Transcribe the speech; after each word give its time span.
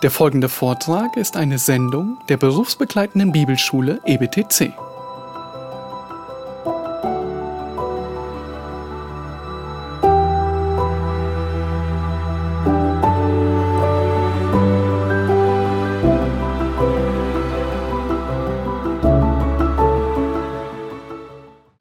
Der 0.00 0.12
folgende 0.12 0.48
Vortrag 0.48 1.16
ist 1.16 1.36
eine 1.36 1.58
Sendung 1.58 2.18
der 2.28 2.36
berufsbegleitenden 2.36 3.32
Bibelschule 3.32 3.98
EBTC. 4.04 4.72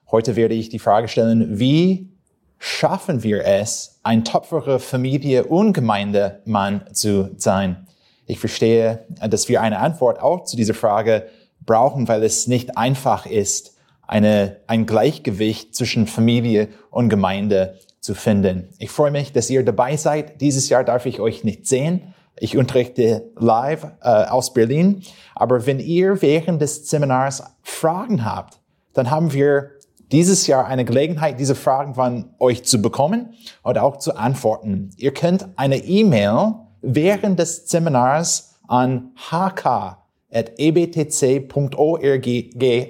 Heute 0.09 0.36
werde 0.36 0.55
ich 0.55 0.70
die 0.70 0.79
Frage 0.79 1.07
stellen, 1.07 1.59
wie 1.59 2.09
schaffen 2.57 3.21
wir 3.21 3.45
es, 3.45 3.99
ein 4.02 4.25
tapferer 4.25 4.79
Familie 4.79 5.43
und 5.43 5.73
Gemeindemann 5.73 6.81
zu 6.93 7.29
sein? 7.38 7.86
Ich 8.27 8.39
verstehe, 8.39 9.05
dass 9.27 9.47
wir 9.47 9.61
eine 9.61 9.79
Antwort 9.79 10.21
auch 10.21 10.43
zu 10.43 10.57
dieser 10.57 10.73
Frage 10.73 11.27
brauchen, 11.65 12.07
weil 12.07 12.23
es 12.23 12.45
nicht 12.47 12.77
einfach 12.77 13.25
ist, 13.25 13.77
eine, 14.05 14.57
ein 14.67 14.86
Gleichgewicht 14.86 15.73
zwischen 15.73 16.07
Familie 16.07 16.67
und 16.91 17.09
Gemeinde 17.09 17.79
zu 18.00 18.15
finden. 18.15 18.69
Ich 18.79 18.91
freue 18.91 19.11
mich, 19.11 19.31
dass 19.31 19.50
ihr 19.50 19.63
dabei 19.63 19.95
seid. 19.95 20.41
Dieses 20.41 20.69
Jahr 20.69 20.83
darf 20.83 21.05
ich 21.05 21.19
euch 21.19 21.43
nicht 21.43 21.67
sehen. 21.67 22.13
Ich 22.37 22.57
unterrichte 22.57 23.31
live 23.37 23.86
äh, 24.01 24.25
aus 24.25 24.53
Berlin. 24.53 25.03
Aber 25.33 25.65
wenn 25.65 25.79
ihr 25.79 26.21
während 26.21 26.61
des 26.61 26.89
Seminars 26.89 27.43
Fragen 27.64 28.23
habt, 28.23 28.59
dann 28.93 29.09
haben 29.09 29.33
wir 29.33 29.71
dieses 30.11 30.47
Jahr 30.47 30.67
eine 30.67 30.86
Gelegenheit, 30.86 31.39
diese 31.39 31.55
Fragen 31.55 31.95
von 31.95 32.30
euch 32.39 32.64
zu 32.64 32.81
bekommen 32.81 33.33
und 33.64 33.78
auch 33.78 33.97
zu 33.97 34.16
antworten. 34.16 34.91
Ihr 34.97 35.14
könnt 35.14 35.47
eine 35.58 35.78
E-Mail 35.78 36.53
während 36.81 37.39
des 37.39 37.67
Seminars 37.67 38.55
an 38.67 39.11
hk.ebtc.org 39.16 39.89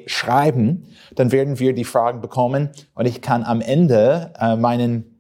schreiben, 0.08 0.88
dann 1.16 1.32
werden 1.32 1.60
wir 1.60 1.74
die 1.74 1.84
Fragen 1.84 2.22
bekommen 2.22 2.70
und 2.96 3.06
ich 3.06 3.22
kann 3.22 3.44
am 3.44 3.62
Ende 3.62 4.34
äh, 4.40 4.56
meinen 4.56 5.18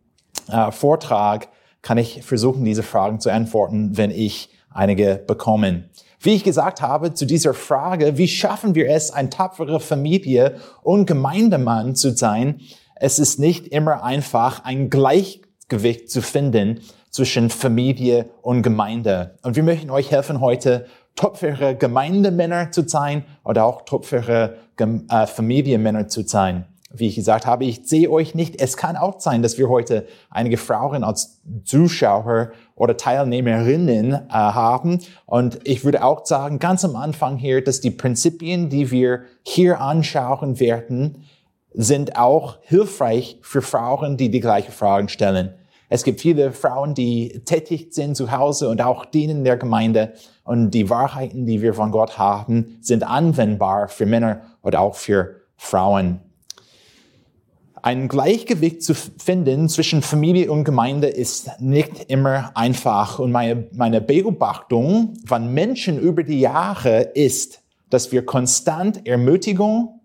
äh, 0.49 0.71
Vortrag, 0.71 1.49
kann 1.81 1.97
ich 1.97 2.23
versuchen, 2.23 2.65
diese 2.65 2.83
Fragen 2.83 3.19
zu 3.19 3.31
antworten, 3.31 3.97
wenn 3.97 4.11
ich 4.11 4.49
einige 4.69 5.23
bekomme. 5.25 5.85
Wie 6.19 6.33
ich 6.33 6.43
gesagt 6.43 6.81
habe, 6.81 7.13
zu 7.13 7.25
dieser 7.25 7.53
Frage, 7.53 8.17
wie 8.17 8.27
schaffen 8.27 8.73
wir 8.75 8.89
es, 8.89 9.11
ein 9.11 9.29
tapfere 9.29 9.79
Familie 9.79 10.55
und 10.81 11.05
Gemeindemann 11.05 11.95
zu 11.95 12.15
sein, 12.15 12.61
es 12.95 13.19
ist 13.19 13.39
nicht 13.39 13.67
immer 13.67 14.03
einfach, 14.03 14.65
ein 14.65 14.89
Gleichgewicht 14.89 16.09
zu 16.09 16.21
finden 16.21 16.81
zwischen 17.09 17.50
Familie 17.50 18.30
und 18.41 18.61
Gemeinde. 18.61 19.36
Und 19.44 19.55
wir 19.55 19.63
möchten 19.63 19.89
euch 19.89 20.11
helfen, 20.11 20.41
heute 20.41 20.86
tapfere 21.16 21.75
Gemeindemänner 21.75 22.72
zu 22.72 22.88
sein 22.88 23.23
oder 23.44 23.66
auch 23.66 23.83
tapfere 23.83 24.58
äh, 24.77 25.27
Familienmänner 25.27 26.08
zu 26.08 26.22
sein. 26.22 26.66
Wie 26.89 27.08
ich 27.08 27.16
gesagt 27.16 27.45
habe, 27.45 27.66
ich 27.66 27.81
sehe 27.83 28.09
euch 28.09 28.33
nicht. 28.33 28.61
Es 28.61 28.77
kann 28.77 28.95
auch 28.95 29.19
sein, 29.19 29.41
dass 29.41 29.58
wir 29.58 29.67
heute 29.67 30.08
einige 30.30 30.58
Frauen 30.58 31.03
als 31.03 31.41
Zuschauer 31.66 32.52
oder 32.75 32.95
Teilnehmerinnen 32.95 34.14
äh, 34.14 34.19
haben. 34.30 34.99
Und 35.25 35.59
ich 35.66 35.83
würde 35.83 36.03
auch 36.03 36.25
sagen, 36.25 36.59
ganz 36.59 36.86
am 36.86 36.95
Anfang 36.95 37.36
hier, 37.38 37.61
dass 37.61 37.81
die 37.81 37.92
Prinzipien, 37.92 38.69
die 38.69 38.89
wir 38.89 39.23
hier 39.44 39.81
anschauen 39.81 40.59
werden, 40.59 41.25
sind 41.73 42.17
auch 42.17 42.58
hilfreich 42.61 43.38
für 43.42 43.61
Frauen, 43.61 44.16
die 44.16 44.31
die 44.31 44.39
gleichen 44.39 44.71
Fragen 44.71 45.09
stellen. 45.09 45.53
Es 45.89 46.03
gibt 46.03 46.19
viele 46.19 46.52
Frauen, 46.52 46.93
die 46.93 47.41
tätig 47.45 47.93
sind 47.93 48.17
zu 48.17 48.31
Hause 48.31 48.67
und 48.67 48.81
auch 48.81 49.05
dienen 49.05 49.43
der 49.43 49.55
Gemeinde. 49.55 50.13
Und 50.43 50.71
die 50.71 50.89
Wahrheiten, 50.89 51.45
die 51.45 51.61
wir 51.61 51.73
von 51.73 51.91
Gott 51.91 52.17
haben, 52.17 52.77
sind 52.81 53.07
anwendbar 53.07 53.88
für 53.88 54.05
Männer 54.05 54.41
oder 54.61 54.81
auch 54.81 54.95
für 54.95 55.35
Frauen. 55.55 56.20
Ein 57.81 58.09
Gleichgewicht 58.09 58.83
zu 58.83 58.93
finden 58.93 59.70
zwischen 59.70 60.02
Familie 60.02 60.52
und 60.52 60.65
Gemeinde 60.65 61.08
ist 61.08 61.61
nicht 61.61 62.05
immer 62.09 62.52
einfach. 62.54 63.19
Und 63.19 63.31
meine, 63.31 63.67
meine 63.71 64.02
Beobachtung 64.02 65.14
von 65.25 65.54
Menschen 65.54 65.98
über 65.99 66.23
die 66.23 66.42
Jahre 66.42 67.02
ist, 67.14 67.61
dass 67.89 68.11
wir 68.11 68.25
konstant 68.25 69.08
Ermutigung, 69.08 70.02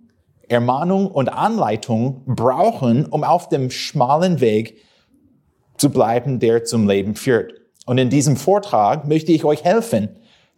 Ermahnung 0.49 1.09
und 1.09 1.29
Anleitung 1.31 2.23
brauchen, 2.27 3.07
um 3.07 3.25
auf 3.25 3.49
dem 3.49 3.71
schmalen 3.71 4.41
Weg 4.41 4.79
zu 5.77 5.91
bleiben, 5.91 6.39
der 6.39 6.65
zum 6.65 6.89
Leben 6.89 7.15
führt. 7.15 7.55
Und 7.87 7.99
in 7.99 8.11
diesem 8.11 8.37
Vortrag 8.37 9.07
möchte 9.07 9.33
ich 9.33 9.45
euch 9.45 9.65
helfen, 9.65 10.09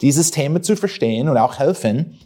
dieses 0.00 0.30
Thema 0.30 0.60
zu 0.62 0.76
verstehen 0.76 1.28
und 1.28 1.36
auch 1.36 1.58
helfen, 1.58 2.18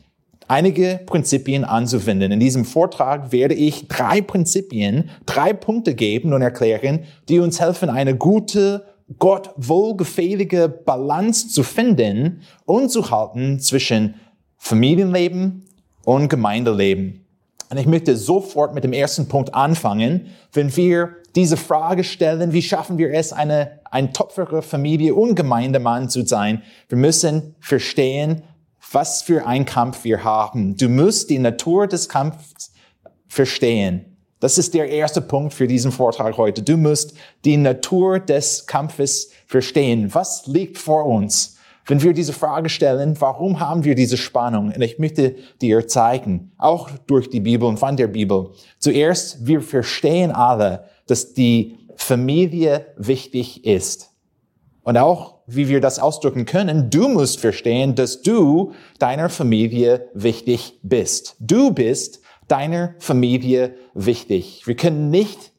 einige 0.49 1.01
Prinzipien 1.07 1.65
anzuwenden. 1.65 2.33
In 2.33 2.41
diesem 2.41 2.65
Vortrag 2.65 3.31
werde 3.31 3.55
ich 3.55 3.87
drei 3.89 4.21
Prinzipien, 4.21 5.11
drei 5.27 5.53
Punkte 5.53 5.95
geben 5.95 6.33
und 6.33 6.43
erklären, 6.43 7.05
die 7.29 7.39
uns 7.39 7.61
helfen, 7.61 7.91
eine 7.91 8.17
gute, 8.17 8.87
Gott 9.19 9.51
wohlgefällige 9.57 10.69
Balance 10.69 11.49
zu 11.49 11.63
finden 11.63 12.43
und 12.65 12.91
zu 12.91 13.11
halten 13.11 13.61
zwischen 13.61 14.15
Familienleben 14.57 15.65
und 16.05 16.29
Gemeindeleben. 16.29 17.25
Und 17.71 17.77
ich 17.77 17.87
möchte 17.87 18.17
sofort 18.17 18.75
mit 18.75 18.85
dem 18.85 18.93
ersten 18.93 19.29
Punkt 19.29 19.55
anfangen. 19.55 20.27
Wenn 20.53 20.75
wir 20.77 21.17
diese 21.39 21.57
Frage 21.57 22.05
stellen, 22.05 22.53
wie 22.53 22.63
schaffen 22.63 22.99
wir 22.99 23.13
es, 23.13 23.33
eine, 23.33 23.81
ein 23.91 24.13
tapfere 24.13 24.61
Familie 24.61 25.15
und 25.15 25.37
Gemeindemann 25.37 26.11
zu 26.11 26.27
sein? 26.27 26.63
Wir 26.89 26.99
müssen 26.99 27.55
verstehen, 27.61 28.43
was 28.91 29.23
für 29.23 29.47
ein 29.47 29.65
Kampf 29.65 30.05
wir 30.05 30.25
haben. 30.25 30.77
Du 30.77 30.89
musst 30.89 31.31
die 31.31 31.39
Natur 31.39 31.87
des 31.87 32.09
Kampfs 32.09 32.73
verstehen. 33.29 34.17
Das 34.41 34.59
ist 34.59 34.75
der 34.75 34.89
erste 34.89 35.21
Punkt 35.21 35.55
für 35.55 35.67
diesen 35.67 35.93
Vortrag 35.93 36.37
heute. 36.37 36.63
Du 36.63 36.77
musst 36.77 37.15
die 37.45 37.57
Natur 37.57 38.19
des 38.19 38.67
Kampfes 38.67 39.31
verstehen. 39.47 40.13
Was 40.15 40.47
liegt 40.47 40.79
vor 40.79 41.07
uns? 41.07 41.57
Wenn 41.87 42.03
wir 42.03 42.13
diese 42.13 42.33
Frage 42.33 42.69
stellen, 42.69 43.21
warum 43.21 43.61
haben 43.61 43.83
wir 43.85 43.95
diese 43.95 44.17
Spannung? 44.17 44.73
Und 44.73 44.83
ich 44.83 44.99
möchte 44.99 45.37
dir 45.63 45.89
zeigen, 45.89 46.53
auch 46.59 46.91
durch 47.07 47.31
die 47.31 47.41
Bibel 47.41 47.67
und 47.67 47.79
von 47.79 47.97
der 47.97 48.09
Bibel. 48.09 48.51
Zuerst, 48.79 49.47
wir 49.47 49.63
verstehen 49.63 50.31
alle, 50.31 50.85
dass 51.09 51.35
die 51.35 51.79
Familie 51.97 52.87
wichtig 52.97 53.65
ist. 53.65 54.11
Und 54.83 54.97
auch, 54.97 55.41
wie 55.47 55.69
wir 55.69 55.81
das 55.81 55.99
ausdrücken 55.99 56.47
können, 56.47 56.91
du 56.91 57.09
musst 57.09 57.41
verstehen, 57.41 57.95
dass 57.95 58.23
du 58.23 58.73
deiner 58.99 59.29
Familie 59.29 60.09
wichtig 60.15 60.79
bist. 60.83 61.37
Du 61.41 61.73
bist 61.73 62.21
deiner 62.47 62.95
Familie 62.99 63.75
wichtig. 63.93 64.67
Wir 64.67 64.77
können 64.77 65.11
nicht 65.11 65.53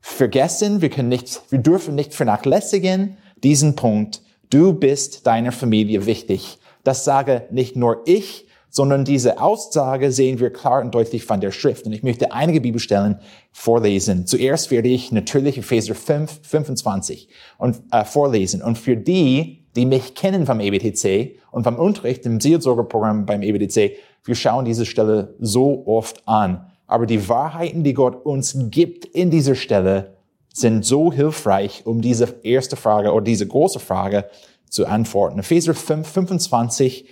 vergessen, 0.00 0.80
wir 0.82 0.90
können 0.90 1.08
nicht, 1.08 1.40
wir 1.50 1.58
dürfen 1.58 1.94
nicht 1.94 2.14
vernachlässigen 2.14 3.16
diesen 3.42 3.74
Punkt, 3.74 4.20
Du 4.50 4.72
bist 4.72 5.26
deiner 5.26 5.52
Familie 5.52 6.06
wichtig. 6.06 6.58
Das 6.82 7.04
sage 7.04 7.46
nicht 7.50 7.76
nur 7.76 8.02
ich, 8.06 8.46
sondern 8.70 9.04
diese 9.04 9.40
Aussage 9.40 10.12
sehen 10.12 10.40
wir 10.40 10.52
klar 10.52 10.82
und 10.82 10.94
deutlich 10.94 11.24
von 11.24 11.40
der 11.40 11.52
Schrift. 11.52 11.86
Und 11.86 11.92
ich 11.92 12.02
möchte 12.02 12.32
einige 12.32 12.60
Bibelstellen 12.60 13.20
vorlesen. 13.52 14.26
Zuerst 14.26 14.70
werde 14.70 14.88
ich 14.88 15.10
natürlich 15.12 15.58
Epheser 15.58 15.94
5, 15.94 16.40
25 16.42 17.28
und, 17.58 17.80
äh, 17.92 18.04
vorlesen. 18.04 18.62
Und 18.62 18.78
für 18.78 18.96
die, 18.96 19.66
die 19.74 19.86
mich 19.86 20.14
kennen 20.14 20.46
vom 20.46 20.60
EBTC 20.60 21.38
und 21.50 21.64
vom 21.64 21.76
Unterricht 21.76 22.26
im 22.26 22.40
Seelsorgerprogramm 22.40 23.26
beim 23.26 23.42
EBTC, 23.42 23.96
wir 24.24 24.34
schauen 24.34 24.64
diese 24.64 24.84
Stelle 24.84 25.34
so 25.38 25.84
oft 25.86 26.26
an. 26.26 26.66
Aber 26.86 27.06
die 27.06 27.28
Wahrheiten, 27.28 27.84
die 27.84 27.94
Gott 27.94 28.24
uns 28.24 28.56
gibt 28.70 29.04
in 29.04 29.30
dieser 29.30 29.54
Stelle, 29.54 30.16
sind 30.52 30.84
so 30.84 31.12
hilfreich, 31.12 31.82
um 31.84 32.00
diese 32.00 32.34
erste 32.42 32.76
Frage 32.76 33.12
oder 33.12 33.24
diese 33.24 33.46
große 33.46 33.78
Frage 33.78 34.24
zu 34.68 34.86
antworten. 34.86 35.38
Epheser 35.38 35.74
5, 35.74 36.06
25 36.06 37.06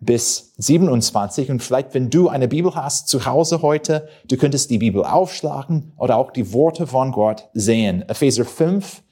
bis 0.00 0.52
27 0.58 1.50
und 1.50 1.62
vielleicht, 1.62 1.94
wenn 1.94 2.10
du 2.10 2.28
eine 2.28 2.48
Bibel 2.48 2.74
hast 2.74 3.08
zu 3.08 3.26
Hause 3.26 3.62
heute, 3.62 4.08
du 4.28 4.36
könntest 4.36 4.70
die 4.70 4.78
Bibel 4.78 5.04
aufschlagen 5.04 5.92
oder 5.96 6.16
auch 6.16 6.30
die 6.30 6.52
Worte 6.52 6.86
von 6.86 7.12
Gott 7.12 7.48
sehen. 7.52 8.02
Epheser 8.08 8.44
5, 8.44 9.02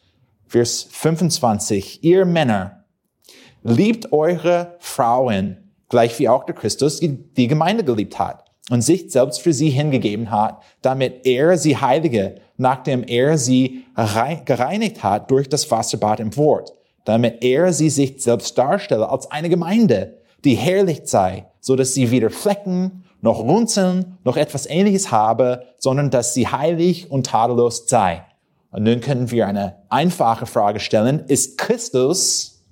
Vers 0.46 0.86
25. 0.90 2.04
Ihr 2.04 2.24
Männer, 2.24 2.84
liebt 3.66 4.12
eure 4.12 4.76
Frauen, 4.78 5.72
gleich 5.88 6.18
wie 6.18 6.28
auch 6.28 6.44
der 6.44 6.54
Christus 6.54 7.00
die 7.00 7.48
Gemeinde 7.48 7.82
geliebt 7.82 8.18
hat 8.18 8.44
und 8.70 8.82
sich 8.82 9.10
selbst 9.10 9.40
für 9.40 9.52
sie 9.52 9.70
hingegeben 9.70 10.30
hat, 10.30 10.62
damit 10.82 11.26
er 11.26 11.58
sie 11.58 11.76
heilige, 11.76 12.36
nachdem 12.56 13.02
er 13.04 13.38
sie 13.38 13.84
gereinigt 14.44 15.02
hat 15.02 15.30
durch 15.30 15.48
das 15.48 15.70
Wasserbad 15.70 16.20
im 16.20 16.36
Wort, 16.36 16.72
damit 17.04 17.42
er 17.42 17.72
sie 17.72 17.90
sich 17.90 18.22
selbst 18.22 18.56
darstelle 18.56 19.08
als 19.08 19.30
eine 19.30 19.48
Gemeinde, 19.48 20.18
die 20.46 20.54
herrlich 20.54 21.02
sei, 21.04 21.46
so 21.60 21.76
dass 21.76 21.92
sie 21.92 22.10
weder 22.10 22.30
Flecken 22.30 23.04
noch 23.20 23.40
Runzeln 23.40 24.18
noch 24.24 24.36
etwas 24.36 24.66
ähnliches 24.66 25.10
habe, 25.10 25.64
sondern 25.78 26.10
dass 26.10 26.32
sie 26.32 26.46
heilig 26.46 27.10
und 27.10 27.26
tadellos 27.26 27.86
sei. 27.88 28.24
Und 28.70 28.84
nun 28.84 29.00
können 29.00 29.30
wir 29.30 29.46
eine 29.46 29.76
einfache 29.88 30.46
Frage 30.46 30.80
stellen. 30.80 31.24
Ist 31.26 31.58
Christus 31.58 32.64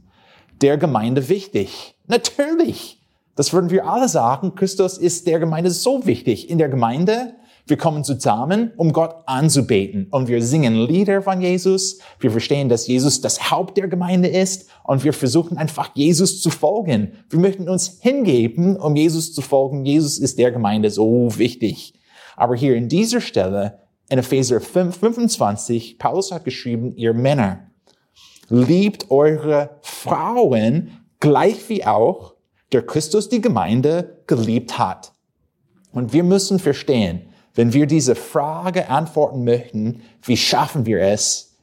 der 0.60 0.78
Gemeinde 0.78 1.28
wichtig? 1.28 1.96
Natürlich. 2.06 3.00
Das 3.34 3.52
würden 3.52 3.70
wir 3.70 3.86
alle 3.86 4.08
sagen. 4.08 4.54
Christus 4.54 4.96
ist 4.96 5.26
der 5.26 5.40
Gemeinde 5.40 5.70
so 5.70 6.06
wichtig. 6.06 6.48
In 6.48 6.58
der 6.58 6.68
Gemeinde, 6.68 7.34
wir 7.66 7.78
kommen 7.78 8.04
zusammen, 8.04 8.72
um 8.76 8.92
Gott 8.92 9.14
anzubeten. 9.26 10.08
Und 10.10 10.28
wir 10.28 10.42
singen 10.42 10.74
Lieder 10.74 11.22
von 11.22 11.40
Jesus. 11.40 11.98
Wir 12.20 12.30
verstehen, 12.30 12.68
dass 12.68 12.86
Jesus 12.86 13.22
das 13.22 13.50
Haupt 13.50 13.78
der 13.78 13.88
Gemeinde 13.88 14.28
ist. 14.28 14.68
Und 14.82 15.02
wir 15.02 15.14
versuchen 15.14 15.56
einfach 15.56 15.90
Jesus 15.94 16.42
zu 16.42 16.50
folgen. 16.50 17.12
Wir 17.30 17.38
möchten 17.38 17.68
uns 17.70 17.98
hingeben, 18.00 18.76
um 18.76 18.96
Jesus 18.96 19.32
zu 19.32 19.40
folgen. 19.40 19.86
Jesus 19.86 20.18
ist 20.18 20.38
der 20.38 20.50
Gemeinde 20.52 20.90
so 20.90 21.28
wichtig. 21.38 21.94
Aber 22.36 22.54
hier 22.54 22.76
in 22.76 22.88
dieser 22.88 23.22
Stelle, 23.22 23.80
in 24.10 24.18
Epheser 24.18 24.60
5, 24.60 24.98
25, 24.98 25.98
Paulus 25.98 26.32
hat 26.32 26.44
geschrieben, 26.44 26.94
ihr 26.96 27.14
Männer, 27.14 27.70
liebt 28.50 29.10
eure 29.10 29.78
Frauen 29.80 30.90
gleich 31.18 31.66
wie 31.70 31.86
auch 31.86 32.34
der 32.72 32.84
Christus 32.84 33.30
die 33.30 33.40
Gemeinde 33.40 34.22
geliebt 34.26 34.78
hat. 34.78 35.14
Und 35.92 36.12
wir 36.12 36.24
müssen 36.24 36.58
verstehen, 36.58 37.30
wenn 37.54 37.72
wir 37.72 37.86
diese 37.86 38.14
Frage 38.14 38.88
antworten 38.88 39.44
möchten, 39.44 40.02
wie 40.22 40.36
schaffen 40.36 40.86
wir 40.86 41.00
es, 41.00 41.56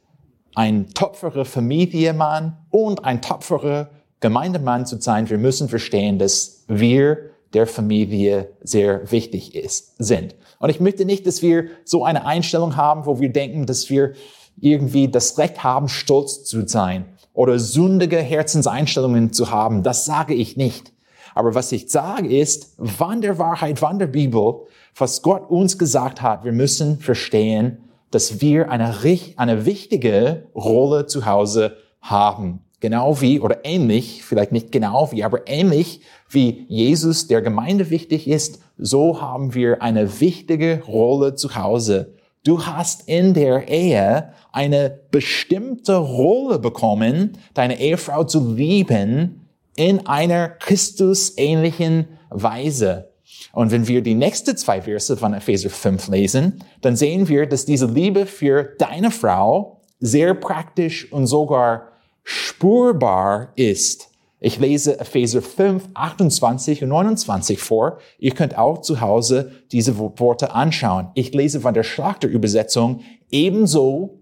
ein 0.54 0.90
tapferer 0.92 1.44
Familienmann 1.44 2.56
und 2.70 3.04
ein 3.04 3.22
tapferer 3.22 3.90
Gemeindemann 4.20 4.86
zu 4.86 5.00
sein, 5.00 5.28
wir 5.30 5.38
müssen 5.38 5.68
verstehen, 5.68 6.18
dass 6.18 6.64
wir 6.68 7.30
der 7.54 7.66
Familie 7.66 8.52
sehr 8.62 9.10
wichtig 9.10 9.54
ist, 9.54 9.94
sind. 9.98 10.34
Und 10.58 10.70
ich 10.70 10.80
möchte 10.80 11.04
nicht, 11.04 11.26
dass 11.26 11.42
wir 11.42 11.66
so 11.84 12.04
eine 12.04 12.24
Einstellung 12.24 12.76
haben, 12.76 13.04
wo 13.04 13.20
wir 13.20 13.32
denken, 13.32 13.66
dass 13.66 13.90
wir 13.90 14.12
irgendwie 14.60 15.08
das 15.08 15.38
Recht 15.38 15.62
haben, 15.64 15.88
stolz 15.88 16.44
zu 16.44 16.66
sein 16.66 17.06
oder 17.34 17.58
sündige 17.58 18.18
Herzenseinstellungen 18.18 19.32
zu 19.32 19.50
haben. 19.50 19.82
Das 19.82 20.04
sage 20.04 20.34
ich 20.34 20.56
nicht. 20.56 20.92
Aber 21.34 21.54
was 21.54 21.72
ich 21.72 21.90
sage 21.90 22.28
ist, 22.28 22.74
wann 22.76 23.22
der 23.22 23.38
Wahrheit, 23.38 23.80
wann 23.80 23.98
der 23.98 24.06
Bibel, 24.06 24.66
was 24.94 25.22
Gott 25.22 25.50
uns 25.50 25.78
gesagt 25.78 26.22
hat, 26.22 26.44
wir 26.44 26.52
müssen 26.52 26.98
verstehen, 26.98 27.78
dass 28.10 28.40
wir 28.40 28.70
eine, 28.70 28.94
eine 29.36 29.64
wichtige 29.64 30.48
Rolle 30.54 31.06
zu 31.06 31.26
Hause 31.26 31.76
haben. 32.00 32.60
Genau 32.80 33.20
wie, 33.20 33.40
oder 33.40 33.64
ähnlich, 33.64 34.24
vielleicht 34.24 34.52
nicht 34.52 34.72
genau 34.72 35.12
wie, 35.12 35.22
aber 35.24 35.48
ähnlich 35.48 36.00
wie 36.28 36.66
Jesus 36.68 37.28
der 37.28 37.40
Gemeinde 37.40 37.90
wichtig 37.90 38.26
ist, 38.26 38.60
so 38.76 39.20
haben 39.20 39.54
wir 39.54 39.82
eine 39.82 40.20
wichtige 40.20 40.82
Rolle 40.86 41.36
zu 41.36 41.54
Hause. 41.54 42.14
Du 42.44 42.66
hast 42.66 43.08
in 43.08 43.34
der 43.34 43.68
Ehe 43.68 44.32
eine 44.50 44.98
bestimmte 45.12 45.96
Rolle 45.96 46.58
bekommen, 46.58 47.38
deine 47.54 47.80
Ehefrau 47.80 48.24
zu 48.24 48.52
lieben 48.52 49.48
in 49.76 50.06
einer 50.08 50.48
Christusähnlichen 50.48 52.08
Weise. 52.30 53.11
Und 53.52 53.70
wenn 53.70 53.88
wir 53.88 54.02
die 54.02 54.14
nächsten 54.14 54.56
zwei 54.56 54.82
Verse 54.82 55.16
von 55.16 55.34
Epheser 55.34 55.70
5 55.70 56.08
lesen, 56.08 56.64
dann 56.80 56.96
sehen 56.96 57.28
wir, 57.28 57.46
dass 57.46 57.64
diese 57.64 57.86
Liebe 57.86 58.26
für 58.26 58.74
deine 58.78 59.10
Frau 59.10 59.80
sehr 60.00 60.34
praktisch 60.34 61.12
und 61.12 61.26
sogar 61.26 61.88
spurbar 62.24 63.52
ist. 63.56 64.08
Ich 64.44 64.58
lese 64.58 64.98
Epheser 64.98 65.40
5, 65.40 65.90
28 65.94 66.82
und 66.82 66.88
29 66.88 67.60
vor. 67.60 67.98
Ihr 68.18 68.32
könnt 68.32 68.58
auch 68.58 68.80
zu 68.80 69.00
Hause 69.00 69.52
diese 69.70 69.96
Worte 69.98 70.52
anschauen. 70.52 71.10
Ich 71.14 71.32
lese 71.32 71.60
von 71.60 71.74
der 71.74 71.84
Schlachterübersetzung. 71.84 73.02
Ebenso 73.30 74.18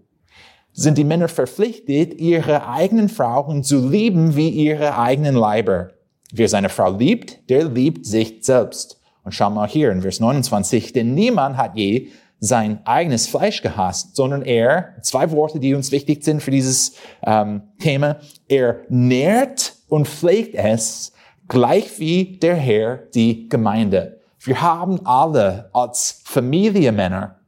sind 0.73 0.99
die 0.99 1.03
Männer 1.03 1.27
verpflichtet, 1.27 2.13
ihre 2.19 2.67
eigenen 2.67 3.09
Frauen 3.09 3.63
zu 3.63 3.89
lieben 3.89 4.35
wie 4.35 4.49
ihre 4.49 4.95
eigenen 4.95 5.35
Leiber. 5.35 5.89
Wer 6.31 6.47
seine 6.47 6.69
Frau 6.69 6.95
liebt, 6.95 7.49
der 7.49 7.65
liebt 7.65 8.05
sich 8.05 8.37
selbst. 8.41 9.00
Und 9.23 9.33
schau 9.33 9.49
mal 9.49 9.67
hier 9.67 9.91
in 9.91 10.01
Vers 10.01 10.19
29, 10.19 10.93
denn 10.93 11.13
niemand 11.13 11.57
hat 11.57 11.75
je 11.75 12.09
sein 12.39 12.79
eigenes 12.85 13.27
Fleisch 13.27 13.61
gehasst, 13.61 14.15
sondern 14.15 14.41
er, 14.41 14.95
zwei 15.01 15.29
Worte, 15.31 15.59
die 15.59 15.75
uns 15.75 15.91
wichtig 15.91 16.23
sind 16.23 16.41
für 16.41 16.49
dieses 16.49 16.95
ähm, 17.23 17.61
Thema, 17.77 18.17
er 18.47 18.81
nährt 18.89 19.75
und 19.87 20.07
pflegt 20.07 20.55
es, 20.55 21.13
gleich 21.47 21.99
wie 21.99 22.37
der 22.39 22.55
Herr 22.55 22.97
die 23.13 23.47
Gemeinde. 23.47 24.21
Wir 24.39 24.59
haben 24.59 25.05
alle 25.05 25.69
als 25.71 26.21
Familienmänner 26.25 27.41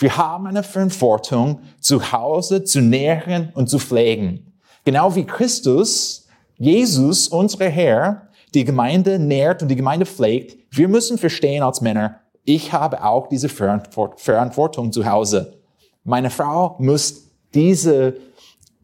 wir 0.00 0.16
haben 0.16 0.46
eine 0.46 0.62
Verantwortung, 0.62 1.60
zu 1.78 2.10
Hause 2.10 2.64
zu 2.64 2.80
nähren 2.80 3.50
und 3.54 3.68
zu 3.68 3.78
pflegen. 3.78 4.54
Genau 4.84 5.14
wie 5.14 5.26
Christus, 5.26 6.26
Jesus, 6.56 7.28
unser 7.28 7.68
Herr, 7.68 8.29
die 8.54 8.64
Gemeinde 8.64 9.18
nährt 9.18 9.62
und 9.62 9.68
die 9.68 9.76
Gemeinde 9.76 10.06
pflegt. 10.06 10.58
Wir 10.70 10.88
müssen 10.88 11.18
verstehen 11.18 11.62
als 11.62 11.80
Männer, 11.80 12.20
ich 12.44 12.72
habe 12.72 13.04
auch 13.04 13.28
diese 13.28 13.48
Verantwortung 13.48 14.92
zu 14.92 15.04
Hause. 15.04 15.58
Meine 16.04 16.30
Frau 16.30 16.76
muss 16.78 17.28
diese 17.54 18.16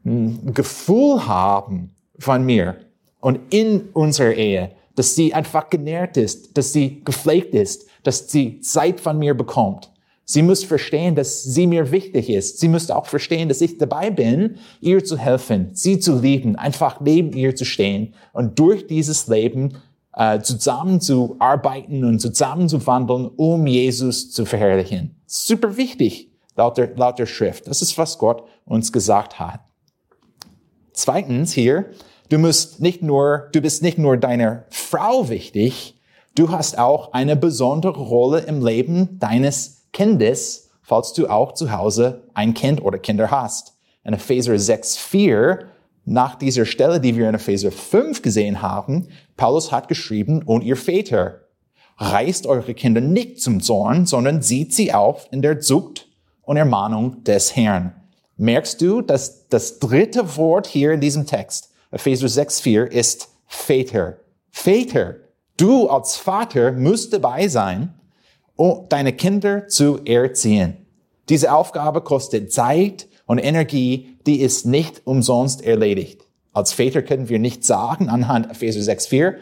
hm, 0.05 0.53
Gefühl 0.53 1.27
haben 1.27 1.95
von 2.19 2.45
mir 2.45 2.77
und 3.21 3.41
in 3.53 3.89
unserer 3.93 4.35
Ehe, 4.35 4.73
dass 4.95 5.15
sie 5.15 5.35
einfach 5.35 5.71
genährt 5.71 6.17
ist, 6.17 6.57
dass 6.57 6.73
sie 6.73 7.03
gepflegt 7.05 7.55
ist, 7.55 7.87
dass 8.03 8.31
sie 8.31 8.61
Zeit 8.61 9.01
von 9.01 9.19
mir 9.19 9.35
bekommt. 9.35 9.91
Sie 10.29 10.43
muss 10.43 10.65
verstehen, 10.65 11.15
dass 11.15 11.45
sie 11.45 11.69
mir 11.69 11.93
wichtig 11.93 12.29
ist. 12.29 12.59
Sie 12.59 12.67
muss 12.67 12.91
auch 12.91 13.07
verstehen, 13.07 13.49
dass 13.49 13.61
ich 13.61 13.79
dabei 13.79 14.11
bin, 14.11 14.57
ihr 14.81 15.05
zu 15.05 15.17
helfen, 15.17 15.71
sie 15.73 16.01
zu 16.01 16.19
lieben, 16.19 16.57
einfach 16.57 17.01
neben 17.01 17.33
ihr 17.33 17.55
zu 17.55 17.65
stehen 17.65 18.13
und 18.33 18.59
durch 18.59 18.89
dieses 18.89 19.29
Leben 19.29 19.75
äh, 20.15 20.41
zusammen 20.41 21.01
zu 21.01 21.37
arbeiten 21.39 22.03
und 22.03 22.19
zusammen 22.19 22.69
zu 22.69 22.85
wandeln, 22.89 23.31
um 23.37 23.69
Jesus 23.69 24.33
zu 24.33 24.45
verherrlichen. 24.47 25.15
Super 25.27 25.77
wichtig, 25.77 26.33
laut 26.57 26.77
der, 26.77 26.97
laut 26.97 27.21
der 27.21 27.27
Schrift. 27.27 27.69
Das 27.69 27.81
ist, 27.81 27.97
was 27.97 28.19
Gott 28.19 28.43
uns 28.65 28.93
gesagt 28.93 29.39
hat. 29.39 29.61
Zweitens 30.93 31.53
hier, 31.53 31.91
du 32.31 32.39
musst 32.39 32.81
nicht 32.81 33.01
nur, 33.01 33.49
du 33.53 33.61
bist 33.61 33.81
nicht 33.81 33.97
nur 33.97 34.17
deiner 34.17 34.65
Frau 34.71 35.29
wichtig, 35.29 36.01
du 36.35 36.51
hast 36.51 36.79
auch 36.79 37.13
eine 37.13 37.37
besondere 37.37 38.01
Rolle 38.01 38.41
im 38.41 38.67
Leben 38.67 39.21
deines 39.21 39.76
Kindes, 39.97 40.69
falls 40.83 41.15
du 41.15 41.27
auch 41.27 41.55
zu 41.55 41.73
Hause 41.73 42.25
ein 42.35 42.53
Kind 42.53 42.83
oder 42.83 42.99
Kinder 42.99 43.31
hast. 43.31 43.79
In 44.05 44.13
Epheser 44.13 44.59
6, 44.59 44.99
4, 44.99 45.69
nach 46.05 46.35
dieser 46.35 46.67
Stelle, 46.67 47.01
die 47.01 47.17
wir 47.17 47.31
in 47.31 47.35
Epheser 47.35 47.73
5 47.73 48.21
gesehen 48.21 48.61
haben, 48.61 49.09
Paulus 49.39 49.73
hat 49.73 49.89
geschrieben, 49.89 50.43
und 50.43 50.63
ihr 50.65 50.77
Väter, 50.77 51.47
reißt 51.97 52.47
eure 52.47 52.75
Kinder 52.75 53.01
nicht 53.01 53.41
zum 53.41 53.63
Zorn, 53.63 54.05
sondern 54.05 54.43
sieht 54.43 54.75
sie 54.75 54.93
auf 54.93 55.29
in 55.31 55.41
der 55.41 55.61
Zucht 55.61 56.09
und 56.43 56.59
Ermahnung 56.59 57.25
des 57.25 57.57
Herrn. 57.57 57.95
Merkst 58.37 58.83
du, 58.83 59.01
dass 59.01 59.49
das 59.49 59.79
dritte 59.79 60.37
Wort 60.37 60.67
hier 60.67 60.93
in 60.93 61.01
diesem 61.01 61.27
Text, 61.27 61.73
Epheser 61.91 62.29
6, 62.29 62.61
4, 62.61 62.93
ist 62.93 63.31
Väter. 63.47 64.19
Väter. 64.51 65.17
Du 65.57 65.89
als 65.89 66.17
Vater 66.17 66.73
musst 66.73 67.15
dabei 67.15 67.49
sein, 67.49 67.95
deine 68.89 69.13
Kinder 69.13 69.69
zu 69.69 70.05
erziehen. 70.05 70.87
Diese 71.29 71.53
Aufgabe 71.53 72.01
kostet 72.01 72.53
Zeit 72.53 73.09
und 73.27 73.39
Energie, 73.39 74.19
die 74.27 74.41
ist 74.41 74.67
nicht 74.67 75.07
umsonst 75.07 75.63
erledigt. 75.63 76.23
Als 76.53 76.73
Väter 76.73 77.03
können 77.03 77.29
wir 77.29 77.39
nicht 77.39 77.65
sagen 77.65 78.09
anhand 78.09 78.51
Epheser 78.51 78.81
6,4, 78.81 79.35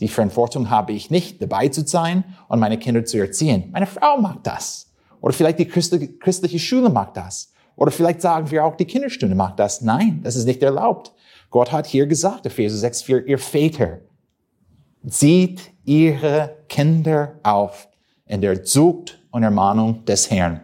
die 0.00 0.08
Verantwortung 0.08 0.68
habe 0.68 0.92
ich 0.92 1.10
nicht, 1.10 1.40
dabei 1.40 1.68
zu 1.68 1.86
sein 1.86 2.24
und 2.48 2.60
meine 2.60 2.78
Kinder 2.78 3.04
zu 3.04 3.18
erziehen. 3.18 3.70
Meine 3.72 3.86
Frau 3.86 4.18
mag 4.20 4.44
das. 4.44 4.92
Oder 5.20 5.32
vielleicht 5.32 5.58
die 5.58 5.66
christliche 5.66 6.58
Schule 6.58 6.90
mag 6.90 7.14
das. 7.14 7.52
Oder 7.76 7.90
vielleicht 7.90 8.20
sagen 8.20 8.50
wir 8.50 8.64
auch, 8.64 8.76
die 8.76 8.84
Kinderstunde 8.84 9.34
mag 9.34 9.56
das. 9.56 9.80
Nein, 9.80 10.20
das 10.22 10.36
ist 10.36 10.44
nicht 10.44 10.62
erlaubt. 10.62 11.12
Gott 11.50 11.72
hat 11.72 11.86
hier 11.86 12.06
gesagt, 12.06 12.44
Epheser 12.44 12.86
6,4, 12.86 13.24
ihr 13.24 13.38
Väter, 13.38 14.00
sieht 15.02 15.72
ihre 15.84 16.56
Kinder 16.68 17.38
auf 17.42 17.88
in 18.26 18.40
der 18.40 18.64
Zucht 18.64 19.18
und 19.30 19.42
Ermahnung 19.42 20.04
des 20.04 20.30
Herrn. 20.30 20.60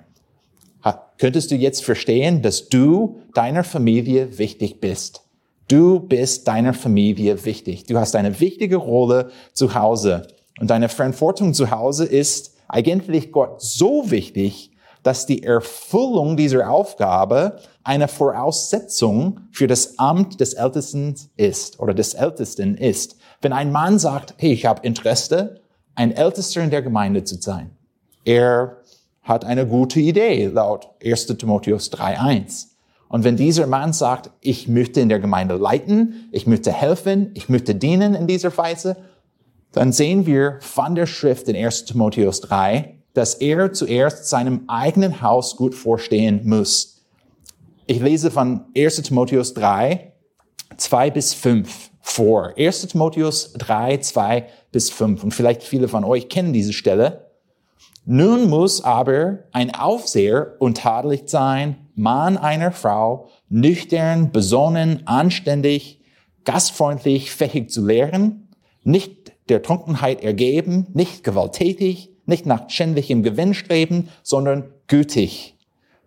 Könntest 1.23 1.53
du 1.53 1.55
jetzt 1.55 1.85
verstehen, 1.85 2.43
dass 2.43 2.69
du 2.69 3.21
deiner 3.33 3.63
Familie 3.63 4.39
wichtig 4.39 4.81
bist? 4.81 5.23
Du 5.69 6.01
bist 6.01 6.49
deiner 6.49 6.75
Familie 6.75 7.45
wichtig. 7.45 7.85
Du 7.85 7.97
hast 7.97 8.17
eine 8.17 8.41
wichtige 8.41 8.75
Rolle 8.75 9.31
zu 9.53 9.73
Hause. 9.73 10.27
Und 10.59 10.71
deine 10.71 10.89
Verantwortung 10.89 11.55
zu 11.55 11.71
Hause 11.71 12.07
ist 12.07 12.57
eigentlich 12.67 13.31
Gott 13.31 13.63
so 13.63 14.11
wichtig, 14.11 14.73
dass 15.05 15.25
die 15.25 15.45
Erfüllung 15.45 16.37
dieser 16.37 16.69
Aufgabe 16.69 17.61
eine 17.85 18.09
Voraussetzung 18.09 19.43
für 19.53 19.69
das 19.69 20.01
Amt 20.01 20.41
des 20.41 20.55
Ältesten 20.55 21.15
ist 21.37 21.79
oder 21.79 21.95
des 21.95 22.15
Ältesten 22.15 22.77
ist. 22.77 23.15
Wenn 23.41 23.53
ein 23.53 23.71
Mann 23.71 24.01
sagt, 24.01 24.35
hey, 24.39 24.53
ich 24.53 24.67
habe 24.67 24.85
Interesse 24.85 25.62
ein 25.95 26.13
Ältester 26.13 26.63
in 26.63 26.71
der 26.71 26.83
Gemeinde 26.83 27.25
zu 27.25 27.41
sein. 27.41 27.71
Er 28.25 28.79
hat 29.23 29.45
eine 29.45 29.67
gute 29.67 30.01
Idee 30.01 30.47
laut 30.47 30.89
1. 31.05 31.27
Timotheus 31.27 31.93
3.1. 31.93 32.69
Und 33.09 33.25
wenn 33.25 33.37
dieser 33.37 33.67
Mann 33.67 33.93
sagt, 33.93 34.31
ich 34.41 34.69
möchte 34.69 35.01
in 35.01 35.09
der 35.09 35.21
Gemeinde 35.21 35.57
leiten, 35.57 36.29
ich 36.33 36.47
möchte 36.47 36.73
helfen, 36.73 37.31
ich 37.35 37.49
möchte 37.49 37.75
dienen 37.75 38.15
in 38.15 38.27
dieser 38.27 38.57
Weise, 38.57 38.97
dann 39.73 39.93
sehen 39.93 40.27
wir 40.27 40.59
von 40.61 40.95
der 40.95 41.07
Schrift 41.07 41.49
in 41.49 41.57
1 41.57 41.85
Timotheus 41.85 42.41
3, 42.41 42.99
dass 43.15 43.35
er 43.35 43.73
zuerst 43.73 44.29
seinem 44.29 44.63
eigenen 44.69 45.21
Haus 45.21 45.57
gut 45.57 45.75
vorstehen 45.75 46.41
muss. 46.45 47.03
Ich 47.87 48.01
lese 48.01 48.31
von 48.31 48.65
1 48.77 49.03
Timotheus 49.03 49.55
3, 49.55 50.13
2 50.77 51.11
bis 51.11 51.35
5 51.35 51.91
vor. 52.01 52.55
1 52.57 52.89
Timotheus 52.89 53.53
3, 53.55 53.99
2 53.99 54.47
bis 54.73 54.91
5. 54.91 55.23
Und 55.23 55.33
vielleicht 55.33 55.63
viele 55.63 55.89
von 55.89 56.05
euch 56.05 56.29
kennen 56.29 56.53
diese 56.53 56.73
Stelle. 56.73 57.31
Nun 58.05 58.51
muss 58.51 58.83
aber 58.83 59.41
ein 59.53 59.75
Aufseher 59.75 60.57
untadelig 60.59 61.23
sein, 61.27 61.77
Mann 61.95 62.37
einer 62.37 62.73
Frau, 62.73 63.29
nüchtern, 63.49 64.33
besonnen, 64.33 65.07
anständig, 65.07 66.01
gastfreundlich, 66.45 67.31
fähig 67.31 67.71
zu 67.71 67.87
lehren, 67.87 68.49
nicht 68.83 69.33
der 69.49 69.63
Trunkenheit 69.63 70.25
ergeben, 70.25 70.87
nicht 70.95 71.23
gewalttätig, 71.23 72.11
nicht 72.27 72.47
nach 72.47 72.71
schändlichem 72.71 73.23
Gewinn 73.23 73.55
streben, 73.55 74.09
sondern 74.23 74.73
gütig, 74.89 75.57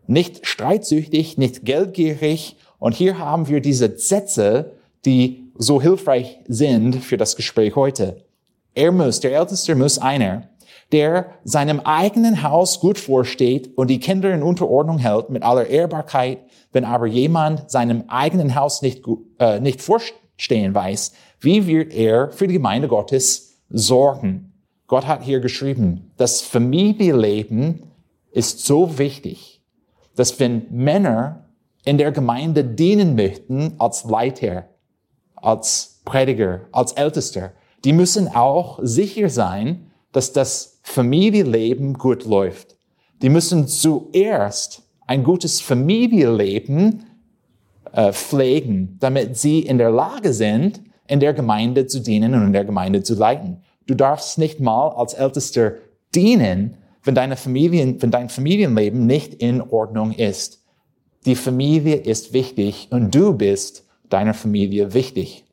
nicht 0.07 0.45
streitsüchtig, 0.45 1.37
nicht 1.37 1.65
geldgierig. 1.65 2.57
Und 2.79 2.95
hier 2.95 3.17
haben 3.17 3.47
wir 3.47 3.61
diese 3.61 3.97
Sätze, 3.97 4.73
die 5.05 5.51
so 5.57 5.81
hilfreich 5.81 6.39
sind 6.47 6.95
für 6.97 7.17
das 7.17 7.35
Gespräch 7.35 7.75
heute. 7.75 8.25
Er 8.75 8.91
muss, 8.91 9.21
der 9.21 9.35
Älteste 9.35 9.73
muss 9.73 9.97
einer, 9.97 10.49
der 10.91 11.31
seinem 11.43 11.79
eigenen 11.79 12.43
Haus 12.43 12.79
gut 12.79 12.99
vorsteht 12.99 13.75
und 13.77 13.89
die 13.89 13.99
Kinder 13.99 14.33
in 14.33 14.43
Unterordnung 14.43 14.99
hält 14.99 15.29
mit 15.29 15.43
aller 15.43 15.67
Ehrbarkeit. 15.67 16.39
Wenn 16.71 16.85
aber 16.85 17.07
jemand 17.07 17.71
seinem 17.71 18.03
eigenen 18.09 18.53
Haus 18.53 18.81
nicht, 18.81 19.01
äh, 19.39 19.59
nicht 19.59 19.81
vorstehen 19.81 20.75
weiß, 20.75 21.13
wie 21.39 21.65
wird 21.67 21.93
er 21.93 22.31
für 22.31 22.47
die 22.47 22.53
Gemeinde 22.53 22.87
Gottes 22.87 23.61
sorgen? 23.69 24.53
Gott 24.87 25.07
hat 25.07 25.23
hier 25.23 25.39
geschrieben, 25.39 26.11
das 26.17 26.41
Familienleben 26.41 27.83
ist 28.31 28.65
so 28.65 28.99
wichtig, 28.99 29.61
dass 30.15 30.39
wenn 30.39 30.67
Männer 30.69 31.49
in 31.85 31.97
der 31.97 32.11
Gemeinde 32.11 32.63
dienen 32.63 33.15
möchten 33.15 33.75
als 33.79 34.03
Leiter, 34.03 34.67
als 35.35 36.01
Prediger, 36.03 36.67
als 36.71 36.91
Ältester, 36.91 37.53
die 37.85 37.93
müssen 37.93 38.27
auch 38.27 38.79
sicher 38.81 39.29
sein, 39.29 39.91
dass 40.11 40.33
das 40.33 40.79
Familienleben 40.81 41.93
gut 41.93 42.25
läuft. 42.25 42.75
Die 43.21 43.29
müssen 43.29 43.67
zuerst 43.67 44.81
ein 45.07 45.23
gutes 45.23 45.61
Familienleben 45.61 47.05
äh, 47.93 48.11
pflegen, 48.11 48.97
damit 48.99 49.37
sie 49.37 49.59
in 49.59 49.77
der 49.77 49.91
Lage 49.91 50.33
sind, 50.33 50.81
in 51.07 51.19
der 51.19 51.33
Gemeinde 51.33 51.85
zu 51.85 51.99
dienen 52.01 52.33
und 52.33 52.47
in 52.47 52.53
der 52.53 52.65
Gemeinde 52.65 53.03
zu 53.03 53.13
leiten. 53.13 53.61
Du 53.85 53.93
darfst 53.93 54.39
nicht 54.39 54.59
mal 54.59 54.89
als 54.89 55.13
Ältester 55.13 55.73
dienen, 56.15 56.77
wenn 57.03 57.13
deine 57.13 57.37
Familien, 57.37 58.01
wenn 58.01 58.09
dein 58.09 58.29
Familienleben 58.29 59.05
nicht 59.05 59.35
in 59.35 59.61
Ordnung 59.61 60.11
ist. 60.11 60.63
Die 61.25 61.35
Familie 61.35 61.95
ist 61.95 62.33
wichtig 62.33 62.87
und 62.89 63.13
du 63.13 63.33
bist 63.33 63.85
deiner 64.09 64.33
Familie 64.33 64.93
wichtig. 64.93 65.44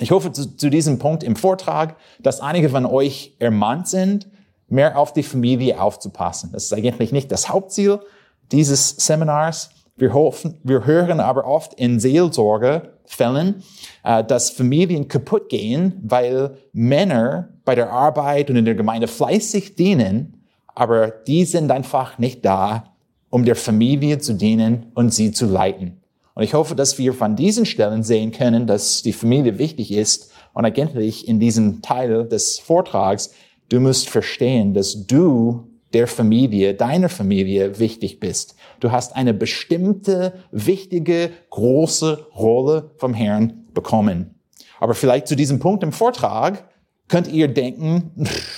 Ich 0.00 0.10
hoffe 0.10 0.32
zu, 0.32 0.56
zu 0.56 0.70
diesem 0.70 0.98
Punkt 0.98 1.22
im 1.22 1.36
Vortrag, 1.36 1.96
dass 2.20 2.40
einige 2.40 2.68
von 2.68 2.86
euch 2.86 3.34
ermahnt 3.38 3.88
sind, 3.88 4.28
mehr 4.68 4.98
auf 4.98 5.12
die 5.12 5.22
Familie 5.22 5.80
aufzupassen. 5.80 6.50
Das 6.52 6.64
ist 6.64 6.72
eigentlich 6.72 7.12
nicht 7.12 7.32
das 7.32 7.48
Hauptziel 7.48 8.00
dieses 8.52 8.90
Seminars. 8.90 9.70
Wir, 9.96 10.12
hoffen, 10.14 10.58
wir 10.62 10.86
hören 10.86 11.20
aber 11.20 11.46
oft 11.46 11.74
in 11.74 11.98
Seelsorgefällen, 11.98 13.62
äh, 14.04 14.22
dass 14.22 14.50
Familien 14.50 15.08
kaputt 15.08 15.48
gehen, 15.48 15.94
weil 16.02 16.56
Männer 16.72 17.48
bei 17.64 17.74
der 17.74 17.90
Arbeit 17.90 18.50
und 18.50 18.56
in 18.56 18.64
der 18.64 18.76
Gemeinde 18.76 19.08
fleißig 19.08 19.74
dienen, 19.74 20.44
aber 20.74 21.08
die 21.08 21.44
sind 21.44 21.70
einfach 21.72 22.18
nicht 22.18 22.44
da, 22.44 22.94
um 23.30 23.44
der 23.44 23.56
Familie 23.56 24.18
zu 24.18 24.34
dienen 24.34 24.92
und 24.94 25.12
sie 25.12 25.32
zu 25.32 25.46
leiten. 25.46 26.00
Und 26.38 26.44
ich 26.44 26.54
hoffe, 26.54 26.76
dass 26.76 26.98
wir 26.98 27.14
von 27.14 27.34
diesen 27.34 27.66
Stellen 27.66 28.04
sehen 28.04 28.30
können, 28.30 28.68
dass 28.68 29.02
die 29.02 29.12
Familie 29.12 29.58
wichtig 29.58 29.90
ist. 29.90 30.30
Und 30.52 30.64
eigentlich 30.64 31.26
in 31.26 31.40
diesem 31.40 31.82
Teil 31.82 32.28
des 32.28 32.60
Vortrags, 32.60 33.34
du 33.70 33.80
musst 33.80 34.08
verstehen, 34.08 34.72
dass 34.72 35.04
du 35.04 35.68
der 35.94 36.06
Familie, 36.06 36.74
deiner 36.74 37.08
Familie 37.08 37.80
wichtig 37.80 38.20
bist. 38.20 38.54
Du 38.78 38.92
hast 38.92 39.16
eine 39.16 39.34
bestimmte, 39.34 40.32
wichtige, 40.52 41.30
große 41.50 42.28
Rolle 42.36 42.92
vom 42.98 43.14
Herrn 43.14 43.64
bekommen. 43.74 44.36
Aber 44.78 44.94
vielleicht 44.94 45.26
zu 45.26 45.34
diesem 45.34 45.58
Punkt 45.58 45.82
im 45.82 45.90
Vortrag 45.90 46.68
könnt 47.08 47.26
ihr 47.26 47.48
denken, 47.48 48.12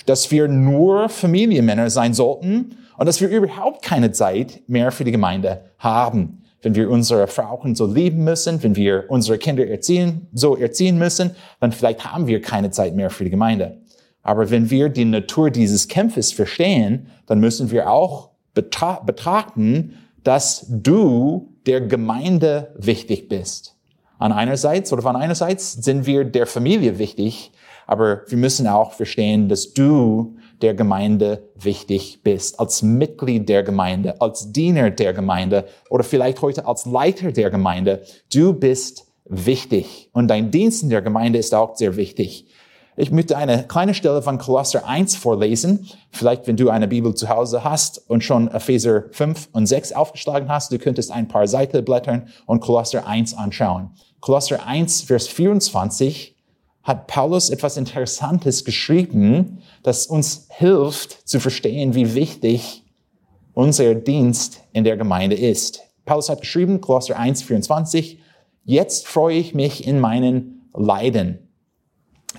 dass 0.05 0.31
wir 0.31 0.49
nur 0.49 1.09
Familienmänner 1.09 1.89
sein 1.89 2.13
sollten 2.13 2.77
und 2.99 3.07
dass 3.07 3.23
wir 3.23 3.31
überhaupt 3.31 3.83
keine 3.83 4.13
Zeit 4.13 4.61
mehr 4.67 4.93
für 4.93 5.05
die 5.05 5.13
Gemeinde 5.13 5.65
haben 5.79 6.40
wenn 6.62 6.75
wir 6.75 6.90
unsere 6.90 7.26
Frauen 7.26 7.75
so 7.75 7.87
lieben 7.87 8.25
müssen, 8.25 8.62
wenn 8.62 8.76
wir 8.76 9.05
unsere 9.09 9.38
Kinder 9.38 9.67
erziehen, 9.67 10.29
so 10.33 10.57
erziehen 10.57 10.99
müssen, 10.99 11.33
dann 11.59 11.73
vielleicht 11.73 12.05
haben 12.05 12.26
wir 12.26 12.40
keine 12.40 12.71
Zeit 12.71 12.95
mehr 12.95 13.11
für 13.11 13.25
die 13.25 13.31
Gemeinde. 13.31 13.79
Aber 14.23 14.50
wenn 14.50 14.71
wir 14.71 14.88
die 14.88 15.05
Natur 15.05 15.50
dieses 15.50 15.88
Kämpfes 15.88 16.33
verstehen, 16.33 17.07
dann 17.26 17.40
müssen 17.40 17.71
wir 17.71 17.90
auch 17.90 18.31
betra 18.55 19.00
betrachten, 19.00 19.95
dass 20.23 20.67
du 20.69 21.55
der 21.67 21.81
Gemeinde 21.81 22.75
wichtig 22.76 23.29
bist. 23.29 23.76
An 24.19 24.33
einerseits 24.33 24.93
oder 24.93 25.02
von 25.02 25.17
einerseits 25.17 25.73
sind 25.73 26.05
wir 26.05 26.25
der 26.25 26.47
Familie 26.47 26.99
wichtig, 26.99 27.52
aber 27.87 28.23
wir 28.29 28.37
müssen 28.37 28.67
auch 28.67 28.93
verstehen, 28.93 29.49
dass 29.49 29.73
du 29.73 30.37
der 30.62 30.75
Gemeinde 30.75 31.50
wichtig 31.55 32.21
bist, 32.23 32.61
als 32.61 32.83
Mitglied 32.83 33.49
der 33.49 33.62
Gemeinde, 33.62 34.21
als 34.21 34.52
Diener 34.52 34.90
der 34.90 35.12
Gemeinde 35.12 35.67
oder 35.88 36.05
vielleicht 36.05 36.43
heute 36.43 36.67
als 36.67 36.87
Leiter 36.87 37.33
der 37.33 37.50
Gemeinde. 37.50 38.02
Du 38.33 38.52
bist 38.52 39.07
wichtig 39.25 40.11
und 40.12 40.29
dein 40.29 40.50
Dienst 40.50 40.83
in 40.83 40.90
der 40.90 41.02
Gemeinde 41.02 41.38
ist 41.38 41.55
auch 41.55 41.76
sehr 41.76 41.97
wichtig. 41.97 42.47
Ich 42.97 43.11
möchte 43.11 43.37
eine 43.37 43.64
kleine 43.67 43.95
Stelle 43.95 44.21
von 44.21 44.37
Kolosser 44.37 44.87
1 44.87 45.17
vorlesen. 45.17 45.88
Vielleicht, 46.11 46.47
wenn 46.47 46.57
du 46.57 46.69
eine 46.69 46.88
Bibel 46.88 47.14
zu 47.14 47.29
Hause 47.29 47.64
hast 47.64 48.11
und 48.11 48.23
schon 48.23 48.49
Epheser 48.49 49.05
5 49.12 49.49
und 49.52 49.67
6 49.67 49.93
aufgeschlagen 49.93 50.49
hast, 50.50 50.71
du 50.73 50.79
könntest 50.79 51.11
ein 51.11 51.29
paar 51.29 51.47
Seiten 51.47 51.83
blättern 51.85 52.29
und 52.47 52.61
Kolosser 52.61 53.07
1 53.07 53.35
anschauen. 53.35 53.93
Kolosser 54.21 54.67
1, 54.67 55.02
Vers 55.02 55.29
24 55.29 56.37
hat 56.83 57.07
Paulus 57.07 57.51
etwas 57.51 57.77
Interessantes 57.77 58.65
geschrieben, 58.65 59.63
das 59.83 60.07
uns 60.07 60.47
hilft 60.51 61.29
zu 61.29 61.41
verstehen, 61.41 61.95
wie 61.95 62.15
wichtig 62.15 62.85
unser 63.53 63.95
Dienst 63.95 64.63
in 64.73 64.85
der 64.85 64.97
Gemeinde 64.97 65.37
ist. 65.37 65.81
Paulus 66.05 66.29
hat 66.29 66.41
geschrieben, 66.41 66.81
Kolosser 66.81 67.19
1, 67.19 67.43
24, 67.43 68.19
jetzt 68.65 69.07
freue 69.07 69.37
ich 69.37 69.55
mich 69.55 69.87
in 69.87 70.01
meinen 70.01 70.69
Leiden, 70.75 71.49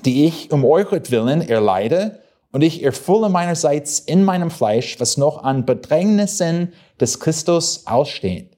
die 0.06 0.26
ich 0.26 0.52
um 0.52 0.66
euretwillen 0.66 1.42
erleide, 1.42 2.20
und 2.52 2.64
ich 2.64 2.84
erfülle 2.84 3.30
meinerseits 3.30 4.00
in 4.00 4.26
meinem 4.26 4.52
Fleisch, 4.52 5.00
was 5.00 5.16
noch 5.16 5.44
an 5.44 5.66
Bedrängnissen 5.66 6.74
des 7.00 7.20
Christus 7.20 7.88
aussteht, 7.88 8.58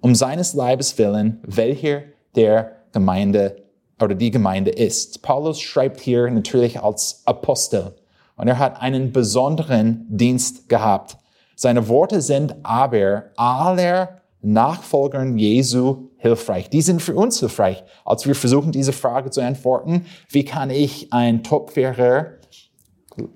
um 0.00 0.16
seines 0.16 0.54
Leibes 0.54 0.98
willen, 0.98 1.40
welcher 1.46 2.02
der 2.34 2.78
Gemeinde 2.92 3.62
oder 4.02 4.14
die 4.14 4.30
Gemeinde 4.30 4.70
ist. 4.70 5.22
Paulus 5.22 5.60
schreibt 5.60 6.00
hier 6.00 6.30
natürlich 6.30 6.82
als 6.82 7.22
Apostel 7.24 7.94
und 8.36 8.48
er 8.48 8.58
hat 8.58 8.80
einen 8.80 9.12
besonderen 9.12 10.06
Dienst 10.08 10.68
gehabt. 10.68 11.16
Seine 11.54 11.88
Worte 11.88 12.20
sind 12.20 12.56
aber 12.64 13.24
aller 13.36 14.20
Nachfolgern 14.42 15.38
Jesu 15.38 16.08
hilfreich. 16.16 16.68
Die 16.68 16.82
sind 16.82 17.00
für 17.00 17.14
uns 17.14 17.38
hilfreich, 17.38 17.84
als 18.04 18.26
wir 18.26 18.34
versuchen, 18.34 18.72
diese 18.72 18.92
Frage 18.92 19.30
zu 19.30 19.40
antworten. 19.40 20.06
Wie 20.28 20.44
kann 20.44 20.70
ich 20.70 21.12
ein 21.12 21.44
topfairer 21.44 22.32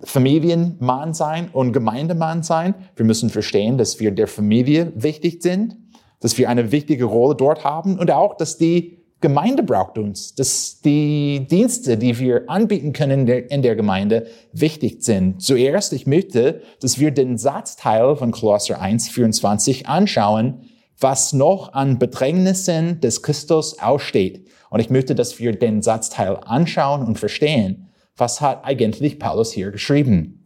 Familienmann 0.02 1.14
sein 1.14 1.50
und 1.52 1.72
Gemeindemann 1.72 2.42
sein? 2.42 2.74
Wir 2.96 3.04
müssen 3.06 3.30
verstehen, 3.30 3.78
dass 3.78 4.00
wir 4.00 4.10
der 4.10 4.26
Familie 4.26 4.92
wichtig 4.96 5.42
sind, 5.42 5.76
dass 6.20 6.38
wir 6.38 6.48
eine 6.48 6.72
wichtige 6.72 7.04
Rolle 7.04 7.36
dort 7.36 7.62
haben 7.62 7.98
und 7.98 8.10
auch, 8.10 8.36
dass 8.36 8.58
die 8.58 8.95
Gemeinde 9.26 9.64
braucht 9.64 9.98
uns, 9.98 10.36
dass 10.36 10.80
die 10.82 11.48
Dienste, 11.50 11.96
die 11.98 12.16
wir 12.20 12.48
anbieten 12.48 12.92
können 12.92 13.20
in 13.22 13.26
der, 13.26 13.50
in 13.50 13.62
der, 13.62 13.74
Gemeinde, 13.74 14.28
wichtig 14.52 15.02
sind. 15.02 15.42
Zuerst, 15.42 15.92
ich 15.92 16.06
möchte, 16.06 16.62
dass 16.80 17.00
wir 17.00 17.10
den 17.10 17.36
Satzteil 17.36 18.14
von 18.14 18.30
Kolosser 18.30 18.80
1, 18.80 19.08
24 19.08 19.88
anschauen, 19.88 20.60
was 21.00 21.32
noch 21.32 21.72
an 21.72 21.98
Bedrängnissen 21.98 23.00
des 23.00 23.24
Christus 23.24 23.80
aussteht. 23.80 24.46
Und 24.70 24.78
ich 24.78 24.90
möchte, 24.90 25.16
dass 25.16 25.40
wir 25.40 25.58
den 25.58 25.82
Satzteil 25.82 26.36
anschauen 26.44 27.04
und 27.04 27.18
verstehen, 27.18 27.88
was 28.16 28.40
hat 28.40 28.64
eigentlich 28.64 29.18
Paulus 29.18 29.50
hier 29.50 29.72
geschrieben. 29.72 30.44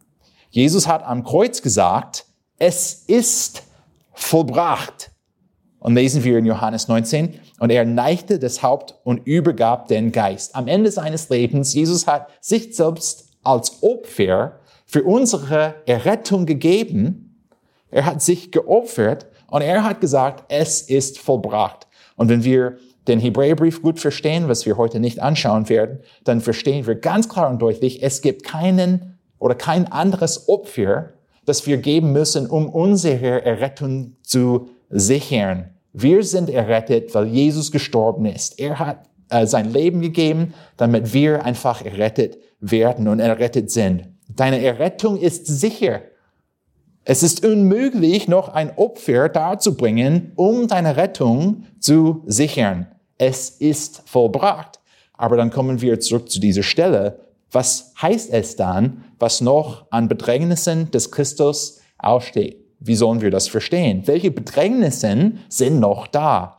Jesus 0.49 0.87
hat 0.87 1.03
am 1.03 1.23
Kreuz 1.23 1.61
gesagt, 1.61 2.25
es 2.57 3.03
ist 3.05 3.61
vollbracht. 4.13 5.11
Und 5.81 5.95
lesen 5.95 6.23
wir 6.23 6.37
in 6.37 6.45
Johannes 6.45 6.87
19. 6.87 7.39
Und 7.59 7.71
er 7.71 7.85
neigte 7.85 8.37
das 8.37 8.61
Haupt 8.61 8.95
und 9.03 9.25
übergab 9.25 9.87
den 9.87 10.11
Geist. 10.11 10.55
Am 10.55 10.67
Ende 10.67 10.91
seines 10.91 11.27
Lebens, 11.29 11.73
Jesus 11.73 12.05
hat 12.05 12.27
sich 12.39 12.75
selbst 12.75 13.31
als 13.43 13.81
Opfer 13.81 14.59
für 14.85 15.03
unsere 15.03 15.75
Errettung 15.87 16.45
gegeben. 16.45 17.43
Er 17.89 18.05
hat 18.05 18.21
sich 18.21 18.51
geopfert 18.51 19.25
und 19.47 19.63
er 19.63 19.83
hat 19.83 20.01
gesagt, 20.01 20.45
es 20.49 20.81
ist 20.81 21.17
vollbracht. 21.17 21.87
Und 22.15 22.29
wenn 22.29 22.43
wir 22.43 22.77
den 23.07 23.19
Hebräerbrief 23.19 23.81
gut 23.81 23.99
verstehen, 23.99 24.47
was 24.47 24.67
wir 24.67 24.77
heute 24.77 24.99
nicht 24.99 25.19
anschauen 25.19 25.67
werden, 25.67 25.99
dann 26.23 26.41
verstehen 26.41 26.85
wir 26.85 26.93
ganz 26.93 27.27
klar 27.27 27.49
und 27.49 27.59
deutlich, 27.59 28.03
es 28.03 28.21
gibt 28.21 28.43
keinen 28.43 29.17
oder 29.39 29.55
kein 29.55 29.91
anderes 29.91 30.47
Opfer, 30.47 31.13
das 31.45 31.65
wir 31.65 31.77
geben 31.77 32.11
müssen, 32.11 32.47
um 32.47 32.69
unsere 32.69 33.43
Errettung 33.43 34.15
zu 34.21 34.69
sichern. 34.91 35.70
Wir 35.93 36.23
sind 36.23 36.49
errettet, 36.49 37.13
weil 37.13 37.27
Jesus 37.27 37.71
gestorben 37.71 38.25
ist. 38.25 38.59
Er 38.59 38.79
hat 38.79 39.09
äh, 39.29 39.45
sein 39.45 39.71
Leben 39.71 40.01
gegeben, 40.01 40.53
damit 40.77 41.13
wir 41.13 41.43
einfach 41.43 41.83
errettet 41.83 42.37
werden 42.59 43.07
und 43.07 43.19
errettet 43.19 43.71
sind. 43.71 44.09
Deine 44.27 44.63
Errettung 44.63 45.17
ist 45.17 45.45
sicher. 45.47 46.01
Es 47.03 47.23
ist 47.23 47.43
unmöglich, 47.45 48.27
noch 48.27 48.49
ein 48.49 48.77
Opfer 48.77 49.27
darzubringen, 49.27 50.33
um 50.35 50.67
deine 50.67 50.97
Rettung 50.97 51.63
zu 51.79 52.23
sichern. 52.27 52.87
Es 53.17 53.49
ist 53.49 54.03
vollbracht. 54.05 54.79
Aber 55.13 55.35
dann 55.35 55.49
kommen 55.49 55.81
wir 55.81 55.99
zurück 55.99 56.29
zu 56.29 56.39
dieser 56.39 56.63
Stelle. 56.63 57.19
Was 57.51 57.93
heißt 58.01 58.31
es 58.31 58.55
dann, 58.55 59.03
was 59.19 59.41
noch 59.41 59.85
an 59.91 60.07
Bedrängnissen 60.07 60.89
des 60.91 61.11
Christus 61.11 61.79
aussteht? 61.97 62.60
Wie 62.83 62.95
sollen 62.95 63.21
wir 63.21 63.29
das 63.29 63.47
verstehen? 63.47 64.01
Welche 64.07 64.31
Bedrängnisse 64.31 65.33
sind 65.49 65.79
noch 65.79 66.07
da? 66.07 66.57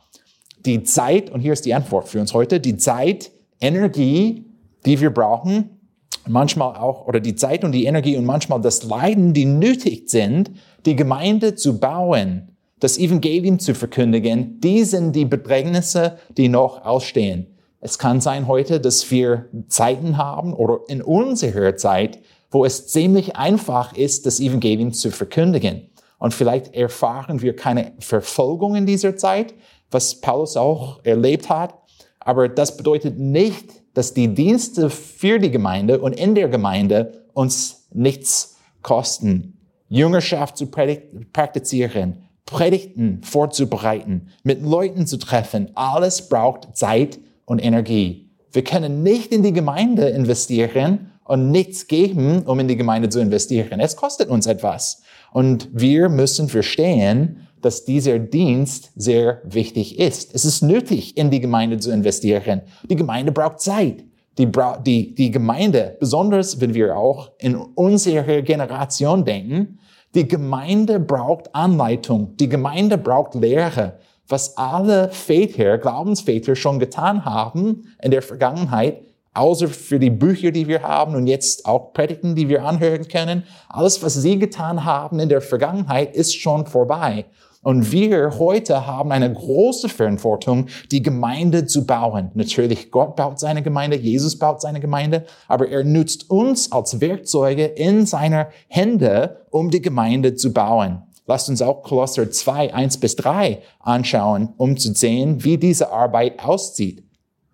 Die 0.65 0.83
Zeit, 0.83 1.29
und 1.29 1.41
hier 1.41 1.51
ist 1.51 1.65
die 1.65 1.73
Antwort 1.73 2.07
für 2.07 2.21
uns 2.21 2.33
heute, 2.33 2.61
die 2.61 2.77
Zeit, 2.77 3.31
Energie, 3.59 4.45
die 4.85 5.01
wir 5.01 5.09
brauchen, 5.09 5.81
manchmal 6.25 6.77
auch, 6.77 7.05
oder 7.07 7.19
die 7.19 7.35
Zeit 7.35 7.65
und 7.65 7.73
die 7.73 7.83
Energie 7.83 8.15
und 8.15 8.23
manchmal 8.23 8.61
das 8.61 8.83
Leiden, 8.83 9.33
die 9.33 9.43
nötig 9.43 10.09
sind, 10.09 10.51
die 10.85 10.95
Gemeinde 10.95 11.55
zu 11.55 11.77
bauen, 11.77 12.53
das 12.79 12.97
Evangelium 12.97 13.59
zu 13.59 13.75
verkündigen, 13.75 14.61
die 14.61 14.85
sind 14.85 15.13
die 15.17 15.25
Bedrängnisse, 15.25 16.17
die 16.37 16.47
noch 16.47 16.85
ausstehen. 16.85 17.47
Es 17.81 17.99
kann 17.99 18.21
sein 18.21 18.47
heute, 18.47 18.79
dass 18.79 19.11
wir 19.11 19.49
Zeiten 19.67 20.17
haben 20.17 20.53
oder 20.53 20.79
in 20.87 21.01
unserer 21.01 21.75
Zeit, 21.75 22.19
wo 22.49 22.63
es 22.63 22.87
ziemlich 22.87 23.35
einfach 23.35 23.93
ist, 23.93 24.25
das 24.25 24.39
Evangelium 24.39 24.93
zu 24.93 25.11
verkündigen. 25.11 25.89
Und 26.23 26.33
vielleicht 26.33 26.73
erfahren 26.73 27.41
wir 27.41 27.53
keine 27.53 27.91
Verfolgung 27.99 28.75
in 28.75 28.85
dieser 28.85 29.17
Zeit, 29.17 29.53
was 29.91 30.21
Paulus 30.21 30.55
auch 30.55 31.03
erlebt 31.03 31.49
hat. 31.49 31.77
Aber 32.21 32.47
das 32.47 32.77
bedeutet 32.77 33.19
nicht, 33.19 33.65
dass 33.93 34.13
die 34.13 34.33
Dienste 34.33 34.89
für 34.89 35.37
die 35.37 35.51
Gemeinde 35.51 35.99
und 35.99 36.13
in 36.13 36.33
der 36.33 36.47
Gemeinde 36.47 37.25
uns 37.33 37.89
nichts 37.91 38.55
kosten. 38.81 39.59
Jüngerschaft 39.89 40.55
zu 40.55 40.67
praktizieren, 40.67 42.23
Predigten 42.45 43.21
vorzubereiten, 43.21 44.29
mit 44.43 44.61
Leuten 44.61 45.05
zu 45.05 45.17
treffen, 45.17 45.71
alles 45.75 46.29
braucht 46.29 46.77
Zeit 46.77 47.19
und 47.43 47.61
Energie. 47.61 48.31
Wir 48.53 48.63
können 48.63 49.03
nicht 49.03 49.33
in 49.33 49.43
die 49.43 49.51
Gemeinde 49.51 50.07
investieren 50.07 51.11
und 51.25 51.51
nichts 51.51 51.87
geben, 51.87 52.43
um 52.43 52.59
in 52.59 52.67
die 52.67 52.77
Gemeinde 52.77 53.09
zu 53.09 53.19
investieren. 53.19 53.79
Es 53.79 53.95
kostet 53.95 54.29
uns 54.29 54.47
etwas. 54.47 55.01
Und 55.31 55.69
wir 55.73 56.09
müssen 56.09 56.49
verstehen, 56.49 57.47
dass 57.61 57.85
dieser 57.85 58.19
Dienst 58.19 58.91
sehr 58.95 59.41
wichtig 59.45 59.97
ist. 59.97 60.35
Es 60.35 60.45
ist 60.45 60.61
nötig, 60.61 61.17
in 61.17 61.31
die 61.31 61.39
Gemeinde 61.39 61.77
zu 61.79 61.91
investieren. 61.91 62.61
Die 62.89 62.95
Gemeinde 62.95 63.31
braucht 63.31 63.61
Zeit. 63.61 64.03
Die, 64.37 64.51
die, 64.85 65.13
die 65.13 65.31
Gemeinde, 65.31 65.95
besonders 65.99 66.59
wenn 66.59 66.73
wir 66.73 66.97
auch 66.97 67.31
in 67.39 67.55
unsere 67.55 68.41
Generation 68.43 69.23
denken, 69.23 69.79
die 70.15 70.27
Gemeinde 70.27 70.99
braucht 70.99 71.53
Anleitung. 71.55 72.35
Die 72.37 72.49
Gemeinde 72.49 72.97
braucht 72.97 73.35
Lehre. 73.35 73.99
Was 74.27 74.57
alle 74.57 75.09
Väter, 75.09 75.77
Glaubensväter 75.77 76.55
schon 76.55 76.79
getan 76.79 77.25
haben 77.25 77.83
in 78.01 78.11
der 78.11 78.21
Vergangenheit, 78.21 79.01
außer 79.33 79.67
für 79.67 79.99
die 79.99 80.09
Bücher, 80.09 80.51
die 80.51 80.67
wir 80.67 80.83
haben 80.83 81.15
und 81.15 81.27
jetzt 81.27 81.65
auch 81.65 81.93
Predigten, 81.93 82.35
die 82.35 82.49
wir 82.49 82.63
anhören 82.63 83.07
können. 83.07 83.43
Alles, 83.69 84.03
was 84.03 84.13
sie 84.13 84.37
getan 84.37 84.85
haben 84.85 85.19
in 85.19 85.29
der 85.29 85.41
Vergangenheit, 85.41 86.15
ist 86.15 86.35
schon 86.35 86.65
vorbei. 86.65 87.25
Und 87.63 87.93
wir 87.93 88.37
heute 88.39 88.85
haben 88.85 89.13
eine 89.13 89.31
große 89.31 89.87
Verantwortung, 89.87 90.67
die 90.91 91.01
Gemeinde 91.01 91.65
zu 91.65 91.85
bauen. 91.85 92.29
Natürlich, 92.33 92.91
Gott 92.91 93.15
baut 93.15 93.39
seine 93.39 93.63
Gemeinde, 93.63 93.95
Jesus 93.95 94.37
baut 94.37 94.59
seine 94.59 94.81
Gemeinde, 94.81 95.25
aber 95.47 95.69
er 95.69 95.85
nutzt 95.85 96.29
uns 96.29 96.73
als 96.73 96.99
Werkzeuge 96.99 97.65
in 97.65 98.05
seiner 98.05 98.49
Hände, 98.67 99.45
um 99.49 99.69
die 99.71 99.81
Gemeinde 99.81 100.35
zu 100.35 100.51
bauen. 100.51 101.03
Lasst 101.25 101.47
uns 101.47 101.61
auch 101.61 101.83
Kolosser 101.83 102.29
2, 102.29 102.73
1 102.73 102.97
bis 102.97 103.15
3 103.15 103.61
anschauen, 103.79 104.49
um 104.57 104.75
zu 104.75 104.93
sehen, 104.93 105.41
wie 105.45 105.57
diese 105.57 105.89
Arbeit 105.89 106.43
aussieht, 106.43 107.05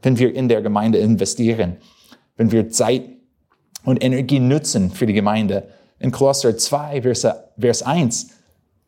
wenn 0.01 0.17
wir 0.17 0.33
in 0.33 0.47
der 0.47 0.61
Gemeinde 0.61 0.99
investieren, 0.99 1.77
wenn 2.37 2.51
wir 2.51 2.69
Zeit 2.69 3.03
und 3.83 4.03
Energie 4.03 4.39
nutzen 4.39 4.91
für 4.91 5.05
die 5.05 5.13
Gemeinde. 5.13 5.69
In 5.99 6.11
Kolosser 6.11 6.57
2, 6.57 7.01
Vers 7.57 7.83
1 7.83 8.29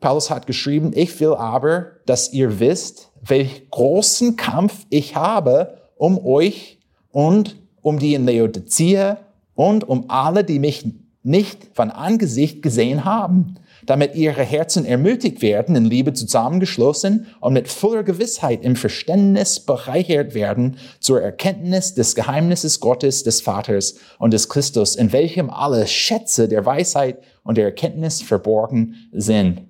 Paulus 0.02 0.30
hat 0.30 0.46
geschrieben, 0.46 0.90
ich 0.94 1.18
will 1.20 1.34
aber, 1.34 1.92
dass 2.04 2.32
ihr 2.34 2.60
wisst, 2.60 3.10
welch 3.22 3.70
großen 3.70 4.36
Kampf 4.36 4.84
ich 4.90 5.16
habe 5.16 5.78
um 5.96 6.18
euch 6.26 6.80
und 7.12 7.56
um 7.80 7.98
die 7.98 8.14
in 8.14 8.26
Laodicea 8.26 9.18
und 9.54 9.88
um 9.88 10.10
alle, 10.10 10.44
die 10.44 10.58
mich 10.58 10.84
nicht 11.22 11.68
von 11.74 11.90
Angesicht 11.90 12.62
gesehen 12.62 13.04
haben, 13.04 13.54
damit 13.86 14.14
ihre 14.14 14.42
Herzen 14.42 14.84
ermutigt 14.84 15.42
werden, 15.42 15.76
in 15.76 15.84
Liebe 15.84 16.12
zusammengeschlossen 16.12 17.26
und 17.40 17.52
mit 17.52 17.68
voller 17.68 18.02
Gewissheit 18.02 18.64
im 18.64 18.76
Verständnis 18.76 19.60
bereichert 19.60 20.34
werden 20.34 20.76
zur 21.00 21.20
Erkenntnis 21.20 21.94
des 21.94 22.14
Geheimnisses 22.14 22.80
Gottes, 22.80 23.24
des 23.24 23.40
Vaters 23.40 23.96
und 24.18 24.32
des 24.32 24.48
Christus, 24.48 24.96
in 24.96 25.12
welchem 25.12 25.50
alle 25.50 25.86
Schätze 25.86 26.48
der 26.48 26.64
Weisheit 26.64 27.18
und 27.44 27.56
der 27.58 27.66
Erkenntnis 27.66 28.22
verborgen 28.22 28.94
sind. 29.12 29.62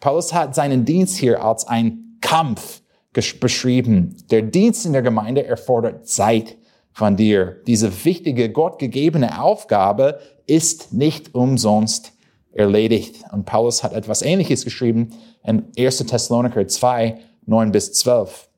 Paulus 0.00 0.32
hat 0.32 0.54
seinen 0.54 0.84
Dienst 0.84 1.16
hier 1.16 1.44
als 1.44 1.66
ein 1.66 2.18
Kampf 2.20 2.82
beschrieben. 3.12 4.16
Der 4.30 4.42
Dienst 4.42 4.86
in 4.86 4.92
der 4.92 5.02
Gemeinde 5.02 5.44
erfordert 5.44 6.08
Zeit 6.08 6.56
von 6.92 7.16
dir. 7.16 7.60
Diese 7.66 8.04
wichtige, 8.04 8.50
gottgegebene 8.50 9.40
Aufgabe 9.40 10.18
ist 10.46 10.92
nicht 10.92 11.34
umsonst 11.34 12.11
erledigt. 12.52 13.24
Und 13.32 13.44
Paulus 13.44 13.82
hat 13.82 13.92
etwas 13.92 14.22
Ähnliches 14.22 14.64
geschrieben 14.64 15.10
in 15.44 15.64
1. 15.78 15.98
Thessaloniker 15.98 16.66
2, 16.66 17.18
9 17.46 17.72
bis 17.72 17.92
12. 17.92 18.48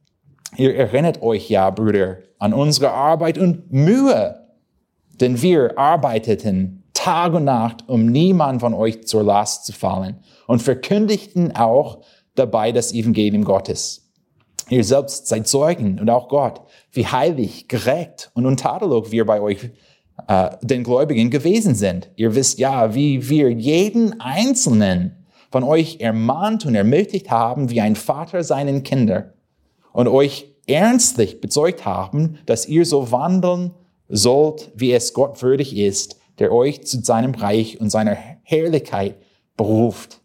Ihr 0.57 0.77
erinnert 0.77 1.23
euch 1.23 1.49
ja, 1.49 1.71
Brüder, 1.71 2.19
an 2.39 2.53
unsere 2.53 2.93
Arbeit 2.93 3.39
und 3.39 3.73
Mühe, 3.73 4.47
denn 5.21 5.43
wir 5.43 5.79
arbeiteten 5.79 6.85
Tag 6.93 7.35
und 7.35 7.45
Nacht, 7.45 7.89
um 7.89 8.07
niemand 8.07 8.61
von 8.61 8.73
euch 8.73 9.07
zur 9.07 9.23
Last 9.23 9.67
zu 9.67 9.73
fallen 9.73 10.21
und 10.47 10.63
verkündigten 10.63 11.55
auch 11.57 12.03
dabei 12.35 12.73
das 12.73 12.93
Evangelium 12.93 13.45
Gottes. 13.45 14.13
Ihr 14.71 14.85
selbst 14.85 15.27
seid 15.27 15.47
Zeugen 15.47 15.99
und 15.99 16.09
auch 16.09 16.29
Gott, 16.29 16.63
wie 16.93 17.07
heilig, 17.07 17.69
gerecht 17.69 18.31
und 18.35 18.47
untadelig 18.47 19.11
wir 19.11 19.27
bei 19.27 19.41
euch, 19.41 19.71
äh, 20.29 20.51
den 20.63 20.85
Gläubigen, 20.85 21.31
gewesen 21.31 21.75
sind. 21.75 22.11
Ihr 22.17 22.35
wisst 22.35 22.59
ja, 22.59 22.95
wie 22.95 23.29
wir 23.29 23.51
jeden 23.51 24.21
Einzelnen 24.21 25.25
von 25.51 25.65
euch 25.65 26.01
ermahnt 26.01 26.67
und 26.67 26.75
ermutigt 26.75 27.31
haben, 27.31 27.71
wie 27.71 27.81
ein 27.81 27.97
Vater 27.97 28.43
seinen 28.43 28.83
Kindern 28.83 29.33
und 29.93 30.09
euch 30.09 30.53
ernstlich 30.67 31.41
bezeugt 31.41 31.85
haben, 31.85 32.39
dass 32.47 32.67
ihr 32.67 32.87
so 32.87 33.13
wandeln 33.13 33.73
sollt, 34.09 34.73
wie 34.75 34.93
es 34.93 35.15
Gott 35.15 35.43
würdig 35.43 35.77
ist, 35.77 36.19
der 36.39 36.53
euch 36.53 36.87
zu 36.87 37.03
seinem 37.03 37.35
Reich 37.35 37.81
und 37.81 37.91
seiner 37.91 38.17
Herrlichkeit 38.43 39.17
beruft. 39.57 40.21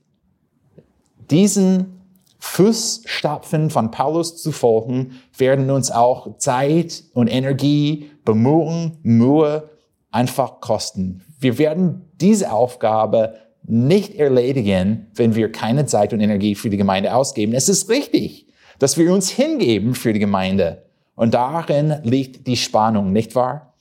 Diesen 1.30 2.00
Fußstapfen 2.40 3.70
von 3.70 3.92
Paulus 3.92 4.42
zu 4.42 4.52
folgen, 4.52 5.20
werden 5.38 5.70
uns 5.70 5.92
auch 5.92 6.38
Zeit 6.38 7.04
und 7.14 7.28
Energie, 7.28 8.10
Bemühungen, 8.24 8.98
Mühe 9.04 9.70
einfach 10.12 10.60
kosten. 10.62 11.24
Wir 11.40 11.58
werden 11.58 12.10
diese 12.20 12.52
Aufgabe 12.52 13.36
nicht 13.64 14.16
erledigen, 14.16 15.08
wenn 15.16 15.36
wir 15.36 15.52
keine 15.52 15.86
Zeit 15.86 16.14
und 16.14 16.22
Energie 16.22 16.56
für 16.56 16.70
die 16.70 16.78
Gemeinde 16.78 17.14
ausgeben. 17.14 17.54
Es 17.54 17.70
ist 17.70 17.90
richtig, 17.90 18.48
dass 18.80 18.98
wir 18.98 19.14
uns 19.14 19.30
hingeben 19.30 19.94
für 19.94 20.14
die 20.14 20.20
Gemeinde. 20.20 20.84
Und 21.16 21.34
darin 21.34 21.96
liegt 22.04 22.48
die 22.48 22.58
Spannung, 22.58 23.12
nicht 23.12 23.36
wahr? 23.36 23.74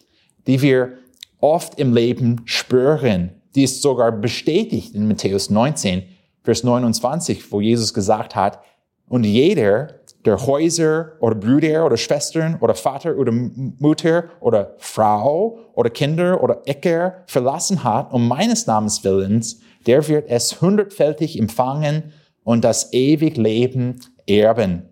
Die 0.46 0.60
wir 0.60 0.94
oft 1.40 1.78
im 1.78 1.94
Leben 1.94 2.42
spüren. 2.44 3.30
Die 3.54 3.62
ist 3.62 3.80
sogar 3.80 4.12
bestätigt 4.12 4.94
in 4.94 5.08
Matthäus 5.08 5.48
19, 5.48 6.02
Vers 6.42 6.64
29, 6.64 7.50
wo 7.52 7.60
Jesus 7.60 7.94
gesagt 7.94 8.34
hat, 8.34 8.60
und 9.08 9.24
jeder, 9.24 9.97
der 10.28 10.46
Häuser 10.46 11.12
oder 11.20 11.34
Brüder 11.34 11.86
oder 11.86 11.96
Schwestern 11.96 12.58
oder 12.60 12.74
Vater 12.74 13.16
oder 13.16 13.32
Mutter 13.32 14.24
oder 14.40 14.74
Frau 14.78 15.58
oder 15.74 15.90
Kinder 15.90 16.42
oder 16.42 16.62
Äcker 16.66 17.24
verlassen 17.26 17.82
hat, 17.82 18.12
um 18.12 18.28
meines 18.28 18.66
Namens 18.66 19.02
willens, 19.04 19.60
der 19.86 20.06
wird 20.06 20.28
es 20.28 20.60
hundertfältig 20.60 21.38
empfangen 21.38 22.12
und 22.44 22.62
das 22.62 22.92
ewig 22.92 23.36
Leben 23.36 24.00
erben. 24.26 24.82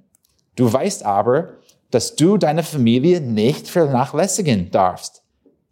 Du 0.57 0.73
weißt 0.73 1.05
aber, 1.05 1.51
dass 1.91 2.17
du 2.17 2.39
deine 2.39 2.63
Familie 2.63 3.21
nicht 3.21 3.69
vernachlässigen 3.69 4.71
darfst. 4.71 5.23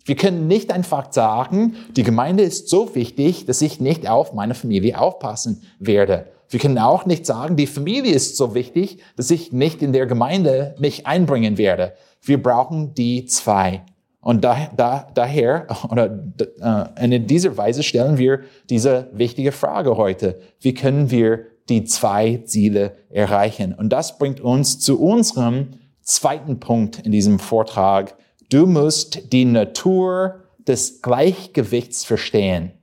Wir 0.05 0.17
können 0.17 0.47
nicht 0.47 0.71
einfach 0.71 1.11
sagen, 1.11 1.77
die 1.97 2.03
Gemeinde 2.03 2.43
ist 2.43 2.69
so 2.69 2.95
wichtig, 2.95 3.47
dass 3.47 3.63
ich 3.63 3.81
nicht 3.81 4.07
auf 4.07 4.35
meine 4.35 4.55
Familie 4.55 5.01
aufpassen 5.01 5.63
werde. 5.79 6.27
Wir 6.55 6.61
können 6.61 6.79
auch 6.79 7.05
nicht 7.05 7.27
sagen, 7.27 7.57
die 7.57 7.67
Familie 7.67 8.15
ist 8.15 8.37
so 8.37 8.55
wichtig, 8.55 8.99
dass 9.17 9.33
ich 9.33 9.53
nicht 9.53 9.83
in 9.83 9.93
der 9.93 10.07
Gemeinde 10.07 10.77
mich 10.79 11.05
einbringen 11.05 11.59
werde. 11.59 11.95
Wir 12.23 12.41
brauchen 12.41 12.95
die 12.95 13.25
zwei. 13.25 13.83
Und 14.21 14.45
da, 14.45 14.71
da, 14.77 15.09
daher, 15.15 15.67
oder 15.91 16.17
äh, 16.61 17.05
in 17.13 17.27
dieser 17.27 17.57
Weise 17.57 17.83
stellen 17.83 18.19
wir 18.19 18.43
diese 18.71 19.09
wichtige 19.13 19.51
Frage 19.51 19.97
heute. 19.97 20.39
Wie 20.61 20.75
können 20.75 21.11
wir 21.11 21.45
die 21.69 21.83
zwei 21.87 22.43
Ziele 22.45 22.99
erreichen? 23.11 23.75
Und 23.75 23.89
das 23.89 24.17
bringt 24.17 24.41
uns 24.41 24.79
zu 24.79 25.01
unserem 25.01 25.71
zweiten 26.03 26.61
Punkt 26.61 27.01
in 27.01 27.11
diesem 27.11 27.41
Vortrag. 27.41 28.17
Du 28.49 28.67
musst 28.67 29.33
die 29.33 29.45
Natur 29.45 30.45
des 30.69 31.03
Gleichgewichts 31.03 32.05
verstehen. 32.05 32.75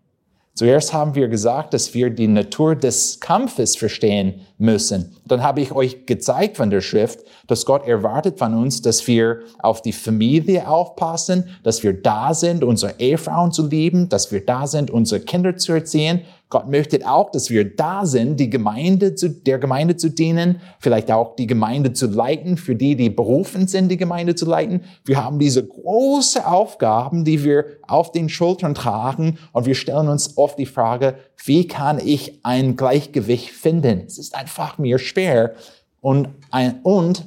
Zuerst 0.53 0.91
haben 0.91 1.15
wir 1.15 1.29
gesagt, 1.29 1.73
dass 1.73 1.93
wir 1.93 2.09
die 2.09 2.27
Natur 2.27 2.75
des 2.75 3.21
Kampfes 3.21 3.77
verstehen 3.77 4.41
müssen. 4.57 5.15
Dann 5.25 5.41
habe 5.41 5.61
ich 5.61 5.71
euch 5.71 6.05
gezeigt 6.05 6.57
von 6.57 6.69
der 6.69 6.81
Schrift, 6.81 7.19
dass 7.47 7.65
Gott 7.65 7.87
erwartet 7.87 8.37
von 8.37 8.53
uns, 8.53 8.81
dass 8.81 9.07
wir 9.07 9.39
auf 9.59 9.81
die 9.81 9.93
Familie 9.93 10.67
aufpassen, 10.67 11.57
dass 11.63 11.83
wir 11.83 11.93
da 11.93 12.33
sind, 12.33 12.65
unsere 12.65 12.99
Ehefrauen 12.99 13.53
zu 13.53 13.67
lieben, 13.67 14.09
dass 14.09 14.31
wir 14.31 14.45
da 14.45 14.67
sind, 14.67 14.91
unsere 14.91 15.21
Kinder 15.21 15.55
zu 15.55 15.71
erziehen, 15.71 16.21
Gott 16.51 16.69
möchte 16.69 17.09
auch, 17.09 17.31
dass 17.31 17.49
wir 17.49 17.75
da 17.75 18.05
sind, 18.05 18.37
die 18.37 18.49
Gemeinde 18.49 19.15
zu, 19.15 19.29
der 19.29 19.57
Gemeinde 19.57 19.95
zu 19.95 20.09
dienen, 20.09 20.59
vielleicht 20.79 21.09
auch 21.09 21.37
die 21.37 21.47
Gemeinde 21.47 21.93
zu 21.93 22.07
leiten, 22.07 22.57
für 22.57 22.75
die, 22.75 22.97
die 22.97 23.09
berufen 23.09 23.67
sind, 23.67 23.87
die 23.87 23.95
Gemeinde 23.95 24.35
zu 24.35 24.45
leiten. 24.45 24.81
Wir 25.05 25.23
haben 25.23 25.39
diese 25.39 25.65
große 25.65 26.45
Aufgaben, 26.45 27.23
die 27.23 27.45
wir 27.45 27.65
auf 27.87 28.11
den 28.11 28.27
Schultern 28.27 28.75
tragen 28.75 29.37
und 29.53 29.65
wir 29.65 29.75
stellen 29.75 30.09
uns 30.09 30.37
oft 30.37 30.59
die 30.59 30.65
Frage, 30.65 31.15
wie 31.45 31.67
kann 31.67 31.99
ich 32.05 32.41
ein 32.43 32.75
Gleichgewicht 32.75 33.51
finden? 33.51 34.03
Es 34.05 34.17
ist 34.17 34.35
einfach 34.35 34.77
mir 34.77 34.99
schwer 34.99 35.53
und, 36.01 36.27
ein, 36.51 36.81
und 36.83 37.25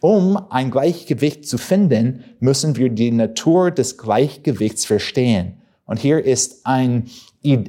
um 0.00 0.38
ein 0.48 0.70
Gleichgewicht 0.70 1.46
zu 1.46 1.58
finden, 1.58 2.22
müssen 2.38 2.76
wir 2.76 2.88
die 2.88 3.10
Natur 3.10 3.72
des 3.72 3.98
Gleichgewichts 3.98 4.84
verstehen. 4.84 5.60
Und 5.86 5.98
hier 5.98 6.24
ist 6.24 6.64
ein 6.66 7.10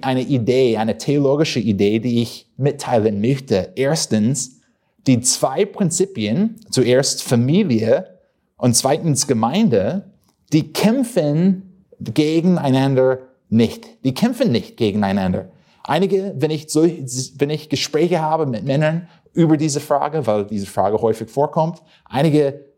eine 0.02 0.22
Idee, 0.22 0.78
eine 0.78 0.98
theologische 0.98 1.60
Idee, 1.60 2.00
die 2.00 2.22
ich 2.22 2.50
mitteilen 2.58 3.22
möchte. 3.22 3.72
Erstens, 3.76 4.60
die 5.08 5.22
zwei 5.22 5.66
Prinzipien, 5.66 6.58
zuerst 6.70 7.24
Familie 7.24 8.20
und 8.58 8.76
zweitens 8.76 9.28
Gemeinde, 9.28 10.12
die 10.52 10.74
kämpfen 10.74 11.86
gegeneinander 12.00 13.20
nicht. 13.50 14.04
Die 14.04 14.14
kämpfen 14.14 14.52
nicht 14.52 14.78
gegeneinander. 14.78 15.52
Einige, 15.84 16.34
wenn 16.38 16.52
ich, 16.52 16.70
so, 16.70 16.84
wenn 16.84 17.50
ich 17.50 17.70
Gespräche 17.70 18.22
habe 18.22 18.46
mit 18.46 18.64
Männern 18.64 19.08
über 19.34 19.58
diese 19.58 19.80
Frage, 19.80 20.28
weil 20.28 20.46
diese 20.46 20.68
Frage 20.68 21.02
häufig 21.02 21.30
vorkommt, 21.30 21.82
einige 22.06 22.71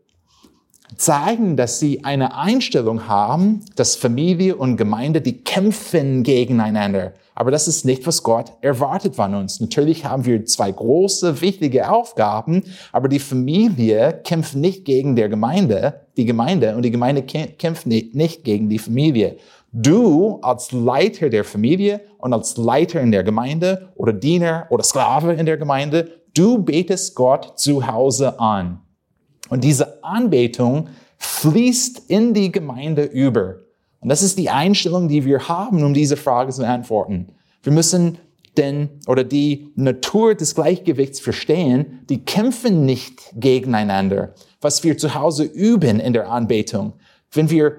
zeigen, 0.96 1.56
dass 1.56 1.78
sie 1.78 2.04
eine 2.04 2.36
Einstellung 2.36 3.08
haben, 3.08 3.60
dass 3.76 3.96
Familie 3.96 4.56
und 4.56 4.76
Gemeinde, 4.76 5.20
die 5.20 5.44
kämpfen 5.44 6.22
gegeneinander. 6.22 7.12
Aber 7.34 7.50
das 7.50 7.66
ist 7.66 7.84
nicht, 7.84 8.06
was 8.06 8.22
Gott 8.22 8.52
erwartet 8.60 9.16
von 9.16 9.34
uns. 9.34 9.60
Natürlich 9.60 10.04
haben 10.04 10.24
wir 10.24 10.44
zwei 10.44 10.70
große, 10.70 11.40
wichtige 11.40 11.90
Aufgaben, 11.90 12.62
aber 12.92 13.08
die 13.08 13.18
Familie 13.18 14.20
kämpft 14.24 14.54
nicht 14.54 14.84
gegen 14.84 15.16
der 15.16 15.28
Gemeinde, 15.28 16.02
die 16.16 16.26
Gemeinde, 16.26 16.76
und 16.76 16.82
die 16.82 16.92
Gemeinde 16.92 17.22
kämpft 17.22 17.86
nicht 17.86 18.44
gegen 18.44 18.68
die 18.68 18.78
Familie. 18.78 19.36
Du 19.72 20.38
als 20.42 20.70
Leiter 20.70 21.28
der 21.28 21.42
Familie 21.42 22.02
und 22.18 22.32
als 22.32 22.56
Leiter 22.56 23.00
in 23.00 23.10
der 23.10 23.24
Gemeinde 23.24 23.88
oder 23.96 24.12
Diener 24.12 24.66
oder 24.70 24.84
Sklave 24.84 25.32
in 25.32 25.46
der 25.46 25.56
Gemeinde, 25.56 26.20
du 26.32 26.62
betest 26.62 27.16
Gott 27.16 27.58
zu 27.58 27.84
Hause 27.84 28.38
an. 28.38 28.83
Und 29.48 29.64
diese 29.64 30.02
Anbetung 30.02 30.88
fließt 31.18 32.10
in 32.10 32.34
die 32.34 32.50
Gemeinde 32.50 33.04
über. 33.04 33.56
Und 34.00 34.08
das 34.08 34.22
ist 34.22 34.38
die 34.38 34.50
Einstellung, 34.50 35.08
die 35.08 35.24
wir 35.24 35.48
haben, 35.48 35.82
um 35.82 35.94
diese 35.94 36.16
Frage 36.16 36.52
zu 36.52 36.60
beantworten. 36.60 37.28
Wir 37.62 37.72
müssen 37.72 38.18
denn, 38.56 38.88
oder 39.06 39.24
die 39.24 39.72
Natur 39.74 40.34
des 40.34 40.54
Gleichgewichts 40.54 41.20
verstehen, 41.20 42.00
die 42.08 42.24
kämpfen 42.24 42.84
nicht 42.84 43.32
gegeneinander. 43.34 44.34
Was 44.60 44.84
wir 44.84 44.96
zu 44.96 45.14
Hause 45.14 45.44
üben 45.44 46.00
in 46.00 46.12
der 46.12 46.30
Anbetung. 46.30 46.94
Wenn 47.32 47.50
wir 47.50 47.76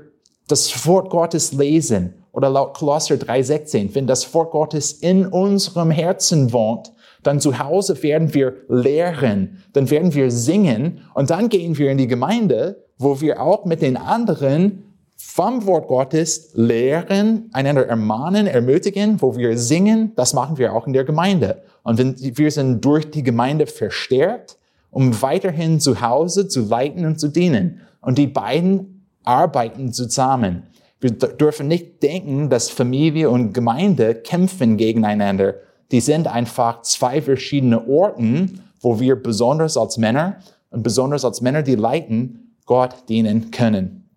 das 0.47 0.85
Wort 0.85 1.09
Gottes 1.09 1.53
lesen, 1.53 2.13
oder 2.35 2.49
laut 2.49 2.73
Kolosser 2.73 3.15
3,16, 3.15 3.95
wenn 3.95 4.07
das 4.07 4.33
Wort 4.33 4.51
Gottes 4.51 4.91
in 4.91 5.25
unserem 5.25 5.89
Herzen 5.89 6.51
wohnt, 6.51 6.91
dann 7.25 7.39
zu 7.39 7.57
Hause 7.57 8.01
werden 8.03 8.33
wir 8.33 8.53
lehren, 8.69 9.63
dann 9.73 9.89
werden 9.89 10.13
wir 10.13 10.29
singen 10.29 10.99
und 11.15 11.31
dann 11.31 11.49
gehen 11.49 11.77
wir 11.77 11.89
in 11.89 11.97
die 11.97 12.07
Gemeinde, 12.07 12.83
wo 12.97 13.19
wir 13.19 13.41
auch 13.41 13.65
mit 13.65 13.81
den 13.81 13.97
anderen 13.97 14.83
vom 15.17 15.65
Wort 15.65 15.87
Gottes 15.87 16.51
lehren, 16.53 17.49
einander 17.51 17.87
ermahnen, 17.87 18.47
ermutigen, 18.47 19.21
wo 19.21 19.35
wir 19.35 19.57
singen, 19.57 20.11
das 20.15 20.33
machen 20.33 20.57
wir 20.57 20.73
auch 20.73 20.85
in 20.85 20.93
der 20.93 21.03
Gemeinde. 21.03 21.63
Und 21.83 21.99
wir 22.37 22.51
sind 22.51 22.85
durch 22.85 23.09
die 23.09 23.23
Gemeinde 23.23 23.65
verstärkt, 23.65 24.57
um 24.91 25.21
weiterhin 25.21 25.79
zu 25.79 26.01
Hause 26.01 26.47
zu 26.47 26.61
leiten 26.61 27.05
und 27.05 27.19
zu 27.19 27.29
dienen. 27.29 27.81
Und 28.01 28.17
die 28.17 28.27
beiden 28.27 29.07
arbeiten 29.23 29.91
zusammen. 29.91 30.63
Wir 31.01 31.11
dürfen 31.11 31.67
nicht 31.67 32.03
denken, 32.03 32.49
dass 32.49 32.69
Familie 32.69 33.29
und 33.29 33.53
Gemeinde 33.53 34.15
kämpfen 34.15 34.77
gegeneinander, 34.77 35.55
die 35.91 36.01
sind 36.01 36.27
einfach 36.27 36.81
zwei 36.81 37.21
verschiedene 37.21 37.87
Orten, 37.87 38.61
wo 38.81 38.99
wir 38.99 39.21
besonders 39.21 39.77
als 39.77 39.97
Männer 39.97 40.37
und 40.69 40.83
besonders 40.83 41.25
als 41.25 41.41
Männer, 41.41 41.63
die 41.63 41.75
leiten, 41.75 42.55
Gott 42.65 43.09
dienen 43.09 43.51
können. 43.51 44.09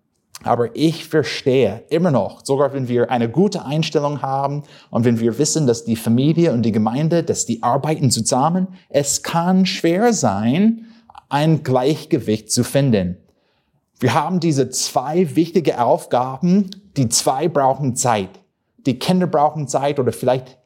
Aber 0.43 0.75
ich 0.75 1.05
verstehe 1.05 1.83
immer 1.89 2.11
noch, 2.11 2.45
sogar 2.45 2.73
wenn 2.73 2.87
wir 2.87 3.11
eine 3.11 3.29
gute 3.29 3.65
Einstellung 3.65 4.21
haben 4.21 4.63
und 4.89 5.03
wenn 5.03 5.19
wir 5.19 5.37
wissen, 5.37 5.67
dass 5.67 5.83
die 5.83 5.97
Familie 5.97 6.53
und 6.53 6.61
die 6.61 6.71
Gemeinde, 6.71 7.23
dass 7.23 7.45
die 7.45 7.61
arbeiten 7.61 8.09
zusammen, 8.09 8.69
es 8.87 9.21
kann 9.21 9.65
schwer 9.65 10.13
sein, 10.13 10.85
ein 11.27 11.63
Gleichgewicht 11.63 12.51
zu 12.51 12.63
finden. 12.63 13.17
Wir 13.99 14.13
haben 14.13 14.39
diese 14.39 14.69
zwei 14.69 15.35
wichtige 15.35 15.83
Aufgaben. 15.83 16.69
Die 16.95 17.09
zwei 17.09 17.49
brauchen 17.49 17.95
Zeit. 17.95 18.29
Die 18.85 18.97
Kinder 18.97 19.27
brauchen 19.27 19.67
Zeit 19.67 19.99
oder 19.99 20.13
vielleicht 20.13 20.57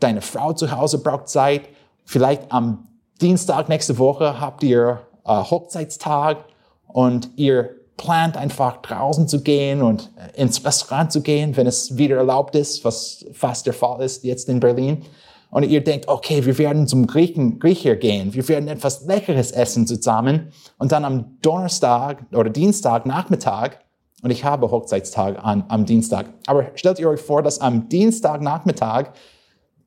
deine 0.00 0.20
Frau 0.20 0.52
zu 0.52 0.70
Hause 0.70 0.98
braucht 0.98 1.28
Zeit. 1.28 1.62
Vielleicht 2.04 2.50
am 2.52 2.88
Dienstag 3.20 3.68
nächste 3.68 3.98
Woche 3.98 4.40
habt 4.40 4.62
ihr 4.62 5.00
äh, 5.24 5.30
Hochzeitstag 5.30 6.44
und 6.88 7.30
ihr 7.36 7.70
plant 7.96 8.36
einfach 8.36 8.82
draußen 8.82 9.28
zu 9.28 9.42
gehen 9.42 9.82
und 9.82 10.10
äh, 10.16 10.40
ins 10.40 10.64
Restaurant 10.64 11.12
zu 11.12 11.22
gehen, 11.22 11.56
wenn 11.56 11.66
es 11.66 11.96
wieder 11.96 12.16
erlaubt 12.16 12.56
ist, 12.56 12.84
was 12.84 13.24
fast 13.32 13.66
der 13.66 13.74
Fall 13.74 14.02
ist 14.02 14.24
jetzt 14.24 14.48
in 14.48 14.60
Berlin. 14.60 15.04
Und 15.50 15.64
ihr 15.64 15.84
denkt, 15.84 16.08
okay, 16.08 16.44
wir 16.46 16.56
werden 16.56 16.86
zum 16.86 17.06
Griechen, 17.06 17.58
Griecher 17.58 17.94
gehen, 17.94 18.32
wir 18.32 18.48
werden 18.48 18.68
etwas 18.68 19.04
Leckeres 19.04 19.50
essen 19.52 19.86
zusammen. 19.86 20.50
Und 20.78 20.92
dann 20.92 21.04
am 21.04 21.38
Donnerstag 21.42 22.24
oder 22.32 22.48
Dienstag 22.48 23.04
Nachmittag, 23.06 23.78
und 24.22 24.30
ich 24.30 24.44
habe 24.44 24.70
Hochzeitstag 24.70 25.44
an, 25.44 25.64
am 25.68 25.84
Dienstag, 25.84 26.26
aber 26.46 26.70
stellt 26.74 26.98
ihr 26.98 27.08
euch 27.08 27.20
vor, 27.20 27.42
dass 27.42 27.60
am 27.60 27.88
Dienstag 27.88 28.40
Nachmittag 28.40 29.12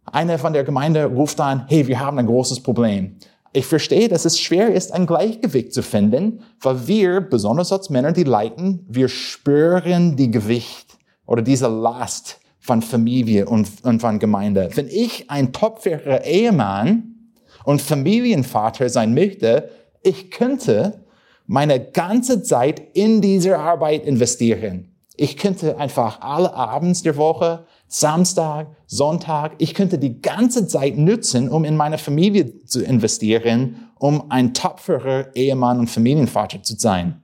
einer 0.06 0.38
von 0.40 0.54
der 0.54 0.64
Gemeinde 0.64 1.06
ruft 1.06 1.40
an, 1.42 1.66
hey, 1.68 1.88
wir 1.88 2.00
haben 2.00 2.20
ein 2.20 2.28
großes 2.28 2.62
Problem. 2.62 3.18
Ich 3.54 3.66
verstehe, 3.66 4.10
dass 4.10 4.26
es 4.26 4.40
schwer 4.40 4.74
ist, 4.74 4.94
ein 4.94 5.06
Gleichgewicht 5.06 5.74
zu 5.74 5.82
finden, 5.82 6.42
weil 6.60 6.88
wir, 6.88 7.22
besonders 7.22 7.72
als 7.72 7.90
Männer, 7.90 8.12
die 8.12 8.24
leiten, 8.24 8.86
wir 8.90 9.08
spüren 9.08 10.18
die 10.18 10.30
Gewicht 10.30 10.98
oder 11.26 11.42
diese 11.42 11.68
Last 11.68 12.40
von 12.60 12.82
Familie 12.82 13.46
und, 13.46 13.70
und 13.84 14.02
von 14.02 14.20
Gemeinde. 14.20 14.70
Wenn 14.74 14.88
ich 14.88 15.30
ein 15.30 15.54
topferer 15.54 16.26
Ehemann 16.26 17.32
und 17.64 17.82
Familienvater 17.82 18.90
sein 18.90 19.14
möchte, 19.14 19.70
ich 20.04 20.32
könnte 20.32 21.06
meine 21.48 21.80
ganze 21.80 22.44
Zeit 22.44 22.82
in 22.94 23.22
diese 23.22 23.58
Arbeit 23.58 24.06
investieren. 24.06 24.96
Ich 25.16 25.38
könnte 25.38 25.78
einfach 25.78 26.22
alle 26.22 26.54
Abends 26.54 27.04
der 27.04 27.16
Woche 27.16 27.66
Samstag, 27.88 28.68
Sonntag. 28.88 29.54
Ich 29.60 29.74
könnte 29.74 29.98
die 29.98 30.22
ganze 30.22 30.68
Zeit 30.68 30.98
nutzen, 30.98 31.50
um 31.50 31.64
in 31.64 31.78
meine 31.78 31.98
Familie 31.98 32.64
zu 32.66 32.84
investieren, 32.84 33.90
um 34.00 34.32
ein 34.32 34.54
tapferer 34.54 35.36
Ehemann 35.36 35.80
und 35.80 35.90
Familienvater 35.90 36.64
zu 36.64 36.76
sein. 36.78 37.22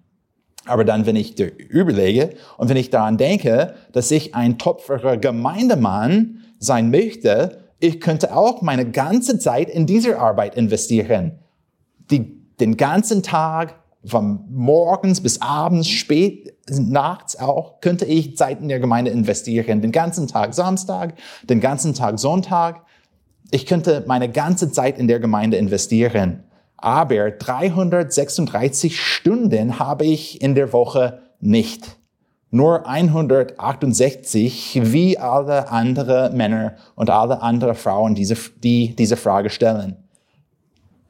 Aber 0.66 0.86
dann, 0.86 1.06
wenn 1.06 1.16
ich 1.16 1.40
überlege 1.40 2.36
und 2.58 2.70
wenn 2.70 2.78
ich 2.78 2.92
daran 2.92 3.18
denke, 3.18 3.74
dass 3.92 4.12
ich 4.12 4.36
ein 4.36 4.60
tapferer 4.60 5.18
Gemeindemann 5.18 6.44
sein 6.60 6.92
möchte, 6.92 7.62
ich 7.80 8.00
könnte 8.00 8.36
auch 8.36 8.62
meine 8.62 8.90
ganze 8.90 9.40
Zeit 9.40 9.70
in 9.70 9.88
diese 9.88 10.20
Arbeit 10.20 10.56
investieren. 10.56 11.40
Die, 12.12 12.40
den 12.60 12.78
ganzen 12.78 13.24
Tag, 13.24 13.82
von 14.06 14.46
morgens 14.50 15.22
bis 15.22 15.42
abends, 15.42 15.88
spät, 15.88 16.56
nachts 16.80 17.38
auch, 17.38 17.82
könnte 17.82 18.06
ich 18.06 18.38
Zeit 18.38 18.62
in 18.62 18.70
der 18.70 18.80
Gemeinde 18.80 19.12
investieren. 19.12 19.82
Den 19.82 19.92
ganzen 19.92 20.28
Tag 20.28 20.54
Samstag, 20.54 21.14
den 21.44 21.60
ganzen 21.60 21.94
Tag 21.94 22.20
Sonntag. 22.20 22.82
Ich 23.52 23.66
könnte 23.66 24.04
meine 24.08 24.30
ganze 24.30 24.72
Zeit 24.72 24.98
in 24.98 25.08
der 25.08 25.20
Gemeinde 25.20 25.58
investieren. 25.58 26.44
Aber 26.78 27.30
336 27.32 29.00
Stunden 29.00 29.78
habe 29.80 30.06
ich 30.06 30.42
in 30.42 30.56
der 30.56 30.74
Woche 30.74 31.22
nicht. 31.40 31.98
Nur 32.50 32.88
168, 32.88 34.82
wie 34.84 35.18
alle 35.18 35.70
andere 35.70 36.32
Männer 36.34 36.76
und 36.96 37.10
alle 37.10 37.42
andere 37.42 37.76
Frauen, 37.76 38.16
diese, 38.16 38.36
die 38.62 38.96
diese 38.96 39.16
Frage 39.16 39.50
stellen. 39.50 39.96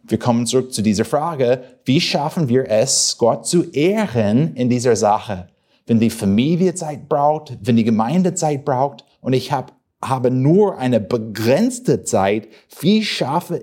Wir 0.04 0.20
kommen 0.20 0.46
zurück 0.46 0.74
zu 0.74 0.82
dieser 0.82 1.06
Frage, 1.06 1.64
wie 1.86 2.02
schaffen 2.02 2.50
wir 2.50 2.70
es, 2.70 3.18
Gott 3.18 3.48
zu 3.48 3.64
ehren 3.72 4.56
in 4.56 4.70
dieser 4.70 4.96
Sache? 4.96 5.48
Wenn 5.92 6.00
die 6.00 6.10
Familie 6.10 6.74
Zeit 6.74 7.10
braucht, 7.10 7.58
wenn 7.64 7.76
die 7.76 7.84
Gemeinde 7.84 8.34
Zeit 8.34 8.64
braucht 8.64 9.04
und 9.20 9.34
ich 9.34 9.52
hab, 9.52 9.74
habe 10.02 10.32
nur 10.32 10.78
eine 10.78 11.02
begrenzte 11.02 12.06
Zeit, 12.06 12.48
wie 12.80 13.04
schaffe, 13.04 13.62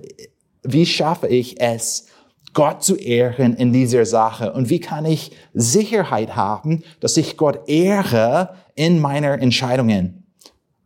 wie 0.61 0.85
schaffe 0.85 1.25
ich 1.25 1.59
es, 1.59 2.05
Gott 2.53 2.83
zu 2.83 2.97
ehren 2.97 3.55
in 3.55 3.73
dieser 3.73 4.05
Sache? 4.05 4.53
Und 4.53 4.69
wie 4.69 4.79
kann 4.79 5.05
ich 5.05 5.31
Sicherheit 5.55 6.35
haben, 6.35 6.83
dass 6.99 7.17
ich 7.17 7.35
Gott 7.35 7.67
ehre 7.67 8.53
in 8.75 8.99
meiner 8.99 9.41
Entscheidungen? 9.41 10.27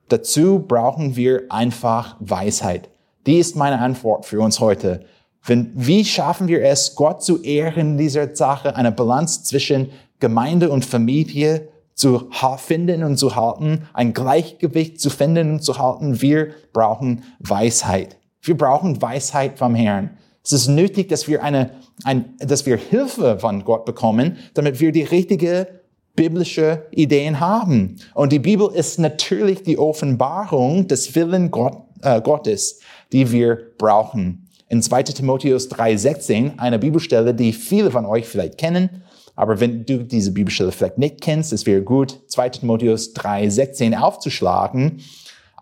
Dazu 0.07 0.59
brauchen 0.65 1.17
wir 1.17 1.43
einfach 1.49 2.15
Weisheit. 2.21 2.89
Die 3.25 3.39
ist 3.39 3.57
meine 3.57 3.79
Antwort 3.79 4.25
für 4.25 4.39
uns 4.39 4.61
heute. 4.61 5.03
Wenn, 5.45 5.73
wie 5.75 6.05
schaffen 6.05 6.47
wir 6.47 6.63
es, 6.63 6.95
Gott 6.95 7.21
zu 7.21 7.41
ehren 7.43 7.91
in 7.91 7.97
dieser 7.97 8.33
Sache, 8.33 8.77
eine 8.77 8.93
Balance 8.93 9.43
zwischen 9.43 9.89
Gemeinde 10.23 10.69
und 10.69 10.85
Familie 10.85 11.67
zu 11.95 12.29
finden 12.55 13.03
und 13.03 13.17
zu 13.17 13.35
halten, 13.35 13.89
ein 13.93 14.13
Gleichgewicht 14.13 15.01
zu 15.01 15.09
finden 15.09 15.51
und 15.51 15.63
zu 15.63 15.77
halten? 15.77 16.21
Wir 16.21 16.51
brauchen 16.71 17.25
Weisheit. 17.39 18.15
Wir 18.41 18.55
brauchen 18.55 19.01
Weisheit 19.01 19.59
vom 19.59 19.75
Herrn. 19.75 20.11
Es 20.41 20.53
ist 20.53 20.69
nötig, 20.69 21.09
dass 21.09 21.27
wir 21.27 21.43
eine, 21.43 21.71
ein, 22.05 22.35
dass 22.39 22.65
wir 22.65 22.77
Hilfe 22.77 23.37
von 23.37 23.65
Gott 23.65 23.83
bekommen, 23.83 24.37
damit 24.53 24.79
wir 24.79 24.93
die 24.93 25.03
richtige 25.03 25.67
biblische 26.15 26.85
Ideen 26.91 27.41
haben. 27.41 27.97
Und 28.13 28.31
die 28.31 28.39
Bibel 28.39 28.69
ist 28.73 28.99
natürlich 28.99 29.63
die 29.63 29.77
Offenbarung 29.77 30.87
des 30.87 31.13
Willen 31.15 31.51
Gott, 31.51 31.81
äh, 32.01 32.21
Gottes, 32.21 32.79
die 33.11 33.29
wir 33.29 33.57
brauchen 33.77 34.47
in 34.73 34.81
2 34.81 35.03
Timotheus 35.03 35.69
3,16, 35.69 36.57
eine 36.57 36.79
Bibelstelle, 36.79 37.35
die 37.35 37.53
viele 37.53 37.91
von 37.91 38.07
euch 38.07 38.25
vielleicht 38.25 38.57
kennen. 38.57 39.03
Aber 39.35 39.59
wenn 39.59 39.85
du 39.85 40.03
diese 40.03 40.31
Bibelstelle 40.31 40.71
vielleicht 40.71 40.97
nicht 40.97 41.21
kennst, 41.21 41.53
es 41.53 41.65
wäre 41.65 41.81
gut, 41.81 42.19
2 42.27 42.49
Timotheus 42.49 43.15
3,16 43.15 43.97
aufzuschlagen. 43.97 45.01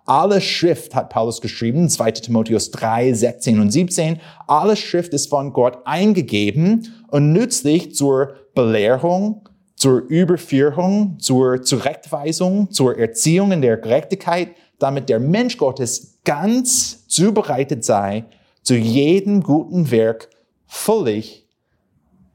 Alle 0.06 0.42
Schrift 0.42 0.94
hat 0.94 1.10
Paulus 1.10 1.40
geschrieben, 1.40 1.88
2 1.88 2.12
Timotheus 2.12 2.72
3, 2.72 3.14
16 3.14 3.60
und 3.60 3.72
17. 3.72 4.20
Alle 4.48 4.76
Schrift 4.76 5.14
ist 5.14 5.30
von 5.30 5.54
Gott 5.54 5.78
eingegeben 5.86 6.94
und 7.10 7.32
nützlich 7.32 7.96
zur 7.96 8.36
Belehrung, 8.54 9.48
zur 9.76 10.02
Überführung, 10.02 11.18
zur 11.20 11.62
Zurechtweisung, 11.62 12.72
zur 12.72 12.98
Erziehung 12.98 13.52
in 13.52 13.62
der 13.62 13.78
Gerechtigkeit, 13.78 14.50
damit 14.80 15.08
der 15.08 15.20
Mensch 15.20 15.58
Gottes 15.58 16.20
ganz 16.26 17.08
zubereitet 17.08 17.86
sei, 17.86 18.26
zu 18.64 18.76
jedem 18.76 19.42
guten 19.42 19.92
Werk 19.92 20.30
völlig 20.68 21.48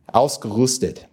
ausgerüstet. 0.06 1.08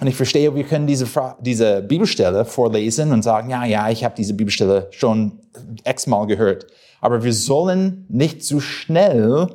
Und 0.00 0.06
ich 0.06 0.14
verstehe, 0.14 0.54
wir 0.54 0.64
können 0.64 0.86
diese, 0.86 1.06
diese 1.40 1.82
Bibelstelle 1.82 2.44
vorlesen 2.44 3.12
und 3.12 3.22
sagen, 3.22 3.50
ja, 3.50 3.64
ja, 3.64 3.90
ich 3.90 4.04
habe 4.04 4.14
diese 4.16 4.34
Bibelstelle 4.34 4.88
schon 4.90 5.40
x-mal 5.84 6.26
gehört. 6.26 6.66
Aber 7.00 7.24
wir 7.24 7.32
sollen 7.32 8.06
nicht 8.08 8.44
zu 8.44 8.60
schnell 8.60 9.48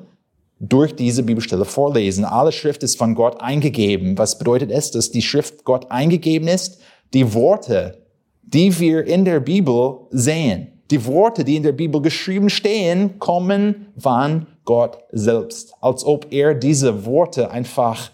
durch 0.59 0.95
diese 0.95 1.23
Bibelstelle 1.23 1.65
vorlesen. 1.65 2.25
Alle 2.25 2.51
Schrift 2.51 2.83
ist 2.83 2.97
von 2.97 3.15
Gott 3.15 3.41
eingegeben. 3.41 4.17
Was 4.17 4.37
bedeutet 4.37 4.71
es, 4.71 4.91
dass 4.91 5.11
die 5.11 5.21
Schrift 5.21 5.63
Gott 5.63 5.91
eingegeben 5.91 6.47
ist? 6.47 6.79
Die 7.13 7.33
Worte, 7.33 8.01
die 8.41 8.77
wir 8.79 9.05
in 9.05 9.25
der 9.25 9.39
Bibel 9.39 9.99
sehen, 10.11 10.67
die 10.91 11.05
Worte, 11.05 11.43
die 11.43 11.55
in 11.55 11.63
der 11.63 11.71
Bibel 11.71 12.01
geschrieben 12.01 12.49
stehen, 12.49 13.17
kommen 13.19 13.87
von 13.97 14.47
Gott 14.65 14.99
selbst. 15.11 15.73
Als 15.81 16.05
ob 16.05 16.27
er 16.31 16.53
diese 16.53 17.05
Worte 17.05 17.51
einfach 17.51 18.11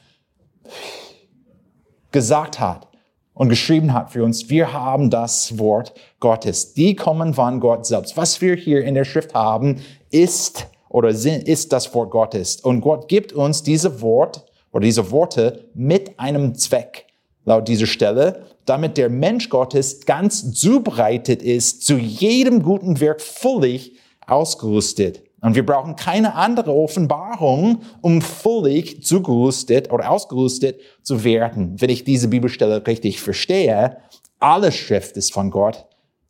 gesagt 2.11 2.59
hat 2.59 2.87
und 3.33 3.49
geschrieben 3.49 3.93
hat 3.93 4.11
für 4.11 4.23
uns. 4.23 4.49
Wir 4.49 4.73
haben 4.73 5.09
das 5.09 5.57
Wort 5.57 5.93
Gottes. 6.19 6.73
Die 6.73 6.95
kommen 6.95 7.33
von 7.33 7.59
Gott 7.59 7.85
selbst. 7.85 8.17
Was 8.17 8.41
wir 8.41 8.55
hier 8.55 8.83
in 8.83 8.95
der 8.95 9.05
Schrift 9.05 9.33
haben, 9.33 9.77
ist 10.09 10.67
oder 10.89 11.09
ist 11.09 11.71
das 11.71 11.93
Wort 11.93 12.11
Gottes. 12.11 12.57
Und 12.57 12.81
Gott 12.81 13.07
gibt 13.07 13.31
uns 13.31 13.63
diese 13.63 14.01
Wort 14.01 14.45
oder 14.71 14.83
diese 14.83 15.11
Worte 15.11 15.69
mit 15.73 16.19
einem 16.19 16.55
Zweck. 16.55 17.05
Laut 17.45 17.67
dieser 17.67 17.87
Stelle, 17.87 18.45
damit 18.65 18.97
der 18.97 19.09
Mensch 19.09 19.49
Gottes 19.49 20.05
ganz 20.05 20.53
zubereitet 20.53 21.41
ist, 21.41 21.85
zu 21.85 21.97
jedem 21.97 22.61
guten 22.61 22.99
Werk 22.99 23.21
völlig 23.21 23.93
ausgerüstet. 24.27 25.23
Und 25.41 25.55
wir 25.55 25.65
brauchen 25.65 25.95
keine 25.95 26.35
andere 26.35 26.73
Offenbarung, 26.73 27.81
um 28.01 28.21
völlig 28.21 29.03
zugerüstet 29.03 29.91
oder 29.91 30.11
ausgerüstet 30.11 30.79
zu 31.01 31.23
werden. 31.23 31.79
Wenn 31.79 31.89
ich 31.89 32.03
diese 32.03 32.27
Bibelstelle 32.27 32.85
richtig 32.85 33.21
verstehe, 33.21 33.97
alle 34.39 34.71
Schrift 34.71 35.17
ist 35.17 35.33
von 35.33 35.51
Gott 35.51 35.85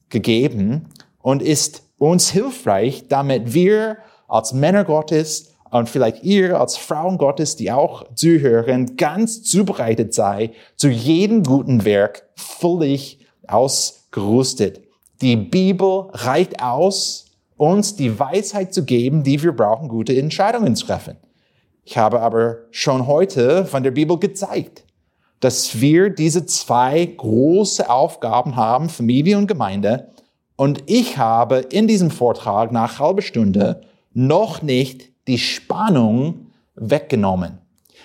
gegeben 0.10 0.89
und 1.22 1.41
ist 1.41 1.84
uns 1.98 2.30
hilfreich, 2.30 3.06
damit 3.08 3.54
wir 3.54 3.98
als 4.28 4.54
Männer 4.54 4.84
Gottes 4.84 5.56
und 5.72 5.89
vielleicht 5.89 6.24
ihr 6.24 6.60
als 6.60 6.78
Frauen 6.78 7.17
Gottes, 7.17 7.56
die 7.56 7.72
auch 7.72 8.04
zuhören, 8.15 8.95
ganz 8.95 9.43
zubereitet 9.43 10.13
sei, 10.13 10.52
zu 10.76 10.89
jedem 10.89 11.43
guten 11.43 11.86
Werk 11.86 12.28
völlig 12.36 13.19
ausgerüstet. 13.48 14.82
Die 15.22 15.36
Bibel 15.36 16.08
reicht 16.12 16.62
aus, 16.62 17.26
uns 17.60 17.95
die 17.95 18.17
Weisheit 18.17 18.74
zu 18.74 18.86
geben, 18.86 19.24
die 19.24 19.43
wir 19.43 19.52
brauchen, 19.52 19.89
gute 19.89 20.17
Entscheidungen 20.17 20.76
zu 20.76 20.86
treffen. 20.86 21.17
Ich 21.84 21.98
habe 21.98 22.22
aber 22.22 22.58
schon 22.72 23.06
heute 23.06 23.65
von 23.65 23.84
der 23.84 23.91
Bibel 23.91 24.17
gezeigt, 24.17 24.86
dass 25.41 25.82
wir 25.82 26.10
diese 26.10 26.45
zwei 26.45 27.06
große 27.06 27.89
Aufgaben 27.89 28.56
haben, 28.56 28.89
Familie 28.89 29.38
und 29.38 29.48
Gemeinde. 29.48 30.10
Und 30.56 30.84
ich 30.86 31.17
habe 31.17 31.58
in 31.58 31.88
diesem 31.88 32.12
Vortrag 32.12 32.72
nach 32.72 33.00
halber 33.00 33.22
Stunde 33.22 33.82
noch 34.13 34.62
nicht 34.62 35.10
die 35.28 35.38
Spannung 35.38 36.48
weggenommen. 36.76 37.58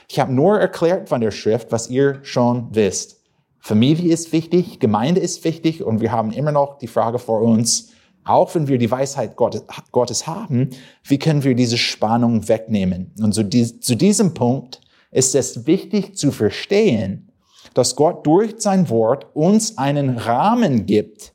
Ich 0.08 0.18
habe 0.18 0.32
nur 0.32 0.58
erklärt 0.58 1.08
von 1.08 1.20
der 1.20 1.30
Schrift, 1.30 1.70
was 1.70 1.88
ihr 1.88 2.18
schon 2.22 2.68
wisst. 2.72 3.22
Familie 3.60 4.12
ist 4.12 4.32
wichtig, 4.32 4.80
Gemeinde 4.80 5.20
ist 5.20 5.44
wichtig 5.44 5.82
und 5.84 6.00
wir 6.00 6.10
haben 6.10 6.32
immer 6.32 6.52
noch 6.52 6.78
die 6.78 6.86
Frage 6.86 7.18
vor 7.18 7.40
uns, 7.40 7.93
auch 8.24 8.54
wenn 8.54 8.68
wir 8.68 8.78
die 8.78 8.90
Weisheit 8.90 9.36
Gottes 9.36 10.26
haben, 10.26 10.70
wie 11.04 11.18
können 11.18 11.44
wir 11.44 11.54
diese 11.54 11.78
Spannung 11.78 12.48
wegnehmen? 12.48 13.12
Und 13.20 13.32
zu, 13.34 13.44
diesem 13.44 14.34
Punkt 14.34 14.80
ist 15.10 15.34
es 15.34 15.66
wichtig 15.66 16.16
zu 16.16 16.32
verstehen, 16.32 17.30
dass 17.74 17.96
Gott 17.96 18.26
durch 18.26 18.54
sein 18.58 18.88
Wort 18.88 19.26
uns 19.34 19.78
einen 19.78 20.18
Rahmen 20.18 20.86
gibt. 20.86 21.32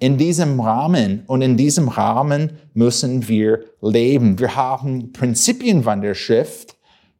In 0.00 0.16
diesem 0.16 0.60
Rahmen 0.60 1.24
und 1.26 1.42
in 1.42 1.56
diesem 1.56 1.88
Rahmen 1.88 2.52
müssen 2.72 3.26
wir 3.26 3.64
leben. 3.82 4.38
Wir 4.38 4.54
haben 4.54 5.12
Prinzipien 5.12 5.82
von 5.82 6.00
der 6.00 6.14
Schrift, 6.14 6.76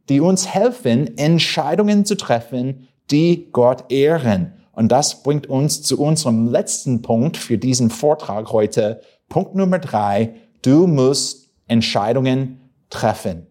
die 0.09 0.21
uns 0.21 0.47
helfen, 0.47 1.19
Entscheidungen 1.19 2.05
zu 2.05 2.17
treffen, 2.17 2.89
die 3.11 3.49
Gott 3.51 3.91
ehren. 3.91 4.58
Und 4.79 4.93
das 4.93 5.25
bringt 5.25 5.49
uns 5.49 5.83
zu 5.83 6.01
unserem 6.01 6.47
letzten 6.47 7.03
Punkt 7.03 7.37
für 7.37 7.59
diesen 7.59 7.91
Vortrag 7.91 8.53
heute. 8.53 9.01
Punkt 9.29 9.57
Nummer 9.57 9.81
drei. 9.81 10.35
Du 10.63 10.87
musst 10.87 11.51
Entscheidungen 11.67 12.61
treffen. 12.89 13.49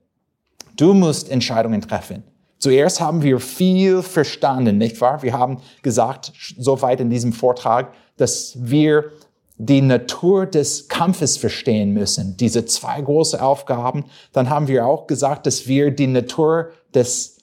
Du 0.77 0.93
musst 0.93 1.29
Entscheidungen 1.29 1.81
treffen. 1.81 2.23
Zuerst 2.59 3.01
haben 3.01 3.23
wir 3.23 3.41
viel 3.41 4.03
verstanden, 4.03 4.77
nicht 4.77 5.01
wahr? 5.01 5.21
Wir 5.21 5.33
haben 5.33 5.57
gesagt, 5.81 6.31
soweit 6.57 7.01
in 7.01 7.09
diesem 7.09 7.33
Vortrag, 7.33 7.93
dass 8.15 8.53
wir 8.57 9.11
die 9.57 9.81
Natur 9.81 10.45
des 10.45 10.87
Kampfes 10.87 11.35
verstehen 11.35 11.91
müssen. 11.91 12.37
Diese 12.37 12.63
zwei 12.63 13.01
große 13.01 13.41
Aufgaben. 13.41 14.05
Dann 14.31 14.49
haben 14.49 14.69
wir 14.69 14.85
auch 14.85 15.07
gesagt, 15.07 15.45
dass 15.45 15.67
wir 15.67 15.91
die 15.91 16.07
Natur 16.07 16.69
des 16.93 17.39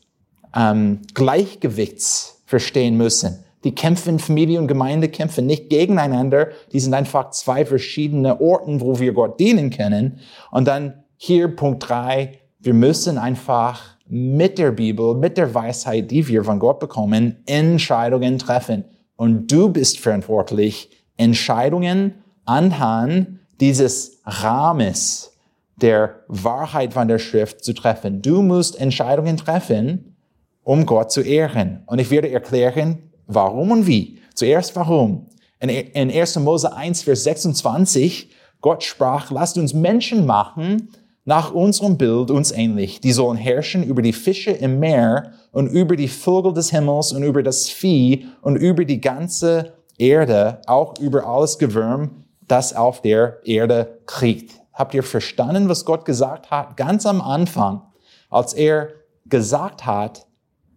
ähm, 0.56 1.02
Gleichgewichts 1.12 2.40
verstehen 2.46 2.96
müssen. 2.96 3.43
Die 3.64 3.74
kämpfen 3.74 4.18
Familie 4.18 4.60
und 4.60 4.68
Gemeinde 4.68 5.08
kämpfen 5.08 5.46
nicht 5.46 5.70
gegeneinander. 5.70 6.48
Die 6.72 6.80
sind 6.80 6.94
einfach 6.94 7.30
zwei 7.30 7.64
verschiedene 7.64 8.40
Orten, 8.40 8.80
wo 8.80 9.00
wir 9.00 9.12
Gott 9.12 9.40
dienen 9.40 9.70
können. 9.70 10.20
Und 10.50 10.68
dann 10.68 11.04
hier 11.16 11.48
Punkt 11.48 11.88
drei. 11.88 12.38
Wir 12.60 12.74
müssen 12.74 13.18
einfach 13.18 13.96
mit 14.06 14.58
der 14.58 14.72
Bibel, 14.72 15.14
mit 15.14 15.38
der 15.38 15.54
Weisheit, 15.54 16.10
die 16.10 16.28
wir 16.28 16.44
von 16.44 16.58
Gott 16.58 16.78
bekommen, 16.78 17.42
Entscheidungen 17.46 18.38
treffen. 18.38 18.84
Und 19.16 19.50
du 19.50 19.70
bist 19.70 19.98
verantwortlich, 19.98 20.90
Entscheidungen 21.16 22.14
anhand 22.44 23.38
dieses 23.60 24.20
Rahmens 24.24 25.32
der 25.76 26.20
Wahrheit 26.28 26.92
von 26.92 27.08
der 27.08 27.18
Schrift 27.18 27.64
zu 27.64 27.72
treffen. 27.72 28.20
Du 28.20 28.42
musst 28.42 28.78
Entscheidungen 28.78 29.36
treffen, 29.36 30.16
um 30.62 30.86
Gott 30.86 31.10
zu 31.10 31.22
ehren. 31.22 31.82
Und 31.86 31.98
ich 31.98 32.10
werde 32.10 32.30
erklären, 32.30 33.10
warum 33.26 33.70
und 33.70 33.86
wie. 33.86 34.18
Zuerst 34.34 34.74
warum. 34.76 35.26
In 35.60 36.10
1. 36.10 36.36
Mose 36.40 36.74
1, 36.74 37.02
Vers 37.02 37.24
26, 37.24 38.30
Gott 38.60 38.82
sprach, 38.82 39.30
lasst 39.30 39.56
uns 39.56 39.72
Menschen 39.72 40.26
machen, 40.26 40.90
nach 41.24 41.52
unserem 41.54 41.96
Bild 41.96 42.30
uns 42.30 42.50
ähnlich. 42.50 43.00
Die 43.00 43.12
sollen 43.12 43.38
herrschen 43.38 43.82
über 43.82 44.02
die 44.02 44.12
Fische 44.12 44.50
im 44.50 44.78
Meer 44.78 45.32
und 45.52 45.68
über 45.68 45.96
die 45.96 46.08
Vögel 46.08 46.52
des 46.52 46.70
Himmels 46.70 47.12
und 47.12 47.22
über 47.22 47.42
das 47.42 47.70
Vieh 47.70 48.26
und 48.42 48.56
über 48.56 48.84
die 48.84 49.00
ganze 49.00 49.72
Erde, 49.96 50.60
auch 50.66 50.98
über 50.98 51.26
alles 51.26 51.58
Gewürm, 51.58 52.24
das 52.46 52.74
auf 52.74 53.00
der 53.00 53.38
Erde 53.44 54.00
kriegt. 54.06 54.52
Habt 54.74 54.92
ihr 54.92 55.02
verstanden, 55.02 55.68
was 55.68 55.84
Gott 55.84 56.04
gesagt 56.04 56.50
hat? 56.50 56.76
Ganz 56.76 57.06
am 57.06 57.22
Anfang, 57.22 57.82
als 58.28 58.52
er 58.52 58.88
gesagt 59.24 59.86
hat, 59.86 60.26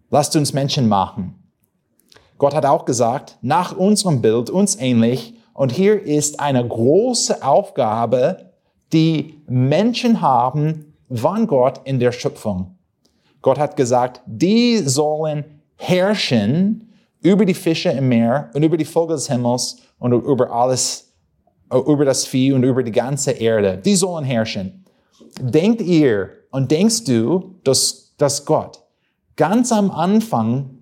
lasst 0.09 0.35
uns 0.35 0.53
Menschen 0.53 0.87
machen. 0.87 1.46
Gott 2.37 2.53
hat 2.53 2.65
auch 2.65 2.85
gesagt, 2.85 3.37
nach 3.41 3.75
unserem 3.75 4.21
Bild 4.21 4.49
uns 4.49 4.75
ähnlich. 4.79 5.33
Und 5.53 5.71
hier 5.71 6.01
ist 6.03 6.39
eine 6.39 6.65
große 6.65 7.43
Aufgabe, 7.43 8.51
die 8.93 9.41
Menschen 9.47 10.21
haben 10.21 10.93
von 11.11 11.47
Gott 11.47 11.81
in 11.83 11.99
der 11.99 12.11
Schöpfung. 12.11 12.77
Gott 13.41 13.57
hat 13.57 13.75
gesagt, 13.75 14.21
die 14.25 14.77
sollen 14.77 15.45
herrschen 15.77 16.93
über 17.21 17.45
die 17.45 17.53
Fische 17.53 17.89
im 17.89 18.09
Meer 18.09 18.49
und 18.53 18.63
über 18.63 18.77
die 18.77 18.85
Vögel 18.85 19.15
des 19.15 19.29
Himmels 19.29 19.77
und 19.99 20.13
über 20.13 20.51
alles, 20.51 21.13
über 21.71 22.05
das 22.05 22.25
Vieh 22.25 22.53
und 22.53 22.63
über 22.63 22.83
die 22.83 22.91
ganze 22.91 23.31
Erde. 23.31 23.77
Die 23.77 23.95
sollen 23.95 24.25
herrschen. 24.25 24.85
Denkt 25.39 25.81
ihr 25.81 26.29
und 26.51 26.71
denkst 26.71 27.03
du, 27.05 27.55
dass, 27.63 28.13
dass 28.17 28.45
Gott 28.45 28.83
ganz 29.35 29.71
am 29.71 29.91
Anfang 29.91 30.79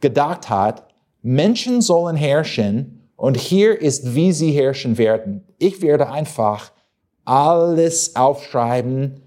gedacht 0.00 0.50
hat, 0.50 0.83
Menschen 1.26 1.80
sollen 1.80 2.16
herrschen 2.16 3.08
und 3.16 3.38
hier 3.38 3.80
ist, 3.80 4.14
wie 4.14 4.30
sie 4.32 4.50
herrschen 4.50 4.98
werden. 4.98 5.42
Ich 5.58 5.80
werde 5.80 6.10
einfach 6.10 6.70
alles 7.24 8.14
aufschreiben, 8.14 9.22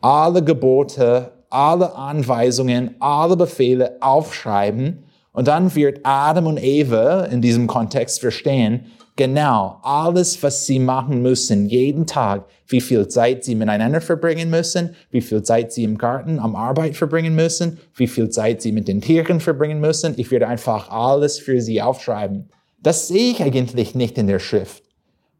alle 0.00 0.44
Gebote, 0.44 1.32
alle 1.50 1.96
Anweisungen, 1.96 2.94
alle 3.00 3.36
Befehle 3.36 3.96
aufschreiben 4.00 5.02
und 5.32 5.48
dann 5.48 5.74
wird 5.74 5.98
Adam 6.04 6.46
und 6.46 6.62
Eva 6.62 7.24
in 7.24 7.42
diesem 7.42 7.66
Kontext 7.66 8.20
verstehen, 8.20 8.86
genau 9.16 9.80
alles, 9.82 10.42
was 10.42 10.66
sie 10.66 10.78
machen 10.78 11.22
müssen, 11.22 11.66
jeden 11.66 12.06
Tag, 12.06 12.44
wie 12.68 12.80
viel 12.80 13.08
Zeit 13.08 13.44
sie 13.44 13.54
miteinander 13.54 14.00
verbringen 14.00 14.50
müssen, 14.50 14.94
wie 15.10 15.22
viel 15.22 15.42
Zeit 15.42 15.72
sie 15.72 15.84
im 15.84 15.98
Garten 15.98 16.38
am 16.38 16.54
Arbeit 16.54 16.96
verbringen 16.96 17.34
müssen, 17.34 17.78
wie 17.94 18.06
viel 18.06 18.28
Zeit 18.28 18.60
sie 18.62 18.72
mit 18.72 18.88
den 18.88 19.00
Tieren 19.00 19.40
verbringen 19.40 19.80
müssen. 19.80 20.14
Ich 20.18 20.30
werde 20.30 20.46
einfach 20.46 20.90
alles 20.90 21.38
für 21.38 21.60
sie 21.60 21.80
aufschreiben. 21.80 22.50
Das 22.82 23.08
sehe 23.08 23.32
ich 23.32 23.42
eigentlich 23.42 23.94
nicht 23.94 24.18
in 24.18 24.26
der 24.26 24.38
Schrift. 24.38 24.82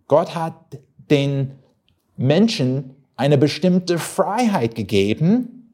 Gott 0.08 0.34
hat 0.34 0.78
den 1.10 1.52
Menschen 2.16 2.96
eine 3.16 3.38
bestimmte 3.38 3.98
Freiheit 3.98 4.74
gegeben 4.74 5.72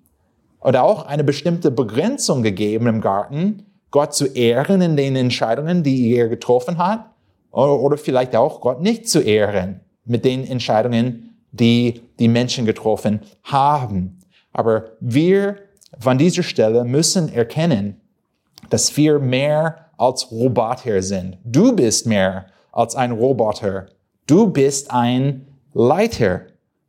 oder 0.61 0.83
auch 0.83 1.07
eine 1.07 1.25
bestimmte 1.25 1.71
Begrenzung 1.71 2.43
gegeben 2.43 2.87
im 2.87 3.01
Garten, 3.01 3.65
Gott 3.91 4.15
zu 4.15 4.27
ehren 4.27 4.81
in 4.81 4.97
den 4.97 5.17
Entscheidungen, 5.17 5.83
die 5.83 6.15
er 6.15 6.29
getroffen 6.29 6.79
hat, 6.79 7.12
oder 7.53 7.97
vielleicht 7.97 8.35
auch 8.35 8.61
Gott 8.61 8.81
nicht 8.81 9.09
zu 9.09 9.21
ehren 9.21 9.81
mit 10.05 10.25
den 10.25 10.45
Entscheidungen, 10.47 11.37
die 11.53 12.01
die 12.19 12.29
Menschen 12.29 12.65
getroffen 12.65 13.21
haben. 13.45 14.19
Aber 14.53 14.93
wir 15.01 15.57
von 15.99 16.19
dieser 16.19 16.43
Stelle 16.43 16.85
müssen 16.85 17.33
erkennen, 17.33 18.01
dass 18.71 18.97
wir 18.97 19.19
mehr 19.19 19.91
als 19.99 20.31
Roboter 20.31 21.03
sind. 21.03 21.39
Du 21.45 21.75
bist 21.75 22.07
mehr 22.07 22.47
als 22.73 22.97
ein 22.97 23.13
Roboter. 23.13 23.87
Du 24.27 24.49
bist 24.49 24.91
ein 24.91 25.47
Leiter. 25.75 26.43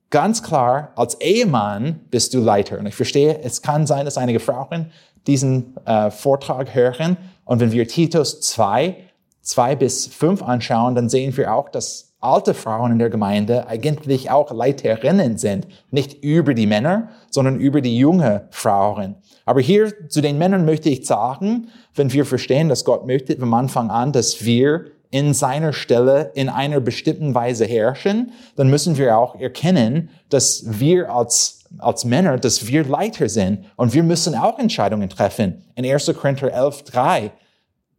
Ganz 0.10 0.44
klar, 0.44 0.92
als 0.96 1.20
Ehemann 1.20 2.02
bist 2.10 2.34
du 2.34 2.40
Leiter. 2.40 2.80
Und 2.80 2.86
ich 2.86 2.96
verstehe, 2.96 3.40
es 3.44 3.62
kann 3.62 3.86
sein, 3.86 4.06
dass 4.06 4.18
einige 4.18 4.40
Frauen 4.40 4.92
diesen 5.28 5.76
äh, 5.86 6.12
Vortrag 6.12 6.74
hören. 6.74 7.18
Und 7.46 7.60
wenn 7.60 7.72
wir 7.72 7.88
Titus 7.88 8.40
2, 8.42 8.96
2 9.44 9.76
bis 9.76 10.08
5 10.08 10.42
anschauen, 10.42 10.96
dann 10.96 11.10
sehen 11.10 11.36
wir 11.38 11.54
auch, 11.54 11.70
dass 11.70 12.14
alte 12.20 12.54
Frauen 12.54 12.94
in 12.94 13.00
der 13.00 13.10
Gemeinde 13.10 13.68
eigentlich 13.68 14.32
auch 14.32 14.52
Leiterinnen 14.52 15.38
sind. 15.38 15.68
Nicht 15.92 16.24
über 16.24 16.54
die 16.54 16.68
Männer, 16.68 17.10
sondern 17.30 17.60
über 17.60 17.82
die 17.82 17.98
junge 17.98 18.48
Frauen. 18.50 19.16
Aber 19.46 19.60
hier 19.60 20.10
zu 20.10 20.22
den 20.22 20.38
Männern 20.38 20.66
möchte 20.66 20.90
ich 20.90 21.06
sagen, 21.06 21.68
wenn 21.96 22.14
wir 22.14 22.26
verstehen, 22.26 22.70
dass 22.70 22.86
Gott 22.86 23.06
möchte 23.06 23.38
vom 23.38 23.54
Anfang 23.54 23.92
an, 23.92 24.14
dass 24.14 24.46
wir 24.46 24.86
in 25.12 25.34
seiner 25.34 25.74
Stelle 25.74 26.32
in 26.34 26.50
einer 26.50 26.80
bestimmten 26.80 27.36
Weise 27.36 27.66
herrschen, 27.66 28.32
dann 28.56 28.70
müssen 28.70 28.98
wir 28.98 29.18
auch 29.18 29.36
erkennen, 29.36 30.10
dass 30.30 30.64
wir 30.80 31.14
als 31.14 31.60
als 31.80 32.06
Männer, 32.06 32.38
dass 32.38 32.68
wir 32.68 32.86
Leiter 32.86 33.30
sind 33.30 33.66
und 33.76 33.94
wir 33.94 34.04
müssen 34.04 34.36
auch 34.36 34.60
Entscheidungen 34.60 35.10
treffen. 35.10 35.64
In 35.76 35.86
1. 35.86 36.14
Korinther 36.16 36.54
11, 36.54 36.84
3, 36.84 37.32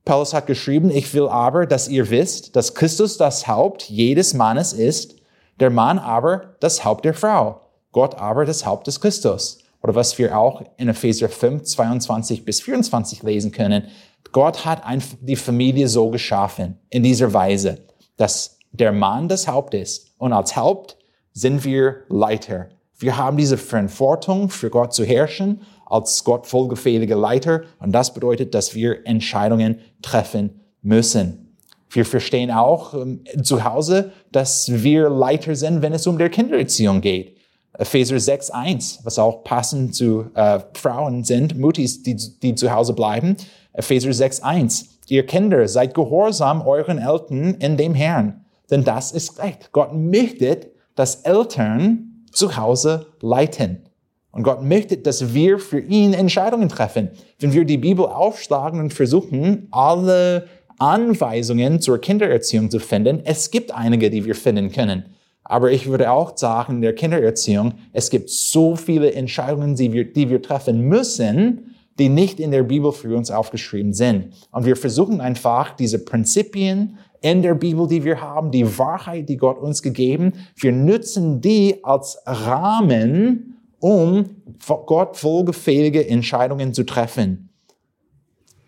Paulus 0.05 0.35
hat 0.35 0.47
geschrieben, 0.47 0.90
ich 0.90 1.12
will 1.14 1.29
aber, 1.29 1.67
dass 1.67 1.88
ihr 1.88 2.11
wisst, 2.11 2.57
dass 2.57 2.75
Christus 2.75 3.17
das 3.17 3.47
Haupt 3.47 3.88
jedes 3.88 4.35
Mannes 4.35 4.73
ist, 4.73 5.17
der 5.61 5.71
Mann 5.71 5.99
aber 5.99 6.57
das 6.61 6.85
Haupt 6.85 7.05
der 7.05 7.14
Frau, 7.14 7.61
Gott 7.93 8.17
aber 8.17 8.45
das 8.45 8.67
Haupt 8.67 8.87
des 8.87 9.01
Christus. 9.01 9.59
Oder 9.83 9.95
was 9.95 10.19
wir 10.19 10.37
auch 10.38 10.62
in 10.79 10.88
Epheser 10.88 11.29
5, 11.29 11.62
22 11.62 12.45
bis 12.45 12.61
24 12.62 13.23
lesen 13.23 13.53
können. 13.53 13.88
Gott 14.33 14.64
hat 14.64 14.83
die 15.21 15.37
Familie 15.37 15.88
so 15.88 16.09
geschaffen, 16.09 16.79
in 16.88 17.03
dieser 17.03 17.33
Weise, 17.33 17.85
dass 18.17 18.59
der 18.73 18.93
Mann 18.93 19.29
das 19.29 19.47
Haupt 19.47 19.75
ist. 19.75 20.12
Und 20.19 20.33
als 20.33 20.57
Haupt 20.57 20.97
sind 21.33 21.64
wir 21.64 22.05
Leiter. 22.09 22.71
Wir 22.99 23.17
haben 23.17 23.37
diese 23.37 23.59
Verantwortung, 23.59 24.49
für 24.49 24.71
Gott 24.71 24.95
zu 24.95 25.05
herrschen, 25.05 25.62
als 25.95 26.25
Gott 26.25 26.47
vollgefähige 26.47 27.15
Leiter. 27.15 27.63
Und 27.79 27.93
das 27.93 28.13
bedeutet, 28.13 28.53
dass 28.55 28.75
wir 28.75 29.07
Entscheidungen 29.07 29.79
treffen 30.03 30.61
müssen. 30.83 31.57
Wir 31.89 32.05
verstehen 32.05 32.51
auch 32.51 32.95
ähm, 32.95 33.23
zu 33.43 33.63
Hause, 33.63 34.11
dass 34.33 34.83
wir 34.83 35.09
Leiter 35.09 35.55
sind, 35.55 35.83
wenn 35.83 35.93
es 35.93 36.07
um 36.09 36.19
der 36.19 36.31
Kindererziehung 36.31 37.01
geht. 37.01 37.37
Epheser 37.79 38.17
6.1, 38.17 39.01
was 39.05 39.19
auch 39.19 39.45
passend 39.45 39.95
zu 39.95 40.27
äh, 40.35 40.61
Frauen 40.75 41.23
sind, 41.23 41.57
Mutis, 41.59 42.03
die, 42.03 42.17
die 42.17 42.55
zu 42.57 42.73
Hause 42.73 42.93
bleiben. 42.93 43.37
Epheser 43.73 44.11
6.1, 44.11 44.87
ihr 45.09 45.27
Kinder, 45.27 45.67
seid 45.69 45.95
gehorsam 45.95 46.63
euren 46.63 46.99
Eltern 46.99 47.55
in 47.55 47.77
dem 47.77 47.95
Herrn, 47.95 48.45
denn 48.71 48.85
das 48.85 49.13
ist 49.13 49.39
recht. 49.39 49.71
Gott 49.73 49.93
möchte, 49.93 50.71
dass 50.95 51.23
Eltern 51.23 52.25
zu 52.33 52.57
Hause 52.57 53.07
leiten. 53.21 53.89
Und 54.35 54.42
Gott 54.42 54.65
möchte, 54.65 54.96
dass 54.96 55.33
wir 55.33 55.61
für 55.61 55.79
ihn 55.79 56.13
Entscheidungen 56.13 56.69
treffen. 56.69 57.11
Wenn 57.38 57.52
wir 57.52 57.65
die 57.65 57.79
Bibel 57.79 58.04
aufschlagen 58.04 58.81
und 58.81 58.92
versuchen, 58.92 59.69
alle 59.71 60.48
Anweisungen 60.79 61.81
zur 61.81 62.00
Kindererziehung 62.00 62.69
zu 62.69 62.81
finden, 62.81 63.21
es 63.25 63.52
gibt 63.52 63.73
einige, 63.73 64.11
die 64.11 64.25
wir 64.25 64.35
finden 64.35 64.73
können. 64.73 65.04
Aber 65.44 65.71
ich 65.71 65.87
würde 65.87 66.11
auch 66.11 66.37
sagen, 66.37 66.77
in 66.77 66.83
der 66.83 66.96
Kindererziehung, 66.96 67.75
es 67.92 68.11
gibt 68.11 68.29
so 68.29 68.75
viele 68.75 69.13
Entscheidungen, 69.13 69.77
die 69.77 69.92
wir, 69.92 70.13
die 70.13 70.29
wir 70.29 70.42
treffen 70.42 70.81
müssen, 70.81 71.77
die 72.00 72.09
nicht 72.09 72.40
in 72.40 72.50
der 72.50 72.65
Bibel 72.65 72.90
für 72.90 73.17
uns 73.17 73.31
aufgeschrieben 73.31 73.92
sind. 73.92 74.33
Und 74.50 74.67
wir 74.67 74.75
versuchen 74.75 75.21
einfach, 75.21 75.77
diese 75.77 76.04
Prinzipien 76.04 76.98
in 77.21 77.42
der 77.42 77.54
Bibel, 77.54 77.87
die 77.87 78.02
wir 78.02 78.21
haben, 78.21 78.50
die 78.50 78.79
Wahrheit, 78.79 79.29
die 79.29 79.37
Gott 79.37 79.59
uns 79.59 79.81
gegeben, 79.81 80.33
wir 80.56 80.73
nutzen 80.73 81.40
die 81.40 81.85
als 81.85 82.19
Rahmen, 82.27 83.54
um 83.81 84.42
Gott 84.66 85.22
wohlgefällige 85.22 86.08
Entscheidungen 86.08 86.75
zu 86.75 86.85
treffen. 86.85 87.50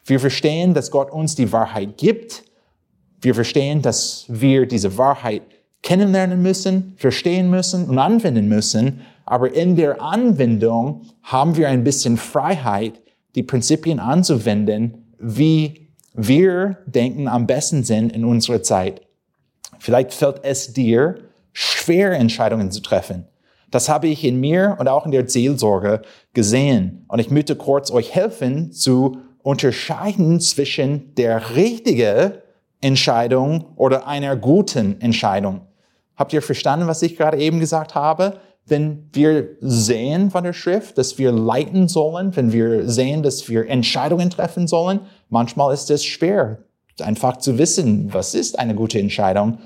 Wir 0.05 0.21
verstehen, 0.21 0.75
dass 0.75 0.91
Gott 0.91 1.11
uns 1.11 1.35
die 1.35 1.53
Wahrheit 1.53 1.97
gibt 1.97 2.45
Wir 3.21 3.35
verstehen, 3.35 3.83
dass 3.83 4.25
wir 4.29 4.67
diese 4.67 4.99
Wahrheit 4.99 5.43
kennenlernen 5.83 6.43
müssen, 6.43 6.95
verstehen 6.97 7.51
müssen 7.51 7.89
und 7.89 7.99
anwenden 7.99 8.49
müssen. 8.49 9.01
Aber 9.25 9.53
in 9.53 9.77
der 9.77 10.01
Anwendung 10.01 11.03
haben 11.23 11.57
wir 11.57 11.69
ein 11.69 11.83
bisschen 11.83 12.17
Freiheit, 12.17 13.01
die 13.35 13.43
Prinzipien 13.43 13.99
anzuwenden, 13.99 15.13
wie 15.19 15.89
wir 16.15 16.79
denken 16.87 17.29
am 17.29 17.47
besten 17.47 17.85
sind 17.85 18.13
in 18.13 18.25
unserer 18.25 18.63
Zeit. 18.63 19.03
Vielleicht 19.79 20.15
fällt 20.15 20.41
es 20.45 20.73
dir 20.73 21.17
schwer, 21.53 22.13
Entscheidungen 22.13 22.71
zu 22.71 22.81
treffen. 22.81 23.27
Das 23.77 23.91
habe 23.91 24.09
ich 24.09 24.25
in 24.25 24.41
mir 24.41 24.75
und 24.79 24.89
auch 24.89 25.05
in 25.05 25.13
der 25.13 25.29
Seelsorge 25.29 26.01
gesehen. 26.33 27.05
Und 27.09 27.19
ich 27.19 27.31
möchte 27.31 27.57
kurz 27.57 27.91
euch 27.91 28.15
helfen 28.15 28.73
zu 28.73 29.19
unterscheiden 29.43 30.41
zwischen 30.41 31.15
der 31.17 31.55
richtigen 31.57 32.33
Entscheidung 32.81 33.67
oder 33.77 34.07
einer 34.07 34.35
guten 34.35 34.99
Entscheidung. 35.03 35.61
Habt 36.17 36.33
ihr 36.33 36.41
verstanden, 36.41 36.87
was 36.87 37.03
ich 37.03 37.19
gerade 37.19 37.37
eben 37.37 37.61
gesagt 37.61 37.95
habe? 37.95 38.41
Wenn 38.65 39.11
wir 39.13 39.47
sehen 39.61 40.31
von 40.31 40.45
der 40.45 40.55
Schrift, 40.55 40.97
dass 40.97 41.19
wir 41.19 41.31
leiten 41.31 41.87
sollen, 41.87 42.35
wenn 42.35 42.55
wir 42.55 42.89
sehen, 42.89 43.23
dass 43.23 43.47
wir 43.51 43.69
Entscheidungen 43.69 44.31
treffen 44.31 44.67
sollen, 44.67 45.01
manchmal 45.29 45.75
ist 45.75 45.91
es 45.91 46.03
schwer, 46.03 46.61
einfach 47.03 47.37
zu 47.37 47.59
wissen, 47.59 48.09
was 48.15 48.35
ist 48.35 48.59
eine 48.59 48.75
gute 48.75 48.99
Entscheidung. 48.99 49.59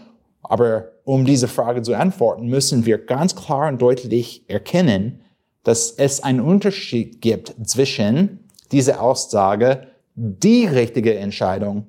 Aber 0.51 0.91
um 1.05 1.25
diese 1.25 1.47
Frage 1.47 1.81
zu 1.81 1.95
antworten, 1.95 2.49
müssen 2.49 2.85
wir 2.85 2.99
ganz 2.99 3.37
klar 3.37 3.69
und 3.69 3.81
deutlich 3.81 4.43
erkennen, 4.49 5.21
dass 5.63 5.93
es 5.93 6.25
einen 6.25 6.41
Unterschied 6.41 7.21
gibt 7.21 7.55
zwischen 7.69 8.49
dieser 8.73 9.01
Aussage, 9.01 9.87
die 10.17 10.67
richtige 10.67 11.17
Entscheidung 11.17 11.87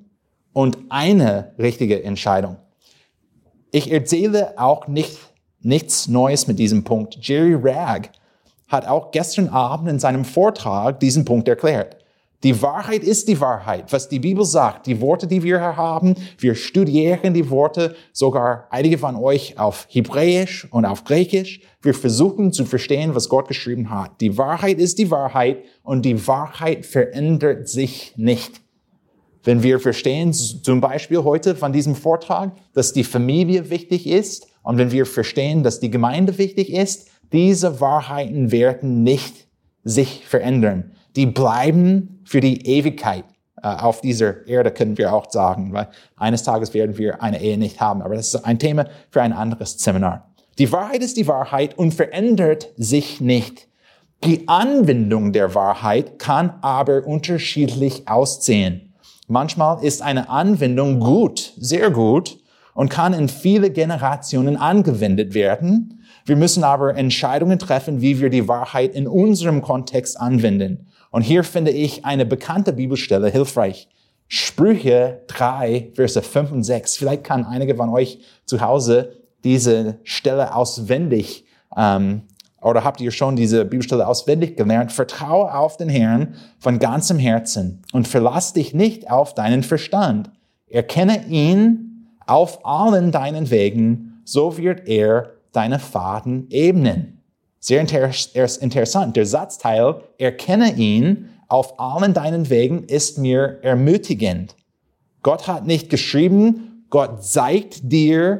und 0.52 0.78
eine 0.90 1.54
richtige 1.58 2.04
Entscheidung. 2.04 2.56
Ich 3.72 3.90
erzähle 3.90 4.56
auch 4.56 4.86
nicht, 4.86 5.18
nichts 5.60 6.06
Neues 6.06 6.46
mit 6.46 6.60
diesem 6.60 6.84
Punkt. 6.84 7.18
Jerry 7.20 7.56
Ragg 7.60 8.10
hat 8.68 8.86
auch 8.86 9.10
gestern 9.10 9.48
Abend 9.48 9.88
in 9.88 9.98
seinem 9.98 10.24
Vortrag 10.24 11.00
diesen 11.00 11.24
Punkt 11.24 11.48
erklärt. 11.48 11.96
Die 12.42 12.60
Wahrheit 12.60 13.04
ist 13.04 13.28
die 13.28 13.40
Wahrheit, 13.40 13.92
was 13.92 14.08
die 14.08 14.18
Bibel 14.18 14.44
sagt. 14.44 14.88
Die 14.88 15.00
Worte, 15.00 15.28
die 15.28 15.44
wir 15.44 15.58
hier 15.58 15.76
haben, 15.76 16.16
wir 16.38 16.56
studieren 16.56 17.34
die 17.34 17.48
Worte, 17.50 17.94
sogar 18.12 18.66
einige 18.70 18.98
von 18.98 19.14
euch 19.14 19.58
auf 19.58 19.86
Hebräisch 19.88 20.66
und 20.72 20.84
auf 20.84 21.04
Griechisch. 21.04 21.60
Wir 21.82 21.94
versuchen 21.94 22.52
zu 22.52 22.64
verstehen, 22.64 23.14
was 23.14 23.28
Gott 23.28 23.46
geschrieben 23.46 23.90
hat. 23.90 24.20
Die 24.20 24.36
Wahrheit 24.38 24.78
ist 24.78 24.98
die 24.98 25.12
Wahrheit 25.12 25.62
und 25.84 26.04
die 26.04 26.26
Wahrheit 26.26 26.84
verändert 26.84 27.68
sich 27.68 28.12
nicht. 28.16 28.60
Wenn 29.44 29.62
wir 29.62 29.78
verstehen, 29.78 30.32
zum 30.32 30.80
Beispiel 30.80 31.22
heute 31.22 31.54
von 31.54 31.72
diesem 31.72 31.94
Vortrag, 31.94 32.56
dass 32.74 32.92
die 32.92 33.04
Familie 33.04 33.70
wichtig 33.70 34.08
ist 34.08 34.48
und 34.64 34.78
wenn 34.78 34.90
wir 34.90 35.06
verstehen, 35.06 35.62
dass 35.62 35.78
die 35.78 35.90
Gemeinde 35.90 36.38
wichtig 36.38 36.72
ist, 36.72 37.08
diese 37.32 37.80
Wahrheiten 37.80 38.50
werden 38.50 39.04
nicht 39.04 39.46
sich 39.84 40.26
verändern. 40.26 40.92
Die 41.16 41.26
bleiben 41.26 42.20
für 42.24 42.40
die 42.40 42.66
Ewigkeit 42.66 43.24
äh, 43.62 43.68
auf 43.68 44.00
dieser 44.00 44.46
Erde, 44.46 44.70
können 44.70 44.98
wir 44.98 45.12
auch 45.12 45.30
sagen, 45.30 45.72
weil 45.72 45.88
eines 46.16 46.42
Tages 46.42 46.74
werden 46.74 46.98
wir 46.98 47.22
eine 47.22 47.40
Ehe 47.40 47.58
nicht 47.58 47.80
haben. 47.80 48.02
Aber 48.02 48.14
das 48.14 48.34
ist 48.34 48.44
ein 48.44 48.58
Thema 48.58 48.86
für 49.10 49.22
ein 49.22 49.32
anderes 49.32 49.78
Seminar. 49.78 50.32
Die 50.58 50.70
Wahrheit 50.70 51.02
ist 51.02 51.16
die 51.16 51.28
Wahrheit 51.28 51.78
und 51.78 51.94
verändert 51.94 52.72
sich 52.76 53.20
nicht. 53.20 53.68
Die 54.24 54.46
Anwendung 54.48 55.32
der 55.32 55.54
Wahrheit 55.54 56.18
kann 56.18 56.54
aber 56.60 57.06
unterschiedlich 57.06 58.06
aussehen. 58.06 58.94
Manchmal 59.26 59.82
ist 59.82 60.02
eine 60.02 60.28
Anwendung 60.28 61.00
gut, 61.00 61.54
sehr 61.56 61.90
gut 61.90 62.38
und 62.74 62.88
kann 62.88 63.14
in 63.14 63.28
viele 63.28 63.70
Generationen 63.70 64.56
angewendet 64.56 65.34
werden. 65.34 66.04
Wir 66.24 66.36
müssen 66.36 66.64
aber 66.64 66.96
Entscheidungen 66.96 67.58
treffen, 67.58 68.00
wie 68.00 68.20
wir 68.20 68.30
die 68.30 68.46
Wahrheit 68.46 68.94
in 68.94 69.08
unserem 69.08 69.62
Kontext 69.62 70.20
anwenden. 70.20 70.86
Und 71.12 71.22
hier 71.22 71.44
finde 71.44 71.70
ich 71.70 72.04
eine 72.04 72.26
bekannte 72.26 72.72
Bibelstelle 72.72 73.28
hilfreich. 73.28 73.88
Sprüche 74.26 75.20
3, 75.28 75.92
Verse 75.94 76.20
5 76.20 76.50
und 76.50 76.64
6. 76.64 76.96
Vielleicht 76.96 77.22
kann 77.22 77.44
einige 77.44 77.76
von 77.76 77.90
euch 77.90 78.18
zu 78.46 78.60
Hause 78.60 79.16
diese 79.44 79.98
Stelle 80.02 80.54
auswendig 80.54 81.44
ähm, 81.76 82.22
oder 82.62 82.84
habt 82.84 83.00
ihr 83.00 83.10
schon 83.10 83.36
diese 83.36 83.64
Bibelstelle 83.64 84.06
auswendig 84.06 84.56
gelernt? 84.56 84.92
Vertraue 84.92 85.52
auf 85.52 85.76
den 85.76 85.88
Herrn 85.88 86.36
von 86.58 86.78
ganzem 86.78 87.18
Herzen 87.18 87.82
und 87.92 88.06
verlass 88.06 88.52
dich 88.52 88.72
nicht 88.72 89.10
auf 89.10 89.34
deinen 89.34 89.64
Verstand. 89.64 90.30
Erkenne 90.68 91.26
ihn 91.26 92.08
auf 92.24 92.64
allen 92.64 93.10
deinen 93.10 93.50
Wegen, 93.50 94.22
so 94.24 94.56
wird 94.56 94.88
er 94.88 95.32
deine 95.50 95.80
Faden 95.80 96.46
ebnen. 96.50 97.21
Sehr 97.64 97.80
interessant. 97.80 99.16
Der 99.16 99.24
Satzteil, 99.24 100.02
erkenne 100.18 100.74
ihn 100.74 101.28
auf 101.46 101.78
allen 101.78 102.12
deinen 102.12 102.50
Wegen, 102.50 102.82
ist 102.82 103.18
mir 103.18 103.60
ermutigend. 103.62 104.56
Gott 105.22 105.46
hat 105.46 105.64
nicht 105.64 105.88
geschrieben, 105.88 106.84
Gott 106.90 107.22
zeigt 107.22 107.92
dir 107.92 108.38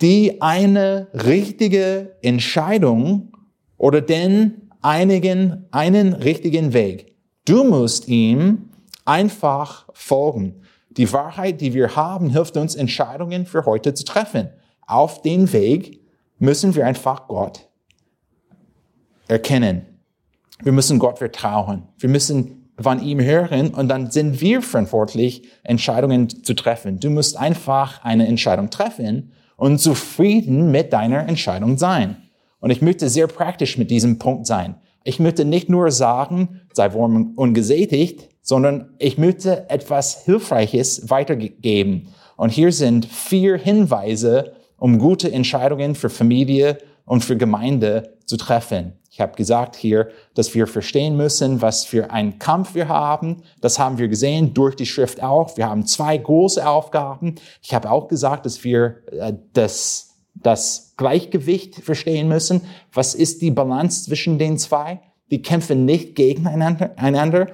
die 0.00 0.42
eine 0.42 1.06
richtige 1.14 2.16
Entscheidung 2.22 3.30
oder 3.78 4.00
den 4.00 4.72
einigen, 4.82 5.66
einen 5.70 6.12
richtigen 6.12 6.72
Weg. 6.72 7.14
Du 7.44 7.62
musst 7.62 8.08
ihm 8.08 8.70
einfach 9.04 9.86
folgen. 9.92 10.62
Die 10.90 11.12
Wahrheit, 11.12 11.60
die 11.60 11.72
wir 11.72 11.94
haben, 11.94 12.30
hilft 12.30 12.56
uns, 12.56 12.74
Entscheidungen 12.74 13.46
für 13.46 13.64
heute 13.64 13.94
zu 13.94 14.04
treffen. 14.04 14.48
Auf 14.88 15.22
den 15.22 15.52
Weg 15.52 16.00
müssen 16.40 16.74
wir 16.74 16.84
einfach 16.84 17.28
Gott 17.28 17.68
erkennen. 19.28 19.82
Wir 20.62 20.72
müssen 20.72 20.98
Gott 20.98 21.18
vertrauen. 21.18 21.84
Wir 21.98 22.08
müssen 22.08 22.70
von 22.78 23.02
ihm 23.02 23.20
hören 23.20 23.70
und 23.74 23.88
dann 23.88 24.10
sind 24.10 24.40
wir 24.40 24.62
verantwortlich, 24.62 25.48
Entscheidungen 25.62 26.28
zu 26.28 26.54
treffen. 26.54 27.00
Du 27.00 27.10
musst 27.10 27.36
einfach 27.36 28.04
eine 28.04 28.26
Entscheidung 28.26 28.70
treffen 28.70 29.32
und 29.56 29.78
zufrieden 29.78 30.70
mit 30.70 30.92
deiner 30.92 31.26
Entscheidung 31.28 31.78
sein. 31.78 32.16
Und 32.60 32.70
ich 32.70 32.82
möchte 32.82 33.08
sehr 33.08 33.26
praktisch 33.26 33.78
mit 33.78 33.90
diesem 33.90 34.18
Punkt 34.18 34.46
sein. 34.46 34.76
Ich 35.04 35.20
möchte 35.20 35.44
nicht 35.44 35.68
nur 35.68 35.90
sagen, 35.90 36.62
sei 36.72 36.92
warm 36.92 37.32
und 37.36 37.54
gesättigt, 37.54 38.28
sondern 38.42 38.90
ich 38.98 39.18
möchte 39.18 39.70
etwas 39.70 40.24
Hilfreiches 40.24 41.10
weitergeben. 41.10 42.08
Und 42.36 42.50
hier 42.50 42.72
sind 42.72 43.06
vier 43.06 43.56
Hinweise, 43.56 44.52
um 44.78 44.98
gute 44.98 45.32
Entscheidungen 45.32 45.94
für 45.94 46.10
Familie 46.10 46.78
und 47.04 47.24
für 47.24 47.36
Gemeinde 47.36 48.16
zu 48.26 48.36
treffen. 48.36 48.92
Ich 49.16 49.20
habe 49.22 49.34
gesagt 49.34 49.76
hier, 49.76 50.10
dass 50.34 50.54
wir 50.54 50.66
verstehen 50.66 51.16
müssen, 51.16 51.62
was 51.62 51.86
für 51.86 52.10
einen 52.10 52.38
Kampf 52.38 52.74
wir 52.74 52.88
haben. 52.88 53.44
Das 53.62 53.78
haben 53.78 53.96
wir 53.96 54.08
gesehen 54.08 54.52
durch 54.52 54.76
die 54.76 54.84
Schrift 54.84 55.22
auch. 55.22 55.56
Wir 55.56 55.70
haben 55.70 55.86
zwei 55.86 56.18
große 56.18 56.68
Aufgaben. 56.68 57.36
Ich 57.62 57.72
habe 57.72 57.90
auch 57.90 58.08
gesagt, 58.08 58.44
dass 58.44 58.62
wir 58.62 58.96
äh, 59.10 59.32
das, 59.54 60.18
das 60.34 60.92
Gleichgewicht 60.98 61.76
verstehen 61.76 62.28
müssen. 62.28 62.60
Was 62.92 63.14
ist 63.14 63.40
die 63.40 63.50
Balance 63.50 64.04
zwischen 64.04 64.38
den 64.38 64.58
zwei? 64.58 65.00
Die 65.30 65.40
kämpfen 65.40 65.86
nicht 65.86 66.14
gegeneinander. 66.14 67.46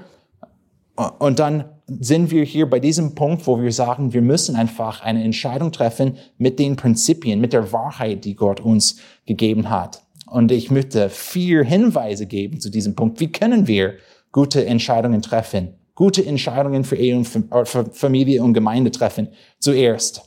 Und 1.21 1.39
dann 1.39 1.67
sind 1.87 2.33
wir 2.33 2.43
hier 2.43 2.69
bei 2.69 2.81
diesem 2.81 3.15
Punkt, 3.15 3.47
wo 3.47 3.63
wir 3.63 3.71
sagen, 3.71 4.13
wir 4.13 4.23
müssen 4.23 4.57
einfach 4.57 5.03
eine 5.03 5.23
Entscheidung 5.23 5.71
treffen 5.71 6.19
mit 6.39 6.59
den 6.59 6.75
Prinzipien, 6.75 7.41
mit 7.41 7.53
der 7.53 7.71
Wahrheit, 7.71 8.25
die 8.25 8.35
Gott 8.35 8.59
uns 8.59 8.97
gegeben 9.27 9.71
hat. 9.71 10.03
Und 10.33 10.51
ich 10.51 10.71
möchte 10.71 11.11
vier 11.11 11.63
Hinweise 11.63 12.25
geben 12.25 12.59
zu 12.59 12.71
diesem 12.71 12.97
Punkt. 12.97 13.21
Wie 13.21 13.31
können 13.31 13.67
wir 13.67 13.97
gute 14.33 14.65
Entscheidungen 14.65 15.21
treffen? 15.21 15.75
Gute 15.95 16.25
Entscheidungen 16.25 16.85
für 16.85 16.97
Ehe 16.97 17.19
und 17.19 17.29
äh, 17.53 17.65
für 17.67 17.85
Familie 17.93 18.43
und 18.43 18.55
Gemeinde 18.55 18.91
treffen. 18.91 19.29
Zuerst, 19.59 20.23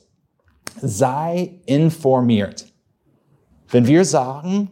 sei 0.80 1.60
informiert. 1.66 2.68
Wenn 3.68 3.88
wir 3.88 4.06
sagen, 4.06 4.70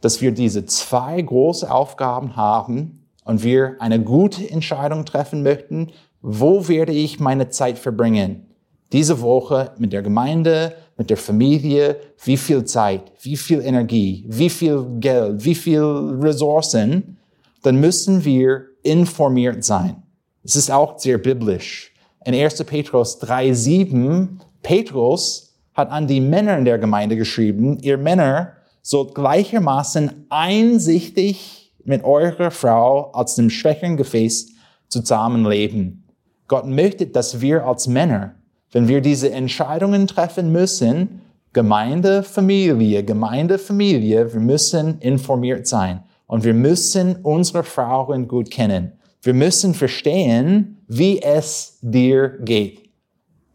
dass 0.00 0.22
wir 0.22 0.32
diese 0.32 0.64
zwei 0.64 1.20
große 1.20 1.70
Aufgaben 1.70 2.34
haben 2.34 3.04
und 3.26 3.44
wir 3.44 3.76
eine 3.78 4.02
gute 4.02 4.48
Entscheidung 4.48 5.04
treffen 5.04 5.42
möchten, 5.42 5.92
wo 6.22 6.66
werde 6.66 6.92
ich 6.92 7.20
meine 7.20 7.50
Zeit 7.50 7.78
verbringen? 7.78 8.46
Diese 8.90 9.20
Woche 9.20 9.72
mit 9.76 9.92
der 9.92 10.00
Gemeinde, 10.00 10.74
mit 10.96 11.10
der 11.10 11.16
Familie, 11.16 11.96
wie 12.24 12.36
viel 12.36 12.64
Zeit, 12.64 13.12
wie 13.20 13.36
viel 13.36 13.60
Energie, 13.60 14.24
wie 14.28 14.50
viel 14.50 14.86
Geld, 14.98 15.44
wie 15.44 15.54
viel 15.54 15.82
Ressourcen, 15.82 17.18
dann 17.62 17.80
müssen 17.80 18.24
wir 18.24 18.66
informiert 18.82 19.64
sein. 19.64 20.02
Es 20.42 20.56
ist 20.56 20.70
auch 20.70 20.98
sehr 20.98 21.18
biblisch. 21.18 21.92
In 22.24 22.34
1. 22.34 22.64
Petrus 22.64 23.20
3,7, 23.20 24.28
Petrus 24.62 25.54
hat 25.74 25.90
an 25.90 26.06
die 26.06 26.20
Männer 26.20 26.56
in 26.56 26.64
der 26.64 26.78
Gemeinde 26.78 27.16
geschrieben, 27.16 27.78
ihr 27.80 27.98
Männer 27.98 28.52
sollt 28.82 29.14
gleichermaßen 29.14 30.26
einsichtig 30.30 31.72
mit 31.84 32.04
eurer 32.04 32.50
Frau 32.50 33.10
als 33.12 33.34
dem 33.34 33.50
schwächeren 33.50 33.96
Gefäß 33.96 34.52
zusammenleben. 34.88 36.04
Gott 36.48 36.66
möchte, 36.66 37.06
dass 37.06 37.40
wir 37.40 37.66
als 37.66 37.88
Männer 37.88 38.36
Wenn 38.72 38.88
wir 38.88 39.00
diese 39.00 39.30
Entscheidungen 39.30 40.06
treffen 40.06 40.52
müssen, 40.52 41.22
Gemeinde, 41.52 42.22
Familie, 42.22 43.02
Gemeinde, 43.02 43.58
Familie, 43.58 44.32
wir 44.32 44.40
müssen 44.40 44.98
informiert 44.98 45.66
sein 45.66 46.02
und 46.26 46.44
wir 46.44 46.52
müssen 46.54 47.16
unsere 47.22 47.62
Frauen 47.62 48.28
gut 48.28 48.50
kennen. 48.50 48.92
Wir 49.22 49.34
müssen 49.34 49.74
verstehen, 49.74 50.82
wie 50.86 51.22
es 51.22 51.78
dir 51.80 52.38
geht. 52.40 52.90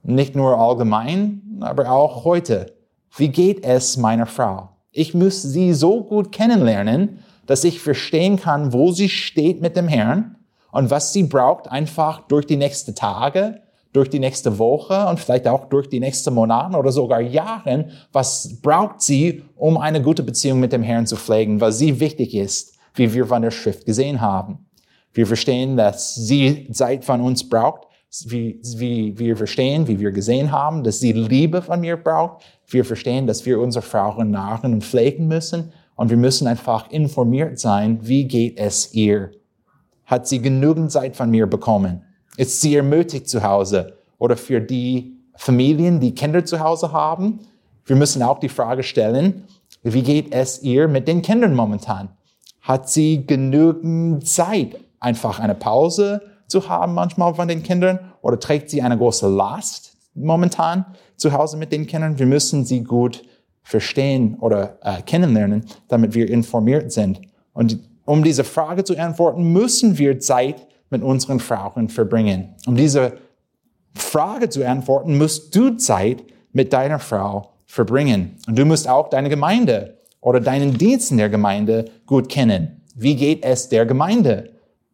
Nicht 0.03 0.35
nur 0.35 0.57
allgemein, 0.57 1.59
aber 1.61 1.91
auch 1.91 2.25
heute. 2.25 2.73
Wie 3.15 3.29
geht 3.29 3.63
es 3.63 3.97
meiner 3.97 4.25
Frau? 4.25 4.69
Ich 4.91 5.13
muss 5.13 5.41
sie 5.41 5.73
so 5.73 6.03
gut 6.03 6.31
kennenlernen, 6.31 7.19
dass 7.45 7.63
ich 7.63 7.79
verstehen 7.79 8.37
kann, 8.37 8.73
wo 8.73 8.91
sie 8.91 9.09
steht 9.09 9.61
mit 9.61 9.75
dem 9.75 9.87
Herrn 9.87 10.37
und 10.71 10.89
was 10.89 11.13
sie 11.13 11.23
braucht 11.23 11.69
einfach 11.69 12.21
durch 12.27 12.45
die 12.45 12.57
nächsten 12.57 12.95
Tage, 12.95 13.60
durch 13.93 14.09
die 14.09 14.19
nächste 14.19 14.57
Woche 14.57 15.07
und 15.07 15.19
vielleicht 15.19 15.47
auch 15.47 15.65
durch 15.65 15.89
die 15.89 15.99
nächsten 15.99 16.33
Monate 16.33 16.77
oder 16.77 16.91
sogar 16.91 17.19
Jahren. 17.19 17.91
Was 18.11 18.61
braucht 18.61 19.01
sie, 19.01 19.43
um 19.55 19.77
eine 19.77 20.01
gute 20.01 20.23
Beziehung 20.23 20.59
mit 20.59 20.71
dem 20.71 20.83
Herrn 20.83 21.05
zu 21.05 21.15
pflegen, 21.15 21.59
was 21.59 21.77
sie 21.77 21.99
wichtig 21.99 22.33
ist, 22.33 22.77
wie 22.93 23.13
wir 23.13 23.25
von 23.25 23.41
der 23.41 23.51
Schrift 23.51 23.85
gesehen 23.85 24.21
haben. 24.21 24.65
Wir 25.13 25.27
verstehen, 25.27 25.75
dass 25.75 26.15
sie 26.15 26.69
Zeit 26.71 27.03
von 27.03 27.21
uns 27.21 27.47
braucht, 27.47 27.87
wie, 28.25 28.59
wie 28.77 29.17
wir 29.17 29.37
verstehen, 29.37 29.87
wie 29.87 29.99
wir 29.99 30.11
gesehen 30.11 30.51
haben, 30.51 30.83
dass 30.83 30.99
sie 30.99 31.13
Liebe 31.13 31.61
von 31.61 31.79
mir 31.79 31.97
braucht. 31.97 32.43
Wir 32.67 32.83
verstehen, 32.85 33.27
dass 33.27 33.45
wir 33.45 33.59
unsere 33.59 33.83
Frauen 33.83 34.31
nahren 34.31 34.73
und 34.73 34.83
pflegen 34.83 35.27
müssen. 35.27 35.71
Und 35.95 36.09
wir 36.09 36.17
müssen 36.17 36.47
einfach 36.47 36.89
informiert 36.91 37.59
sein, 37.59 37.99
wie 38.01 38.25
geht 38.25 38.57
es 38.57 38.93
ihr? 38.93 39.31
Hat 40.05 40.27
sie 40.27 40.41
genügend 40.41 40.91
Zeit 40.91 41.15
von 41.15 41.29
mir 41.29 41.47
bekommen? 41.47 42.03
Ist 42.41 42.59
sie 42.59 42.75
ermutigt 42.75 43.29
zu 43.29 43.43
Hause? 43.43 43.93
Oder 44.17 44.35
für 44.35 44.61
die 44.61 45.15
Familien, 45.35 45.99
die 45.99 46.15
Kinder 46.15 46.43
zu 46.43 46.59
Hause 46.59 46.91
haben? 46.91 47.41
Wir 47.85 47.95
müssen 47.95 48.23
auch 48.23 48.39
die 48.39 48.49
Frage 48.49 48.81
stellen, 48.81 49.43
wie 49.83 50.01
geht 50.01 50.33
es 50.33 50.63
ihr 50.63 50.87
mit 50.87 51.07
den 51.07 51.21
Kindern 51.21 51.53
momentan? 51.53 52.09
Hat 52.61 52.89
sie 52.89 53.27
genügend 53.27 54.27
Zeit, 54.27 54.79
einfach 54.99 55.39
eine 55.39 55.53
Pause 55.53 56.23
zu 56.47 56.67
haben 56.67 56.95
manchmal 56.95 57.35
von 57.35 57.47
den 57.47 57.61
Kindern? 57.61 57.99
Oder 58.23 58.39
trägt 58.39 58.71
sie 58.71 58.81
eine 58.81 58.97
große 58.97 59.27
Last 59.27 59.95
momentan 60.15 60.85
zu 61.17 61.33
Hause 61.33 61.57
mit 61.57 61.71
den 61.71 61.85
Kindern? 61.85 62.17
Wir 62.17 62.25
müssen 62.25 62.65
sie 62.65 62.83
gut 62.83 63.21
verstehen 63.61 64.35
oder 64.39 64.79
äh, 64.81 65.03
kennenlernen, 65.03 65.65
damit 65.87 66.15
wir 66.15 66.27
informiert 66.27 66.91
sind. 66.91 67.21
Und 67.53 67.77
um 68.05 68.23
diese 68.23 68.43
Frage 68.43 68.83
zu 68.83 68.97
antworten, 68.97 69.53
müssen 69.53 69.99
wir 69.99 70.19
Zeit 70.19 70.65
mit 70.91 71.01
unseren 71.01 71.39
Frauen 71.39 71.89
verbringen. 71.89 72.55
Um 72.67 72.75
diese 72.75 73.13
Frage 73.95 74.49
zu 74.49 74.67
antworten, 74.67 75.17
musst 75.17 75.55
du 75.55 75.71
Zeit 75.77 76.23
mit 76.51 76.71
deiner 76.73 76.99
Frau 76.99 77.49
verbringen. 77.65 78.37
Und 78.47 78.59
du 78.59 78.65
musst 78.65 78.87
auch 78.87 79.09
deine 79.09 79.29
Gemeinde 79.29 79.97
oder 80.19 80.39
deinen 80.39 80.77
Dienst 80.77 81.11
in 81.11 81.17
der 81.17 81.29
Gemeinde 81.29 81.85
gut 82.05 82.29
kennen. 82.29 82.81
Wie 82.95 83.15
geht 83.15 83.43
es 83.43 83.69
der 83.69 83.85
Gemeinde, 83.85 84.51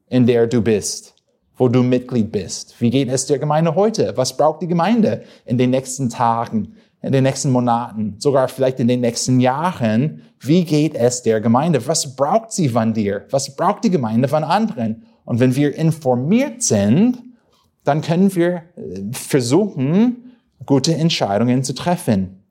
in 0.07 0.25
der 0.25 0.47
du 0.47 0.61
bist, 0.61 1.15
wo 1.57 1.67
du 1.67 1.83
Mitglied 1.83 2.31
bist? 2.31 2.79
Wie 2.79 2.89
geht 2.89 3.09
es 3.09 3.25
der 3.25 3.39
Gemeinde 3.39 3.75
heute? 3.75 4.15
Was 4.15 4.37
braucht 4.37 4.61
die 4.61 4.67
Gemeinde 4.67 5.23
in 5.45 5.57
den 5.57 5.71
nächsten 5.71 6.09
Tagen? 6.09 6.75
in 7.01 7.11
den 7.11 7.23
nächsten 7.23 7.51
Monaten, 7.51 8.15
sogar 8.17 8.47
vielleicht 8.47 8.79
in 8.79 8.87
den 8.87 9.01
nächsten 9.01 9.39
Jahren, 9.39 10.23
wie 10.39 10.65
geht 10.65 10.95
es 10.95 11.21
der 11.21 11.39
Gemeinde? 11.41 11.85
Was 11.87 12.15
braucht 12.15 12.51
sie 12.51 12.69
von 12.69 12.93
dir? 12.93 13.25
Was 13.29 13.55
braucht 13.55 13.83
die 13.83 13.89
Gemeinde 13.89 14.27
von 14.27 14.43
anderen? 14.43 15.05
Und 15.28 15.41
wenn 15.41 15.57
wir 15.57 15.75
informiert 15.75 16.63
sind, 16.63 17.21
dann 17.84 17.99
können 17.99 18.34
wir 18.34 18.63
äh, 18.78 19.01
versuchen, 19.11 20.38
gute 20.65 20.95
Entscheidungen 20.95 21.65
zu 21.65 21.75
treffen. 21.75 22.43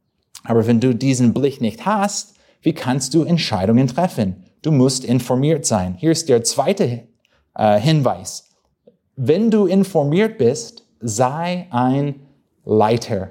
Aber 0.45 0.67
wenn 0.67 0.79
du 0.79 0.95
diesen 0.95 1.33
Blick 1.33 1.63
nicht 1.63 1.87
hast, 1.87 2.35
wie 2.61 2.75
kannst 2.75 3.15
du 3.15 3.23
Entscheidungen 3.23 3.87
treffen? 3.87 4.45
Du 4.61 4.73
musst 4.73 5.07
informiert 5.07 5.65
sein. 5.65 5.95
Hier 5.99 6.11
ist 6.11 6.29
der 6.29 6.45
zweite 6.45 7.05
äh, 7.55 7.81
Hinweis. 7.81 8.51
Wenn 9.17 9.51
du 9.51 9.65
informiert 9.65 10.37
bist, 10.37 10.87
sei 11.01 11.69
ein 11.71 12.27
Leiter. 12.67 13.31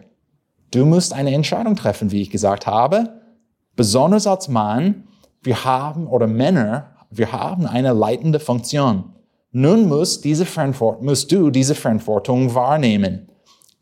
Du 0.72 0.88
musst 0.88 1.14
eine 1.14 1.36
Entscheidung 1.36 1.76
treffen, 1.76 2.12
wie 2.12 2.24
ich 2.24 2.32
gesagt 2.32 2.66
habe. 2.66 3.22
Besonders 3.76 4.26
als 4.26 4.48
Mann, 4.48 5.04
wir 5.44 5.64
haben, 5.66 6.08
oder 6.08 6.26
Männer, 6.26 6.96
wir 7.12 7.32
haben 7.32 7.68
eine 7.68 7.94
leitende 7.94 8.40
Funktion. 8.40 9.15
Nun 9.58 9.88
musst, 9.88 10.26
diese 10.26 10.46
Verantwortung, 10.46 11.06
musst 11.06 11.32
du 11.32 11.50
diese 11.50 11.76
Verantwortung 11.76 12.54
wahrnehmen. 12.54 13.30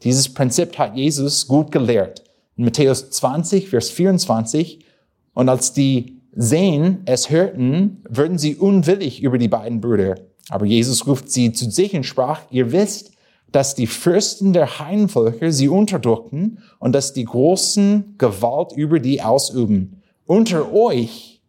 Dieses 0.04 0.32
Prinzip 0.32 0.78
hat 0.78 0.96
Jesus 0.96 1.48
gut 1.48 1.72
gelehrt. 1.72 2.24
In 2.56 2.66
Matthäus 2.66 3.10
20, 3.10 3.70
Vers 3.70 3.90
24. 3.90 4.86
Und 5.34 5.50
als 5.50 5.74
die 5.74 6.22
sehen, 6.36 7.02
es 7.06 7.32
hörten, 7.32 8.04
würden 8.08 8.38
sie 8.38 8.56
unwillig 8.56 9.24
über 9.24 9.40
die 9.40 9.48
beiden 9.48 9.82
Brüder. 9.82 10.20
Aber 10.50 10.68
Jesus 10.68 11.08
ruft 11.08 11.32
sie 11.32 11.54
zu 11.54 11.72
sich 11.72 11.96
und 11.96 12.04
sprach, 12.04 12.42
ihr 12.52 12.72
wisst, 12.72 13.14
dass 13.52 13.74
die 13.74 13.88
Fürsten 13.88 14.54
der 14.54 14.78
Heidenvölker 14.78 15.52
sie 15.52 15.70
unterdrücken 15.70 16.60
und 16.78 16.94
dass 16.94 17.14
die 17.14 17.26
Großen 17.26 18.14
Gewalt 18.20 18.74
über 18.74 19.00
die 19.00 19.24
ausüben. 19.24 20.04
Unter 20.28 20.72
euch 20.72 21.42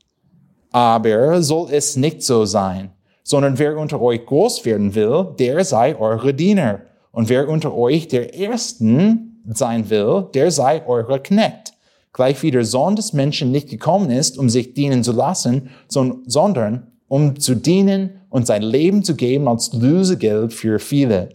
aber 0.72 1.42
soll 1.42 1.68
es 1.72 1.96
nicht 1.96 2.22
so 2.22 2.46
sein, 2.46 2.90
sondern 3.24 3.58
wer 3.58 3.76
unter 3.78 4.00
euch 4.00 4.24
groß 4.24 4.64
werden 4.64 4.94
will, 4.94 5.28
der 5.38 5.64
sei 5.64 5.98
eure 5.98 6.34
Diener. 6.34 6.82
Und 7.10 7.28
wer 7.28 7.48
unter 7.48 7.74
euch 7.74 8.06
der 8.06 8.38
Ersten 8.38 9.42
sein 9.48 9.90
will, 9.90 10.26
der 10.34 10.50
sei 10.50 10.86
eure 10.86 11.20
Knecht. 11.20 11.72
Gleich 12.12 12.42
wie 12.42 12.50
der 12.50 12.64
Sohn 12.64 12.94
des 12.94 13.12
Menschen 13.12 13.50
nicht 13.50 13.68
gekommen 13.68 14.10
ist, 14.10 14.38
um 14.38 14.48
sich 14.48 14.74
dienen 14.74 15.02
zu 15.02 15.12
lassen, 15.12 15.70
sondern 15.88 16.86
um 17.08 17.40
zu 17.40 17.54
dienen 17.54 18.20
und 18.28 18.46
sein 18.46 18.62
Leben 18.62 19.02
zu 19.02 19.16
geben 19.16 19.48
als 19.48 19.72
Lösegeld 19.72 20.52
für 20.52 20.78
viele. 20.78 21.30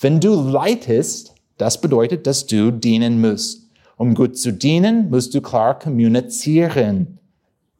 Wenn 0.00 0.20
du 0.20 0.34
leitest, 0.34 1.34
das 1.56 1.80
bedeutet, 1.80 2.26
dass 2.26 2.46
du 2.46 2.70
dienen 2.70 3.20
musst. 3.20 3.68
Um 3.96 4.14
gut 4.14 4.38
zu 4.38 4.52
dienen, 4.52 5.10
musst 5.10 5.34
du 5.34 5.40
klar 5.40 5.78
kommunizieren. 5.78 7.18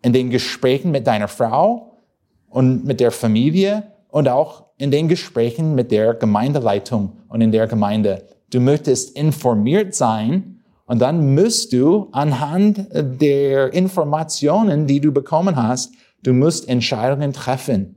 In 0.03 0.13
den 0.13 0.31
Gesprächen 0.31 0.91
mit 0.91 1.07
deiner 1.07 1.29
Frau 1.29 1.88
und 2.51 2.85
mit 2.85 3.01
der 3.01 3.11
Familie 3.11 3.85
und 4.09 4.29
auch 4.29 4.65
in 4.79 4.91
den 4.91 5.09
Gesprächen 5.09 5.75
mit 5.75 5.91
der 5.91 6.15
Gemeindeleitung 6.15 7.13
und 7.29 7.41
in 7.41 7.53
der 7.53 7.67
Gemeinde. 7.67 8.25
Du 8.51 8.61
möchtest 8.61 9.17
informiert 9.17 9.95
sein 9.95 10.61
und 10.87 11.01
dann 11.01 11.35
musst 11.35 11.73
du 11.73 12.09
anhand 12.13 12.87
der 12.93 13.73
Informationen, 13.75 14.87
die 14.87 15.01
du 15.01 15.13
bekommen 15.13 15.57
hast, 15.57 15.93
du 16.23 16.33
musst 16.33 16.69
Entscheidungen 16.69 17.33
treffen. 17.33 17.97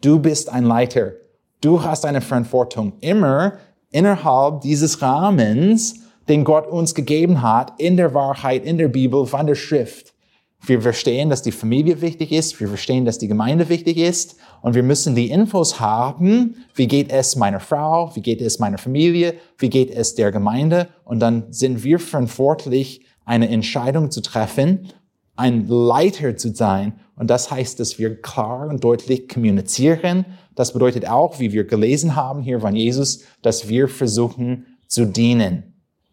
Du 0.00 0.18
bist 0.18 0.50
ein 0.50 0.64
Leiter. 0.64 1.12
Du 1.60 1.82
hast 1.82 2.06
eine 2.06 2.20
Verantwortung 2.20 2.94
immer 3.00 3.52
innerhalb 3.90 4.62
dieses 4.62 5.02
Rahmens, 5.02 6.00
den 6.28 6.44
Gott 6.44 6.66
uns 6.66 6.94
gegeben 6.94 7.42
hat, 7.42 7.74
in 7.78 7.96
der 7.96 8.14
Wahrheit, 8.14 8.64
in 8.64 8.78
der 8.78 8.88
Bibel, 8.88 9.26
von 9.26 9.46
der 9.46 9.54
Schrift. 9.54 10.14
Wir 10.62 10.82
verstehen, 10.82 11.30
dass 11.30 11.42
die 11.42 11.52
Familie 11.52 12.02
wichtig 12.02 12.32
ist, 12.32 12.60
wir 12.60 12.68
verstehen, 12.68 13.06
dass 13.06 13.18
die 13.18 13.28
Gemeinde 13.28 13.68
wichtig 13.68 13.96
ist. 13.96 14.36
Und 14.60 14.74
wir 14.74 14.82
müssen 14.82 15.14
die 15.14 15.30
Infos 15.30 15.80
haben, 15.80 16.56
wie 16.74 16.86
geht 16.86 17.10
es 17.10 17.34
meiner 17.36 17.60
Frau, 17.60 18.14
wie 18.14 18.20
geht 18.20 18.42
es 18.42 18.58
meiner 18.58 18.76
Familie, 18.76 19.34
wie 19.58 19.70
geht 19.70 19.90
es 19.90 20.14
der 20.14 20.30
Gemeinde? 20.30 20.88
Und 21.04 21.20
dann 21.20 21.50
sind 21.50 21.82
wir 21.82 21.98
verantwortlich, 21.98 23.06
eine 23.24 23.48
Entscheidung 23.48 24.10
zu 24.10 24.20
treffen, 24.20 24.88
ein 25.36 25.66
Leiter 25.66 26.36
zu 26.36 26.54
sein. 26.54 26.94
Und 27.16 27.30
das 27.30 27.50
heißt, 27.50 27.80
dass 27.80 27.98
wir 27.98 28.20
klar 28.20 28.68
und 28.68 28.84
deutlich 28.84 29.28
kommunizieren, 29.28 30.26
das 30.54 30.72
bedeutet 30.72 31.08
auch, 31.08 31.40
wie 31.40 31.52
wir 31.52 31.64
gelesen 31.64 32.16
haben 32.16 32.42
hier 32.42 32.60
von 32.60 32.76
Jesus, 32.76 33.24
dass 33.40 33.68
wir 33.68 33.88
versuchen 33.88 34.66
zu 34.88 35.06
dienen. 35.06 35.69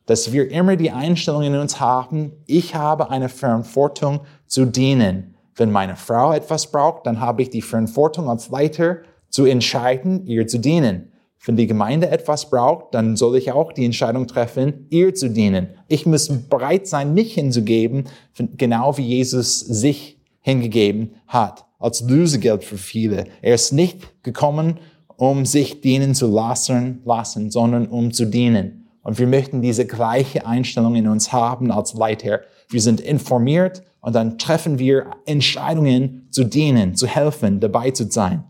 Dass 0.08 0.32
wir 0.32 0.49
immer 0.49 0.76
die 0.78 0.91
Einstellung 0.91 1.43
in 1.43 1.55
uns 1.55 1.80
haben, 1.80 2.32
ich 2.47 2.74
habe 2.74 3.12
eine 3.12 3.30
Verantwortung 3.30 4.22
zu 4.47 4.66
dienen. 4.66 5.36
Wenn 5.55 5.72
meine 5.72 5.95
Frau 5.95 6.34
etwas 6.34 6.72
braucht, 6.72 7.05
dann 7.05 7.20
habe 7.20 7.43
ich 7.43 7.49
die 7.49 7.62
Verantwortung 7.62 8.30
als 8.30 8.49
Leiter 8.49 8.97
zu 9.30 9.45
entscheiden, 9.45 10.26
ihr 10.26 10.47
zu 10.47 10.60
dienen. 10.60 11.12
Wenn 11.45 11.58
die 11.58 11.68
Gemeinde 11.68 12.10
etwas 12.10 12.49
braucht, 12.49 12.93
dann 12.93 13.16
soll 13.16 13.38
ich 13.38 13.51
auch 13.51 13.72
die 13.72 13.86
Entscheidung 13.86 14.28
treffen, 14.28 14.88
ihr 14.89 15.14
zu 15.14 15.30
dienen. 15.30 15.68
Ich 15.88 16.05
muss 16.05 16.30
bereit 16.49 16.88
sein, 16.88 17.14
mich 17.14 17.34
hinzugeben, 17.34 18.05
genau 18.58 18.97
wie 18.97 19.03
Jesus 19.03 19.60
sich 19.60 20.20
hingegeben 20.41 21.16
hat 21.28 21.66
als 21.80 22.01
Lösegeld 22.01 22.64
für 22.64 22.78
viele. 22.78 23.26
Er 23.41 23.55
ist 23.55 23.72
nicht 23.72 24.24
gekommen, 24.24 24.80
um 25.18 25.45
sich 25.45 25.82
dienen 25.82 26.16
zu 26.16 26.28
lassen, 26.28 27.01
lassen, 27.05 27.51
sondern 27.51 27.88
um 27.88 28.14
zu 28.14 28.26
dienen. 28.26 28.87
Und 29.08 29.20
wir 29.20 29.28
möchten 29.28 29.62
diese 29.62 29.88
gleiche 29.88 30.45
Einstellung 30.45 30.95
in 30.95 31.08
uns 31.08 31.32
haben 31.32 31.72
als 31.72 31.93
Leiter. 31.93 32.41
Wir 32.68 32.82
sind 32.82 32.99
informiert 32.99 33.82
und 34.01 34.14
dann 34.14 34.38
treffen 34.38 34.80
wir 34.80 35.12
Entscheidungen 35.26 36.28
zu 36.30 36.43
dienen, 36.43 36.93
zu 36.93 37.08
helfen, 37.08 37.62
dabei 37.62 37.91
zu 37.91 38.12
sein. 38.12 38.43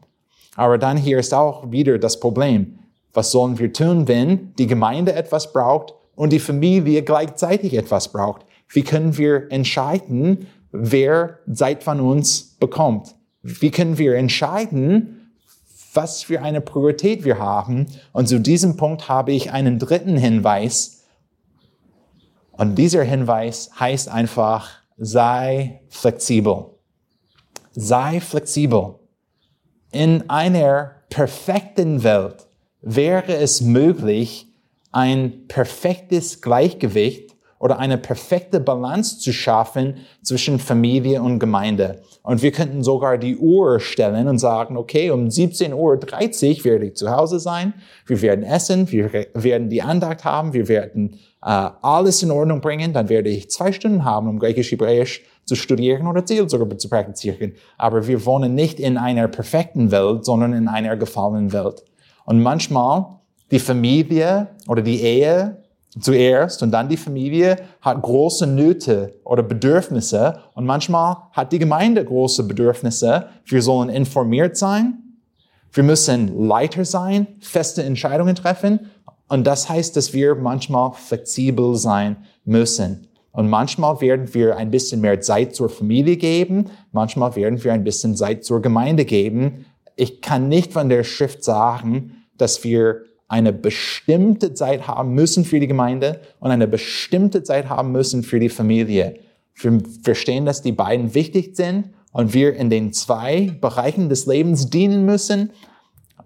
Aber 0.56 0.80
dann 0.80 0.98
hier 0.98 1.20
ist 1.20 1.32
auch 1.32 1.72
wieder 1.72 2.00
das 2.00 2.20
Problem. 2.20 2.80
Was 3.14 3.30
sollen 3.30 3.60
wir 3.60 3.72
tun, 3.72 4.08
wenn 4.08 4.56
die 4.56 4.66
Gemeinde 4.66 5.14
etwas 5.14 5.54
braucht 5.54 5.94
und 6.16 6.34
die 6.34 6.40
Familie 6.40 7.04
gleichzeitig 7.04 7.76
etwas 7.76 8.12
braucht? 8.12 8.44
Wie 8.68 8.82
können 8.82 9.16
wir 9.16 9.52
entscheiden, 9.52 10.48
wer 10.72 11.38
Zeit 11.54 11.84
von 11.84 12.00
uns 12.00 12.58
bekommt? 12.60 13.14
Wie 13.44 13.70
können 13.70 14.00
wir 14.00 14.16
entscheiden, 14.16 15.17
was 15.98 16.24
für 16.24 16.42
eine 16.42 16.62
Priorität 16.62 17.26
wir 17.26 17.40
haben? 17.40 17.88
Und 18.14 18.30
zu 18.30 18.40
diesem 18.40 18.78
Punkt 18.78 19.10
habe 19.10 19.34
ich 19.34 19.52
einen 19.52 19.80
dritten 19.80 20.16
Hinweis. 20.16 21.04
Und 22.52 22.76
dieser 22.76 23.04
Hinweis 23.04 23.72
heißt 23.78 24.08
einfach, 24.08 24.70
sei 24.96 25.82
flexibel. 25.90 26.68
Sei 27.72 28.22
flexibel. 28.22 28.96
In 29.92 30.30
einer 30.30 30.92
perfekten 31.10 32.04
Welt 32.04 32.48
wäre 32.82 33.36
es 33.36 33.62
möglich, 33.62 34.48
ein 34.92 35.48
perfektes 35.48 36.42
Gleichgewicht 36.42 37.36
oder 37.60 37.80
eine 37.80 37.98
perfekte 37.98 38.60
Balance 38.60 39.20
zu 39.20 39.34
schaffen 39.34 39.96
zwischen 40.22 40.60
Familie 40.60 41.22
und 41.22 41.40
Gemeinde. 41.40 42.02
Und 42.24 42.42
wir 42.42 42.52
könnten 42.52 42.84
sogar 42.84 43.18
die 43.18 43.38
Uhr 43.38 43.80
stellen 43.80 44.28
und 44.28 44.38
sagen, 44.38 44.78
okay, 44.78 45.12
um 45.12 45.28
17.30 45.28 45.74
Uhr 46.60 46.66
werde 46.66 46.86
ich 46.88 46.96
zu 46.96 47.10
Hause 47.10 47.40
sein, 47.40 47.74
wir 48.06 48.22
werden 48.22 48.44
essen, 48.44 48.92
wir 48.92 49.12
werden 49.34 49.70
die 49.70 49.82
Andacht 49.82 50.24
haben, 50.24 50.54
wir 50.54 50.68
werden 50.68 51.20
äh, 51.44 51.70
alles 51.82 52.22
in 52.24 52.32
Ordnung 52.32 52.62
bringen, 52.62 52.94
dann 52.94 53.10
werde 53.10 53.30
ich 53.30 53.50
zwei 53.50 53.72
Stunden 53.72 54.06
haben, 54.06 54.28
um 54.28 54.40
Griechisch-Hebräisch 54.40 55.24
zu 55.46 55.56
studieren 55.56 56.08
oder 56.08 56.26
Seelsorge 56.26 56.78
zu 56.78 56.90
praktizieren. 56.90 57.54
Aber 57.78 58.06
wir 58.06 58.26
wohnen 58.26 58.54
nicht 58.54 58.80
in 58.80 58.98
einer 58.98 59.28
perfekten 59.28 59.92
Welt, 59.92 60.26
sondern 60.26 60.54
in 60.54 60.68
einer 60.68 60.98
gefallenen 60.98 61.54
Welt. 61.54 61.84
Und 62.26 62.44
manchmal 62.44 63.06
die 63.52 63.60
Familie 63.60 64.50
oder 64.68 64.82
die 64.82 65.02
Ehe 65.02 65.64
zuerst 66.00 66.64
und 66.64 66.72
dann 66.72 66.90
die 66.90 66.98
Familie 66.98 67.58
hat 67.82 68.02
große 68.02 68.48
Nöte 68.48 69.20
oder 69.24 69.44
Bedürfnisse 69.44 70.40
und 70.54 70.66
manchmal 70.66 71.18
hat 71.32 71.52
die 71.52 71.60
Gemeinde 71.60 72.04
große 72.04 72.44
Bedürfnisse. 72.44 73.28
Wir 73.46 73.62
sollen 73.62 73.90
informiert 73.90 74.58
sein. 74.58 75.04
Wir 75.72 75.84
müssen 75.84 76.48
Leiter 76.48 76.86
sein, 76.86 77.28
feste 77.40 77.84
Entscheidungen 77.84 78.36
treffen. 78.36 78.92
Und 79.28 79.46
das 79.46 79.70
heißt, 79.70 79.96
dass 79.96 80.14
wir 80.14 80.36
manchmal 80.36 80.94
flexibel 80.94 81.76
sein 81.76 82.18
müssen. 82.46 83.08
Und 83.32 83.50
manchmal 83.50 84.02
werden 84.02 84.34
wir 84.34 84.58
ein 84.58 84.72
bisschen 84.72 85.02
mehr 85.02 85.22
Zeit 85.22 85.54
zur 85.54 85.70
Familie 85.70 86.18
geben. 86.18 86.72
Manchmal 86.92 87.36
werden 87.36 87.64
wir 87.64 87.74
ein 87.74 87.84
bisschen 87.84 88.16
Zeit 88.16 88.44
zur 88.44 88.62
Gemeinde 88.62 89.06
geben. 89.06 89.66
Ich 89.96 90.22
kann 90.22 90.48
nicht 90.48 90.74
von 90.74 90.90
der 90.90 91.04
Schrift 91.04 91.44
sagen, 91.44 92.24
dass 92.38 92.64
wir 92.64 93.04
eine 93.28 93.52
bestimmte 93.52 94.54
Zeit 94.54 94.88
haben 94.88 95.14
müssen 95.14 95.44
für 95.44 95.60
die 95.60 95.68
Gemeinde 95.68 96.22
und 96.40 96.52
eine 96.52 96.68
bestimmte 96.68 97.44
Zeit 97.44 97.70
haben 97.70 97.92
müssen 97.92 98.24
für 98.24 98.40
die 98.40 98.50
Familie. 98.50 99.20
Wir 99.56 99.82
verstehen, 100.04 100.46
dass 100.46 100.62
die 100.62 100.72
beiden 100.72 101.14
wichtig 101.14 101.56
sind 101.56 101.90
und 102.12 102.34
wir 102.34 102.56
in 102.56 102.70
den 102.70 102.94
zwei 102.94 103.58
Bereichen 103.60 104.10
des 104.10 104.26
Lebens 104.26 104.70
dienen 104.70 105.06
müssen. 105.06 105.52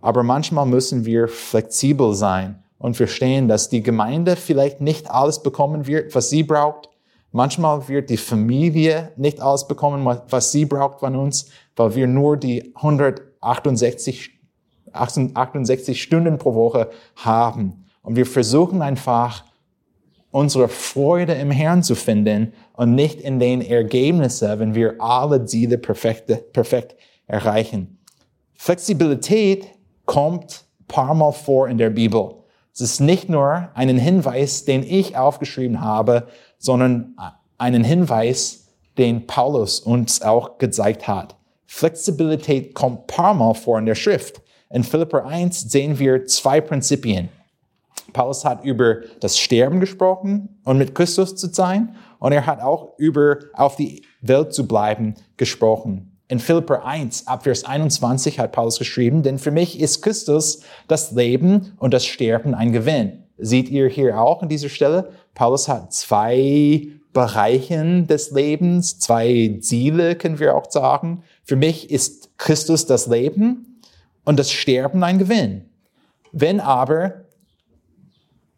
Aber 0.02 0.24
manchmal 0.24 0.66
müssen 0.66 1.06
wir 1.06 1.28
flexibel 1.28 2.14
sein 2.14 2.64
und 2.78 2.98
verstehen, 2.98 3.48
dass 3.48 3.70
die 3.70 3.84
Gemeinde 3.84 4.36
vielleicht 4.36 4.82
nicht 4.82 5.10
alles 5.10 5.44
bekommen 5.44 5.88
wird, 5.88 6.14
was 6.14 6.30
sie 6.30 6.44
braucht. 6.44 6.90
Manchmal 7.32 7.88
wird 7.88 8.10
die 8.10 8.18
Familie 8.18 9.12
nicht 9.16 9.42
alles 9.42 9.68
bekommen, 9.68 10.06
was 10.30 10.52
sie 10.52 10.66
braucht 10.66 11.00
von 11.00 11.16
uns, 11.16 11.48
weil 11.76 11.96
wir 11.96 12.08
nur 12.08 12.38
die 12.38 12.74
168 12.76 14.41
68 14.94 16.02
Stunden 16.02 16.38
pro 16.38 16.54
Woche 16.54 16.90
haben. 17.16 17.86
Und 18.02 18.16
wir 18.16 18.26
versuchen 18.26 18.82
einfach, 18.82 19.44
unsere 20.32 20.70
Freude 20.70 21.34
im 21.34 21.52
Herrn 21.52 21.84
zu 21.84 21.94
finden 21.94 22.54
und 22.74 22.96
nicht 22.96 23.20
in 23.22 23.40
den 23.40 23.62
Ergebnissen, 23.62 24.60
wenn 24.60 24.76
wir 24.76 24.96
alle 25.00 25.46
Ziele 25.46 25.78
perfekt, 25.78 26.54
perfekt 26.54 26.96
erreichen. 27.28 28.00
Flexibilität 28.54 29.68
kommt 30.06 30.66
paar 30.88 31.14
Mal 31.14 31.32
vor 31.32 31.68
in 31.68 31.78
der 31.78 31.90
Bibel. 31.90 32.36
Es 32.74 32.82
ist 32.82 33.00
nicht 33.00 33.30
nur 33.30 33.70
einen 33.74 33.98
Hinweis, 33.98 34.66
den 34.66 34.84
ich 34.84 35.18
aufgeschrieben 35.18 35.82
habe, 35.82 36.28
sondern 36.58 37.16
einen 37.58 37.84
Hinweis, 37.84 38.68
den 38.98 39.28
Paulus 39.28 39.80
uns 39.80 40.22
auch 40.22 40.58
gezeigt 40.58 41.08
hat. 41.08 41.36
Flexibilität 41.66 42.74
kommt 42.74 43.08
paar 43.08 43.34
Mal 43.34 43.54
vor 43.54 43.80
in 43.80 43.86
der 43.86 43.96
Schrift. 43.96 44.42
In 44.74 44.84
Philipper 44.84 45.26
1 45.26 45.72
sehen 45.72 46.00
wir 46.00 46.26
zwei 46.26 46.62
Prinzipien. 46.62 47.30
Paulus 48.14 48.46
hat 48.46 48.64
über 48.64 48.98
das 49.20 49.38
Sterben 49.38 49.80
gesprochen 49.80 50.60
und 50.64 50.78
mit 50.78 50.96
Christus 50.96 51.36
zu 51.36 51.48
sein. 51.48 51.96
Und 52.20 52.32
er 52.32 52.46
hat 52.46 52.62
auch 52.62 52.98
über 52.98 53.38
auf 53.54 53.76
die 53.76 54.04
Welt 54.22 54.54
zu 54.54 54.68
bleiben 54.68 55.16
gesprochen. 55.38 56.20
In 56.28 56.40
Philipper 56.40 56.86
1, 56.86 57.28
ab 57.28 57.44
Vers 57.44 57.66
21 57.66 58.40
hat 58.40 58.54
Paulus 58.54 58.80
geschrieben, 58.80 59.22
denn 59.24 59.38
für 59.38 59.52
mich 59.52 59.80
ist 59.80 60.02
Christus 60.02 60.62
das 60.88 61.12
Leben 61.12 61.74
und 61.78 61.94
das 61.94 62.06
Sterben 62.06 62.54
ein 62.54 62.72
Gewinn. 62.72 63.24
Seht 63.38 63.70
ihr 63.70 63.90
hier 63.90 64.22
auch 64.22 64.42
an 64.42 64.48
dieser 64.48 64.70
Stelle? 64.70 65.10
Paulus 65.34 65.68
hat 65.68 65.92
zwei 65.92 66.88
Bereichen 67.12 68.08
des 68.08 68.32
Lebens, 68.32 69.00
zwei 69.00 69.58
Ziele, 69.60 70.16
können 70.16 70.40
wir 70.40 70.56
auch 70.56 70.72
sagen. 70.72 71.24
Für 71.44 71.58
mich 71.58 71.90
ist 71.90 72.38
Christus 72.38 72.86
das 72.86 73.08
Leben 73.08 73.71
und 74.26 74.40
das 74.40 74.52
Sterben 74.52 75.04
ein 75.04 75.20
Gewinn. 75.20 75.70
Wenn 76.32 76.60
aber 76.60 77.26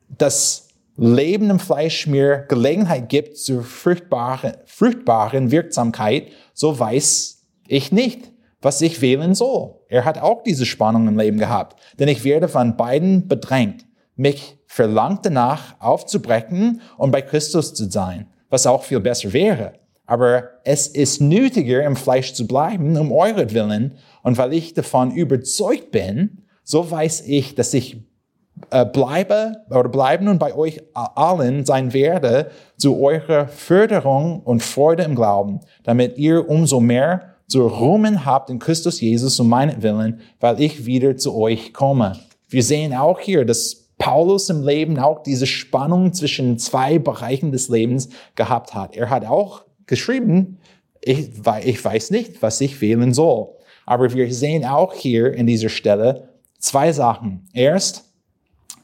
das 0.10 0.70
Leben 0.96 1.50
im 1.50 1.60
Fleisch 1.60 2.06
mir 2.06 2.46
Gelegenheit 2.48 3.10
gibt 3.10 3.38
zur 3.38 3.64
fruchtbaren, 3.64 4.54
fruchtbaren 4.66 5.52
Wirksamkeit, 5.52 6.28
so 6.54 6.78
weiß 6.78 7.46
ich 7.68 7.92
nicht, 7.92 8.32
was 8.62 8.82
ich 8.82 9.02
wählen 9.02 9.34
soll. 9.34 9.76
Er 9.90 10.06
hat 10.06 10.20
auch 10.20 10.44
diese 10.44 10.66
Spannung 10.66 11.08
im 11.08 11.18
Leben 11.18 11.38
gehabt, 11.38 11.80
denn 12.00 12.08
ich 12.08 12.24
werde 12.24 12.48
von 12.48 12.78
beiden 12.78 13.28
bedrängt. 13.28 13.86
Mich 14.16 14.58
verlangt 14.68 15.26
danach 15.26 15.76
aufzubrechen 15.80 16.82
und 16.98 17.12
bei 17.12 17.22
Christus 17.22 17.74
zu 17.74 17.90
sein, 17.90 18.28
was 18.50 18.68
auch 18.68 18.84
viel 18.84 19.00
besser 19.00 19.34
wäre. 19.34 19.74
Aber 20.06 20.50
es 20.64 20.88
ist 20.88 21.22
nötiger, 21.22 21.84
im 21.84 21.96
Fleisch 21.96 22.34
zu 22.34 22.46
bleiben, 22.46 22.98
um 22.98 23.12
euretwillen. 23.12 23.98
Und 24.24 24.38
weil 24.38 24.54
ich 24.54 24.74
davon 24.74 25.12
überzeugt 25.12 25.92
bin, 25.92 26.40
so 26.64 26.90
weiß 26.90 27.28
ich, 27.28 27.56
dass 27.56 27.74
ich 27.74 27.98
äh, 28.72 28.86
bleibe 28.86 29.58
oder 29.70 29.90
bleiben 29.90 30.28
und 30.28 30.40
bei 30.40 30.56
euch 30.56 30.82
allen 30.94 31.66
sein 31.66 31.94
werde 31.94 32.50
zu 32.78 33.00
eurer 33.02 33.48
Förderung 33.48 34.42
und 34.42 34.64
Freude 34.64 35.04
im 35.04 35.16
Glauben, 35.16 35.60
damit 35.84 36.18
ihr 36.18 36.50
umso 36.50 36.80
mehr 36.80 37.36
zu 37.48 37.68
ruhmen 37.68 38.26
habt 38.26 38.50
in 38.50 38.60
Christus 38.60 39.02
Jesus 39.02 39.40
um 39.40 39.50
meinetwillen, 39.50 40.22
weil 40.40 40.62
ich 40.62 40.86
wieder 40.86 41.18
zu 41.18 41.36
euch 41.36 41.74
komme. 41.74 42.18
Wir 42.48 42.64
sehen 42.64 42.94
auch 42.94 43.20
hier, 43.20 43.46
dass 43.46 43.90
Paulus 43.98 44.50
im 44.50 44.64
Leben 44.64 44.98
auch 45.00 45.24
diese 45.24 45.46
Spannung 45.46 46.14
zwischen 46.14 46.58
zwei 46.58 47.00
Bereichen 47.00 47.52
des 47.52 47.70
Lebens 47.70 48.10
gehabt 48.36 48.74
hat. 48.74 48.96
Er 48.96 49.10
hat 49.10 49.26
auch 49.26 49.66
geschrieben, 49.86 50.58
ich, 51.02 51.32
ich 51.64 51.84
weiß 51.84 52.12
nicht, 52.12 52.42
was 52.42 52.62
ich 52.62 52.82
wählen 52.82 53.14
soll. 53.14 53.50
Aber 53.86 54.14
wir 54.14 54.34
sehen 54.34 54.66
auch 54.66 54.94
hier 54.94 55.34
in 55.34 55.48
dieser 55.48 55.70
Stelle 55.70 56.30
zwei 56.60 56.92
Sachen. 56.92 57.48
Erst, 57.54 58.06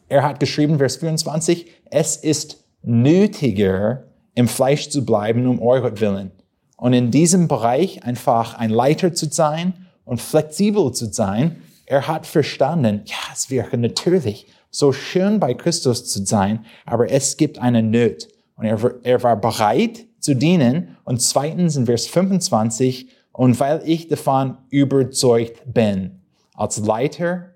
er 0.08 0.24
hat 0.24 0.40
geschrieben, 0.40 0.78
Vers 0.78 0.98
24, 0.98 1.68
es 1.86 2.18
ist 2.18 2.64
nötiger, 2.82 4.04
im 4.36 4.48
Fleisch 4.48 4.90
zu 4.90 5.06
bleiben, 5.06 5.48
um 5.48 5.62
euretwillen. 5.62 6.32
Und 6.78 6.94
in 6.94 7.12
diesem 7.12 7.48
Bereich 7.48 8.04
einfach 8.04 8.58
ein 8.58 8.70
Leiter 8.70 9.14
zu 9.14 9.28
sein 9.30 9.88
und 10.06 10.22
flexibel 10.22 10.94
zu 10.94 11.12
sein, 11.12 11.62
er 11.86 12.08
hat 12.08 12.26
verstanden, 12.26 13.02
ja, 13.06 13.18
es 13.34 13.50
wäre 13.50 13.78
natürlich 13.78 14.48
so 14.70 14.94
schön 14.94 15.40
bei 15.40 15.54
Christus 15.56 16.06
zu 16.06 16.26
sein, 16.26 16.66
aber 16.86 17.12
es 17.12 17.36
gibt 17.36 17.60
eine 17.60 17.82
Not. 17.82 18.28
Und 18.56 18.66
er, 18.66 18.96
er 19.04 19.24
war 19.24 19.36
bereit, 19.36 20.06
zu 20.20 20.36
dienen. 20.36 20.98
Und 21.04 21.22
zweitens 21.22 21.76
in 21.76 21.86
Vers 21.86 22.08
25, 22.08 23.10
und 23.40 23.58
weil 23.62 23.82
ich 23.86 24.10
davon 24.10 24.58
überzeugt 24.70 25.62
bin, 25.66 26.20
als 26.56 26.78
Leiter, 26.80 27.52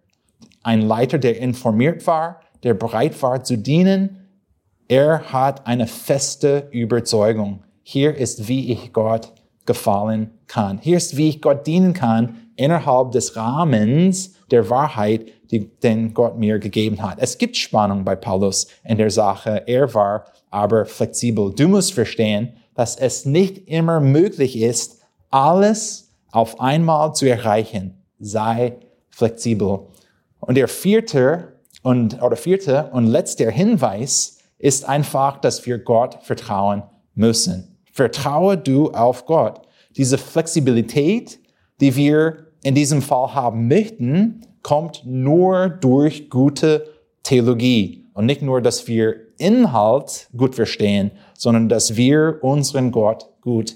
ein 0.64 0.80
Leiter, 0.80 1.18
der 1.18 1.38
informiert 1.38 2.08
war, 2.08 2.40
der 2.64 2.74
bereit 2.74 3.22
war 3.22 3.44
zu 3.44 3.58
dienen, 3.58 4.30
er 4.88 5.34
hat 5.34 5.68
eine 5.68 5.86
feste 5.88 6.70
Überzeugung. 6.72 7.66
Hier 7.82 8.16
ist, 8.16 8.48
wie 8.48 8.72
ich 8.72 8.94
Gott 8.94 9.34
gefallen 9.66 10.30
kann. 10.48 10.78
Hier 10.78 10.96
ist, 10.96 11.18
wie 11.18 11.28
ich 11.28 11.42
Gott 11.42 11.68
dienen 11.68 11.92
kann 11.92 12.38
innerhalb 12.56 13.12
des 13.12 13.36
Rahmens 13.36 14.36
der 14.52 14.70
Wahrheit, 14.70 15.26
die, 15.52 15.70
den 15.80 16.14
Gott 16.14 16.38
mir 16.38 16.60
gegeben 16.60 17.02
hat. 17.02 17.18
Es 17.20 17.38
gibt 17.38 17.58
Spannung 17.58 18.06
bei 18.06 18.16
Paulus 18.16 18.68
in 18.86 18.98
der 18.98 19.12
Sache. 19.12 19.64
Er 19.68 19.94
war 19.94 20.24
aber 20.50 20.86
flexibel. 20.86 21.54
Du 21.54 21.68
musst 21.68 21.94
verstehen, 21.94 22.54
dass 22.74 22.96
es 22.96 23.26
nicht 23.26 23.68
immer 23.68 24.00
möglich 24.00 24.58
ist, 24.62 25.03
alles 25.34 26.12
auf 26.32 26.60
einmal 26.60 27.14
zu 27.14 27.26
erreichen. 27.26 27.98
Sei 28.20 28.78
flexibel. 29.10 29.88
Und 30.40 30.56
der 30.56 30.68
vierte 30.68 31.54
und, 31.82 32.22
oder 32.22 32.36
vierte 32.36 32.90
und 32.92 33.08
letzter 33.08 33.50
Hinweis 33.50 34.38
ist 34.58 34.88
einfach, 34.88 35.38
dass 35.38 35.66
wir 35.66 35.80
Gott 35.80 36.20
vertrauen 36.24 36.84
müssen. 37.16 37.78
Vertraue 37.92 38.58
du 38.58 38.92
auf 38.92 39.26
Gott. 39.26 39.62
Diese 39.98 40.18
Flexibilität, 40.18 41.40
die 41.82 41.96
wir 41.96 42.48
in 42.64 42.76
diesem 42.76 43.02
Fall 43.02 43.34
haben 43.34 43.68
möchten, 43.68 44.42
kommt 44.62 45.04
nur 45.06 45.70
durch 45.70 46.30
gute 46.30 46.88
Theologie. 47.24 48.06
Und 48.14 48.26
nicht 48.26 48.42
nur, 48.42 48.62
dass 48.62 48.88
wir 48.88 49.16
Inhalt 49.38 50.30
gut 50.38 50.56
verstehen, 50.56 51.12
sondern 51.34 51.68
dass 51.70 51.96
wir 51.96 52.40
unseren 52.42 52.92
Gott 52.92 53.30
gut 53.42 53.76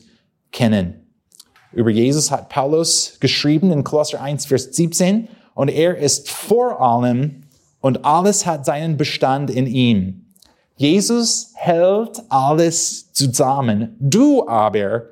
kennen. 0.51 1.06
Über 1.73 1.89
Jesus 1.89 2.31
hat 2.31 2.49
Paulus 2.49 3.17
geschrieben 3.19 3.71
in 3.71 3.83
Kolosser 3.83 4.21
1, 4.21 4.45
Vers 4.45 4.75
17, 4.75 5.27
und 5.53 5.69
er 5.69 5.97
ist 5.97 6.29
vor 6.29 6.81
allem 6.81 7.43
und 7.81 8.05
alles 8.05 8.45
hat 8.45 8.65
seinen 8.65 8.97
Bestand 8.97 9.49
in 9.49 9.67
ihm. 9.67 10.25
Jesus 10.75 11.51
hält 11.55 12.21
alles 12.29 13.11
zusammen. 13.11 13.95
Du 13.99 14.47
aber, 14.47 15.07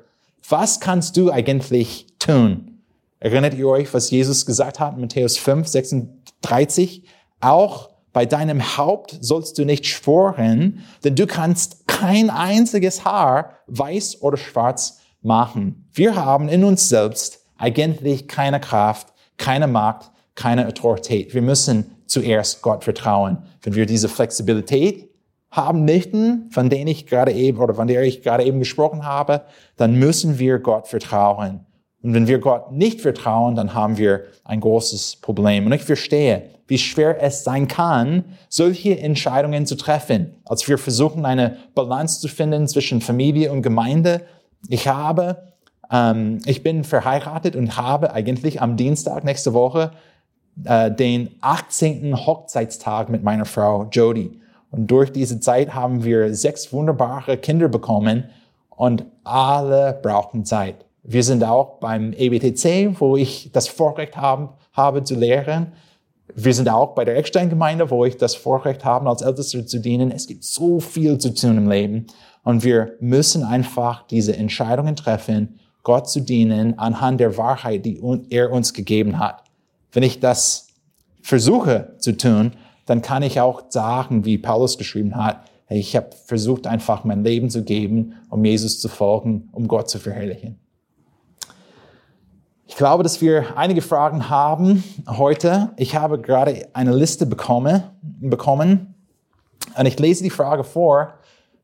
was 0.48 0.78
kannst 0.78 1.16
du 1.16 1.32
eigentlich 1.32 2.06
tun? 2.18 2.80
Erinnert 3.18 3.54
ihr 3.54 3.66
euch, 3.66 3.92
was 3.92 4.10
Jesus 4.10 4.46
gesagt 4.46 4.78
hat 4.78 4.94
in 4.94 5.00
Matthäus 5.00 5.36
5, 5.36 5.66
36? 5.66 7.02
Auch 7.40 7.90
bei 8.12 8.24
deinem 8.24 8.76
Haupt 8.76 9.18
sollst 9.20 9.58
du 9.58 9.64
nicht 9.64 9.86
schworen, 9.86 10.84
denn 11.02 11.16
du 11.16 11.26
kannst 11.26 11.88
kein 11.88 12.30
einziges 12.30 13.04
Haar 13.04 13.58
weiß 13.66 14.22
oder 14.22 14.36
schwarz 14.36 15.00
machen. 15.26 15.88
Wir 15.92 16.16
haben 16.16 16.48
in 16.48 16.64
uns 16.64 16.88
selbst 16.88 17.44
eigentlich 17.58 18.28
keine 18.28 18.60
Kraft, 18.60 19.08
keine 19.36 19.66
Macht, 19.66 20.10
keine 20.34 20.66
Autorität. 20.66 21.34
Wir 21.34 21.42
müssen 21.42 21.90
zuerst 22.06 22.62
Gott 22.62 22.84
vertrauen. 22.84 23.38
Wenn 23.62 23.74
wir 23.74 23.86
diese 23.86 24.08
Flexibilität 24.08 25.10
haben 25.50 25.84
möchten, 25.84 26.50
von 26.50 26.70
denen 26.70 26.88
ich 26.88 27.06
gerade 27.06 27.32
eben 27.32 27.58
oder 27.58 27.74
von 27.74 27.88
der 27.88 28.02
ich 28.02 28.22
gerade 28.22 28.44
eben 28.44 28.58
gesprochen 28.58 29.04
habe, 29.04 29.42
dann 29.76 29.94
müssen 29.94 30.38
wir 30.38 30.58
Gott 30.58 30.86
vertrauen. 30.86 31.66
Und 32.02 32.14
wenn 32.14 32.28
wir 32.28 32.38
Gott 32.38 32.72
nicht 32.72 33.00
vertrauen, 33.00 33.56
dann 33.56 33.74
haben 33.74 33.98
wir 33.98 34.24
ein 34.44 34.60
großes 34.60 35.16
Problem. 35.16 35.66
Und 35.66 35.72
ich 35.72 35.82
verstehe, 35.82 36.50
wie 36.68 36.78
schwer 36.78 37.22
es 37.22 37.42
sein 37.42 37.68
kann, 37.68 38.24
solche 38.48 38.98
Entscheidungen 38.98 39.66
zu 39.66 39.76
treffen. 39.76 40.34
Als 40.44 40.68
wir 40.68 40.78
versuchen, 40.78 41.24
eine 41.24 41.56
Balance 41.74 42.20
zu 42.20 42.28
finden 42.28 42.68
zwischen 42.68 43.00
Familie 43.00 43.50
und 43.50 43.62
Gemeinde. 43.62 44.22
Ich 44.68 44.88
habe, 44.88 45.52
ähm, 45.90 46.40
ich 46.44 46.62
bin 46.62 46.84
verheiratet 46.84 47.56
und 47.56 47.76
habe 47.76 48.12
eigentlich 48.12 48.60
am 48.60 48.76
Dienstag 48.76 49.24
nächste 49.24 49.52
Woche 49.54 49.92
äh, 50.64 50.90
den 50.90 51.30
18. 51.40 52.26
Hochzeitstag 52.26 53.08
mit 53.08 53.22
meiner 53.22 53.44
Frau 53.44 53.88
Jody. 53.90 54.40
Und 54.70 54.90
durch 54.90 55.12
diese 55.12 55.40
Zeit 55.40 55.74
haben 55.74 56.04
wir 56.04 56.34
sechs 56.34 56.72
wunderbare 56.72 57.36
Kinder 57.36 57.68
bekommen 57.68 58.24
und 58.70 59.04
alle 59.24 59.98
brauchen 60.02 60.44
Zeit. 60.44 60.84
Wir 61.02 61.22
sind 61.22 61.44
auch 61.44 61.78
beim 61.78 62.12
EBTC, 62.12 63.00
wo 63.00 63.16
ich 63.16 63.50
das 63.52 63.68
Vorrecht 63.68 64.16
haben, 64.16 64.48
habe 64.72 65.04
zu 65.04 65.14
lehren. 65.14 65.72
Wir 66.34 66.52
sind 66.52 66.68
auch 66.68 66.94
bei 66.94 67.04
der 67.04 67.16
Eckstein-Gemeinde, 67.16 67.90
wo 67.90 68.04
ich 68.04 68.16
das 68.16 68.34
Vorrecht 68.34 68.84
habe, 68.84 69.08
als 69.08 69.22
Ältester 69.22 69.64
zu 69.64 69.78
dienen. 69.78 70.10
Es 70.10 70.26
gibt 70.26 70.42
so 70.42 70.80
viel 70.80 71.18
zu 71.18 71.32
tun 71.32 71.56
im 71.56 71.70
Leben. 71.70 72.06
Und 72.46 72.62
wir 72.62 72.92
müssen 73.00 73.42
einfach 73.42 74.06
diese 74.06 74.36
Entscheidungen 74.36 74.94
treffen, 74.94 75.58
Gott 75.82 76.08
zu 76.08 76.20
dienen 76.20 76.78
anhand 76.78 77.18
der 77.18 77.36
Wahrheit, 77.36 77.84
die 77.84 78.00
er 78.30 78.52
uns 78.52 78.72
gegeben 78.72 79.18
hat. 79.18 79.42
Wenn 79.90 80.04
ich 80.04 80.20
das 80.20 80.68
versuche 81.22 81.96
zu 81.98 82.16
tun, 82.16 82.52
dann 82.84 83.02
kann 83.02 83.24
ich 83.24 83.40
auch 83.40 83.64
sagen, 83.70 84.24
wie 84.24 84.38
Paulus 84.38 84.78
geschrieben 84.78 85.16
hat, 85.16 85.40
ich 85.68 85.96
habe 85.96 86.10
versucht 86.26 86.68
einfach 86.68 87.02
mein 87.02 87.24
Leben 87.24 87.50
zu 87.50 87.64
geben, 87.64 88.14
um 88.30 88.44
Jesus 88.44 88.80
zu 88.80 88.88
folgen, 88.88 89.48
um 89.50 89.66
Gott 89.66 89.90
zu 89.90 89.98
verherrlichen. 89.98 90.60
Ich 92.68 92.76
glaube, 92.76 93.02
dass 93.02 93.20
wir 93.20 93.56
einige 93.56 93.82
Fragen 93.82 94.28
haben 94.28 94.84
heute. 95.08 95.72
Ich 95.78 95.96
habe 95.96 96.20
gerade 96.20 96.68
eine 96.74 96.94
Liste 96.94 97.26
bekommen, 97.26 97.82
bekommen 98.20 98.94
und 99.76 99.86
ich 99.86 99.98
lese 99.98 100.22
die 100.22 100.30
Frage 100.30 100.62
vor. 100.62 101.14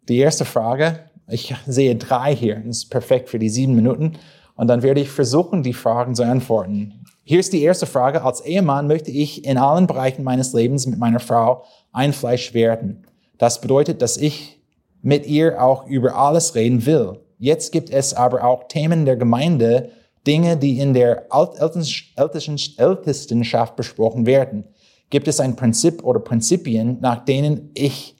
Die 0.08 0.18
erste 0.18 0.44
Frage, 0.44 1.00
ich 1.28 1.54
sehe 1.66 1.96
drei 1.96 2.34
hier, 2.34 2.56
das 2.56 2.78
ist 2.78 2.90
perfekt 2.90 3.28
für 3.28 3.38
die 3.38 3.48
sieben 3.48 3.76
Minuten. 3.76 4.14
Und 4.56 4.68
dann 4.68 4.82
werde 4.82 5.00
ich 5.00 5.10
versuchen, 5.10 5.62
die 5.62 5.72
Fragen 5.72 6.14
zu 6.14 6.24
antworten. 6.24 7.04
Hier 7.24 7.40
ist 7.40 7.52
die 7.52 7.62
erste 7.62 7.86
Frage. 7.86 8.22
Als 8.22 8.40
Ehemann 8.40 8.88
möchte 8.88 9.10
ich 9.10 9.44
in 9.44 9.56
allen 9.56 9.86
Bereichen 9.86 10.24
meines 10.24 10.52
Lebens 10.52 10.86
mit 10.86 10.98
meiner 10.98 11.20
Frau 11.20 11.64
ein 11.92 12.12
Fleisch 12.12 12.52
werden. 12.52 13.06
Das 13.38 13.60
bedeutet, 13.60 14.02
dass 14.02 14.16
ich 14.16 14.60
mit 15.02 15.26
ihr 15.26 15.62
auch 15.62 15.86
über 15.86 16.16
alles 16.16 16.54
reden 16.54 16.84
will. 16.84 17.20
Jetzt 17.38 17.72
gibt 17.72 17.90
es 17.90 18.14
aber 18.14 18.44
auch 18.44 18.68
Themen 18.68 19.04
der 19.04 19.16
Gemeinde, 19.16 19.90
Dinge, 20.26 20.56
die 20.56 20.78
in 20.78 20.94
der 20.94 21.26
Ältestenschaft 21.30 23.76
besprochen 23.76 24.26
werden. 24.26 24.64
Gibt 25.10 25.28
es 25.28 25.40
ein 25.40 25.56
Prinzip 25.56 26.04
oder 26.04 26.20
Prinzipien, 26.20 26.98
nach 27.00 27.24
denen 27.24 27.70
ich 27.74 28.16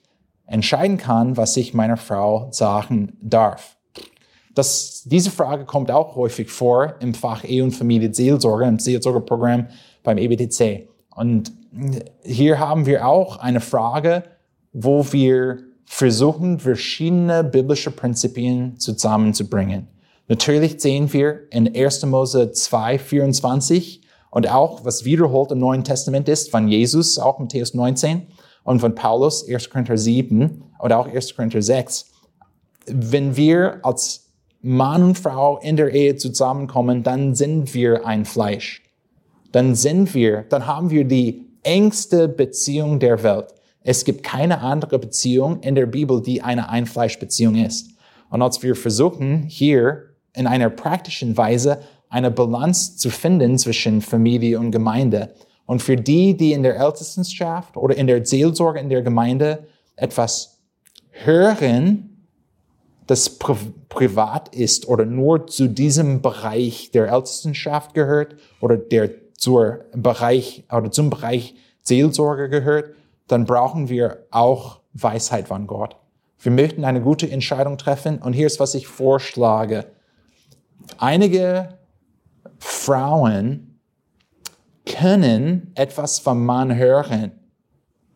entscheiden 0.53 0.97
kann, 0.97 1.35
was 1.35 1.57
ich 1.57 1.73
meiner 1.73 1.97
Frau 1.97 2.47
sagen 2.51 3.17
darf? 3.21 3.75
Das, 4.53 5.01
diese 5.03 5.31
Frage 5.31 5.65
kommt 5.65 5.89
auch 5.89 6.15
häufig 6.15 6.51
vor 6.51 6.93
im 6.99 7.15
Fach 7.15 7.43
Ehe 7.43 7.63
und 7.63 7.71
Familie 7.71 8.13
Seelsorge, 8.13 8.65
im 8.65 8.77
Seelsorgeprogramm 8.77 9.67
beim 10.03 10.19
EBTC. 10.19 10.87
Und 11.15 11.51
hier 12.23 12.59
haben 12.59 12.85
wir 12.85 13.07
auch 13.07 13.37
eine 13.37 13.61
Frage, 13.61 14.25
wo 14.73 15.11
wir 15.11 15.57
versuchen, 15.85 16.59
verschiedene 16.59 17.43
biblische 17.43 17.89
Prinzipien 17.89 18.77
zusammenzubringen. 18.77 19.87
Natürlich 20.27 20.79
sehen 20.79 21.11
wir 21.13 21.47
in 21.49 21.75
1. 21.75 22.05
Mose 22.05 22.51
2, 22.51 22.99
24 22.99 24.01
und 24.29 24.51
auch, 24.51 24.85
was 24.85 25.03
wiederholt 25.03 25.51
im 25.51 25.59
Neuen 25.59 25.83
Testament 25.83 26.29
ist, 26.29 26.51
von 26.51 26.67
Jesus, 26.67 27.17
auch 27.17 27.39
Matthäus 27.39 27.73
19 27.73 28.27
und 28.63 28.79
von 28.79 28.95
Paulus, 28.95 29.47
1. 29.47 29.69
Korinther 29.69 29.97
7 29.97 30.63
oder 30.79 30.99
auch 30.99 31.07
1. 31.07 31.35
Korinther 31.35 31.61
6. 31.61 32.05
Wenn 32.87 33.35
wir 33.35 33.79
als 33.83 34.29
Mann 34.61 35.03
und 35.03 35.17
Frau 35.17 35.59
in 35.59 35.75
der 35.75 35.93
Ehe 35.93 36.15
zusammenkommen, 36.15 37.03
dann 37.03 37.35
sind 37.35 37.73
wir 37.73 38.05
ein 38.05 38.25
Fleisch. 38.25 38.81
Dann 39.51 39.75
sind 39.75 40.13
wir, 40.13 40.45
dann 40.49 40.65
haben 40.65 40.89
wir 40.89 41.05
die 41.05 41.45
engste 41.63 42.27
Beziehung 42.27 42.99
der 42.99 43.23
Welt. 43.23 43.47
Es 43.81 44.05
gibt 44.05 44.23
keine 44.23 44.61
andere 44.61 44.99
Beziehung 44.99 45.59
in 45.61 45.75
der 45.75 45.85
Bibel, 45.85 46.21
die 46.21 46.41
eine 46.41 46.69
Einfleischbeziehung 46.69 47.55
ist. 47.55 47.89
Und 48.29 48.41
als 48.41 48.63
wir 48.63 48.75
versuchen, 48.75 49.43
hier 49.43 50.13
in 50.33 50.47
einer 50.47 50.69
praktischen 50.69 51.37
Weise 51.37 51.79
eine 52.09 52.31
Balance 52.31 52.95
zu 52.95 53.09
finden 53.09 53.57
zwischen 53.57 54.01
Familie 54.01 54.59
und 54.59 54.71
Gemeinde, 54.71 55.33
und 55.65 55.81
für 55.81 55.95
die, 55.95 56.35
die 56.35 56.53
in 56.53 56.63
der 56.63 56.77
Ältestenschaft 56.77 57.77
oder 57.77 57.95
in 57.95 58.07
der 58.07 58.25
Seelsorge 58.25 58.79
in 58.79 58.89
der 58.89 59.01
Gemeinde 59.01 59.67
etwas 59.95 60.59
hören, 61.11 62.27
das 63.07 63.29
pri 63.29 63.55
privat 63.89 64.55
ist 64.55 64.87
oder 64.87 65.05
nur 65.05 65.45
zu 65.45 65.67
diesem 65.67 66.21
Bereich 66.21 66.89
der 66.91 67.11
Ältestenschaft 67.11 67.93
gehört 67.93 68.35
oder 68.59 68.75
der 68.75 69.11
zur 69.37 69.85
Bereich 69.93 70.63
oder 70.71 70.89
zum 70.89 71.09
Bereich 71.11 71.53
Seelsorge 71.81 72.49
gehört, 72.49 72.95
dann 73.27 73.45
brauchen 73.45 73.89
wir 73.89 74.25
auch 74.31 74.79
Weisheit 74.93 75.49
von 75.49 75.67
Gott. 75.67 75.95
Wir 76.39 76.51
möchten 76.51 76.85
eine 76.85 77.01
gute 77.01 77.29
Entscheidung 77.29 77.77
treffen 77.77 78.19
und 78.19 78.33
hier 78.33 78.47
ist, 78.47 78.59
was 78.59 78.73
ich 78.73 78.87
vorschlage. 78.87 79.85
Einige 80.97 81.77
Frauen 82.57 83.72
können 84.85 85.71
etwas 85.75 86.19
vom 86.19 86.45
Mann 86.45 86.75
hören 86.75 87.31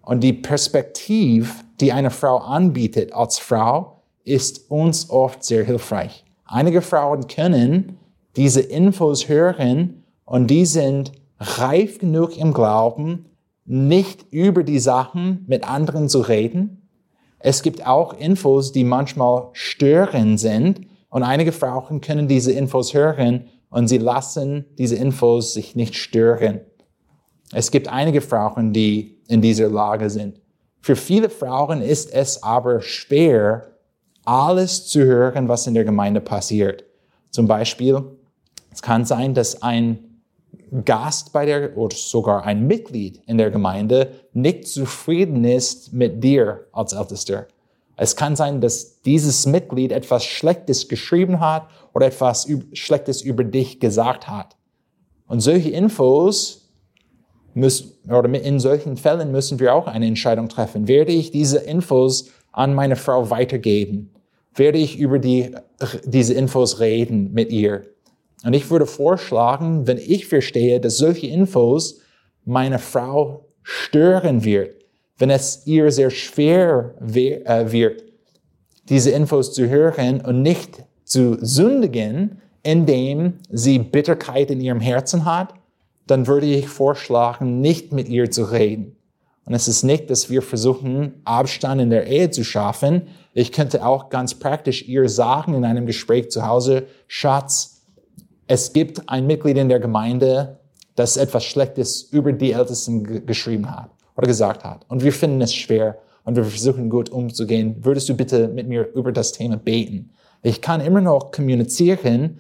und 0.02 0.22
die 0.22 0.34
Perspektive, 0.34 1.50
die 1.80 1.92
eine 1.92 2.12
Frau 2.12 2.38
anbietet 2.38 3.14
als 3.14 3.40
Frau, 3.40 4.04
ist 4.24 4.70
uns 4.70 5.10
oft 5.10 5.44
sehr 5.44 5.64
hilfreich. 5.64 6.26
Einige 6.46 6.82
Frauen 6.82 7.28
können 7.28 7.98
diese 8.36 8.62
Infos 8.62 9.28
hören 9.28 10.04
und 10.26 10.48
die 10.48 10.66
sind 10.66 11.12
reif 11.40 12.00
genug 12.00 12.38
im 12.38 12.54
Glauben, 12.54 13.26
nicht 13.66 14.26
über 14.32 14.64
die 14.64 14.80
Sachen 14.80 15.44
mit 15.48 15.68
anderen 15.68 16.08
zu 16.08 16.22
reden. 16.22 16.90
Es 17.40 17.62
gibt 17.64 17.86
auch 17.86 18.14
Infos, 18.14 18.72
die 18.72 18.84
manchmal 18.84 19.50
störend 19.54 20.40
sind 20.40 20.82
und 21.10 21.24
einige 21.24 21.52
Frauen 21.52 22.02
können 22.02 22.28
diese 22.28 22.52
Infos 22.52 22.94
hören 22.94 23.50
und 23.70 23.88
sie 23.88 23.98
lassen 23.98 24.66
diese 24.78 24.96
Infos 24.96 25.54
sich 25.54 25.76
nicht 25.76 25.96
stören. 25.96 26.62
Es 27.54 27.72
gibt 27.72 27.88
einige 27.88 28.22
Frauen, 28.22 28.74
die 28.74 29.18
in 29.28 29.42
dieser 29.42 29.70
Lage 29.70 30.10
sind. 30.10 30.42
Für 30.82 30.96
viele 30.96 31.30
Frauen 31.30 31.82
ist 31.82 32.14
es 32.14 32.44
aber 32.44 32.82
schwer, 32.82 33.74
alles 34.26 34.88
zu 34.88 35.04
hören, 35.04 35.48
was 35.48 35.68
in 35.68 35.74
der 35.74 35.86
Gemeinde 35.86 36.22
passiert. 36.22 36.84
Zum 37.30 37.48
Beispiel, 37.48 38.04
es 38.72 38.82
kann 38.82 39.06
sein, 39.06 39.34
dass 39.34 39.62
ein 39.62 40.22
Gast 40.84 41.32
bei 41.32 41.46
der 41.46 41.78
oder 41.78 41.96
sogar 41.96 42.44
ein 42.44 42.68
Mitglied 42.68 43.22
in 43.26 43.38
der 43.38 43.52
Gemeinde 43.52 44.12
nicht 44.34 44.68
zufrieden 44.68 45.44
ist 45.46 45.94
mit 45.94 46.24
dir 46.24 46.68
als 46.74 46.94
Ältester. 46.94 47.48
Es 47.98 48.16
kann 48.16 48.36
sein, 48.36 48.62
dass 48.62 49.02
dieses 49.02 49.46
Mitglied 49.48 49.92
etwas 49.92 50.24
Schlechtes 50.24 50.88
geschrieben 50.88 51.40
hat 51.40 51.68
oder 51.94 52.06
etwas 52.06 52.48
Schlechtes 52.74 53.22
über 53.22 53.44
dich 53.44 53.80
gesagt 53.80 54.28
hat. 54.28 54.56
Und 55.28 55.42
solche 55.42 55.72
Infos 55.72 56.70
müssen, 57.56 57.98
oder 58.08 58.32
in 58.34 58.60
solchen 58.60 58.98
Fällen 58.98 59.32
müssen 59.32 59.60
wir 59.60 59.74
auch 59.74 59.88
eine 59.88 60.06
Entscheidung 60.06 60.48
treffen. 60.48 60.88
Werde 60.88 61.12
ich 61.12 61.32
diese 61.32 61.58
Infos 61.58 62.30
an 62.52 62.76
meine 62.76 62.96
Frau 62.96 63.32
weitergeben? 63.32 64.12
Werde 64.54 64.78
ich 64.78 65.00
über 65.00 65.18
die, 65.18 65.56
diese 66.06 66.36
Infos 66.36 66.80
reden 66.80 67.34
mit 67.34 67.52
ihr? 67.52 67.84
Und 68.44 68.54
ich 68.54 68.70
würde 68.70 68.86
vorschlagen, 68.86 69.88
wenn 69.88 69.98
ich 69.98 70.28
verstehe, 70.28 70.80
dass 70.80 70.98
solche 70.98 71.28
Infos 71.28 72.00
meine 72.46 72.78
Frau 72.78 73.48
stören 73.64 74.44
wird, 74.44 74.77
wenn 75.18 75.30
es 75.30 75.66
ihr 75.66 75.92
sehr 75.92 76.10
schwer 76.10 76.94
äh, 77.02 77.72
wird, 77.72 78.04
diese 78.90 79.12
Infos 79.12 79.54
zu 79.54 79.68
hören 79.68 80.22
und 80.22 80.42
nicht 80.42 80.84
zu 81.04 81.38
sündigen, 81.42 82.42
indem 82.64 83.40
sie 83.50 83.80
Bitterkeit 83.80 84.52
in 84.52 84.62
ihrem 84.62 84.80
Herzen 84.80 85.26
hat, 85.26 85.54
dann 86.06 86.28
würde 86.28 86.46
ich 86.46 86.68
vorschlagen, 86.68 87.60
nicht 87.60 87.92
mit 87.92 88.08
ihr 88.08 88.32
zu 88.32 88.46
reden. 88.46 88.96
Und 89.46 89.54
es 89.54 89.68
ist 89.68 89.84
nicht, 89.84 90.10
dass 90.10 90.30
wir 90.30 90.42
versuchen, 90.42 91.22
Abstand 91.24 91.82
in 91.82 91.90
der 91.90 92.08
Ehe 92.08 92.30
zu 92.30 92.44
schaffen. 92.44 93.04
Ich 93.34 93.54
könnte 93.54 93.86
auch 93.86 94.10
ganz 94.10 94.36
praktisch 94.36 94.88
ihr 94.88 95.08
sagen 95.08 95.54
in 95.54 95.64
einem 95.64 95.86
Gespräch 95.86 96.30
zu 96.32 96.46
Hause, 96.46 96.88
Schatz, 97.08 97.86
es 98.48 98.74
gibt 98.74 99.10
ein 99.10 99.28
Mitglied 99.28 99.58
in 99.58 99.70
der 99.70 99.80
Gemeinde, 99.80 100.60
das 100.96 101.16
etwas 101.16 101.46
Schlechtes 101.46 102.02
über 102.02 102.34
die 102.34 102.52
Ältesten 102.54 103.26
geschrieben 103.26 103.70
hat 103.70 103.90
oder 104.18 104.28
gesagt 104.28 104.64
hat. 104.64 104.86
Und 104.90 105.04
wir 105.04 105.14
finden 105.14 105.42
es 105.42 105.54
schwer 105.54 106.00
und 106.24 106.36
wir 106.36 106.44
versuchen 106.44 106.90
gut 106.90 107.10
umzugehen. 107.10 107.78
Würdest 107.86 108.10
du 108.10 108.16
bitte 108.16 108.48
mit 108.48 108.68
mir 108.68 108.92
über 108.94 109.12
das 109.12 109.32
Thema 109.32 109.58
beten? 109.58 110.10
Ich 110.44 110.62
kann 110.62 110.82
immer 110.82 111.02
noch 111.02 111.32
kommunizieren, 111.32 112.40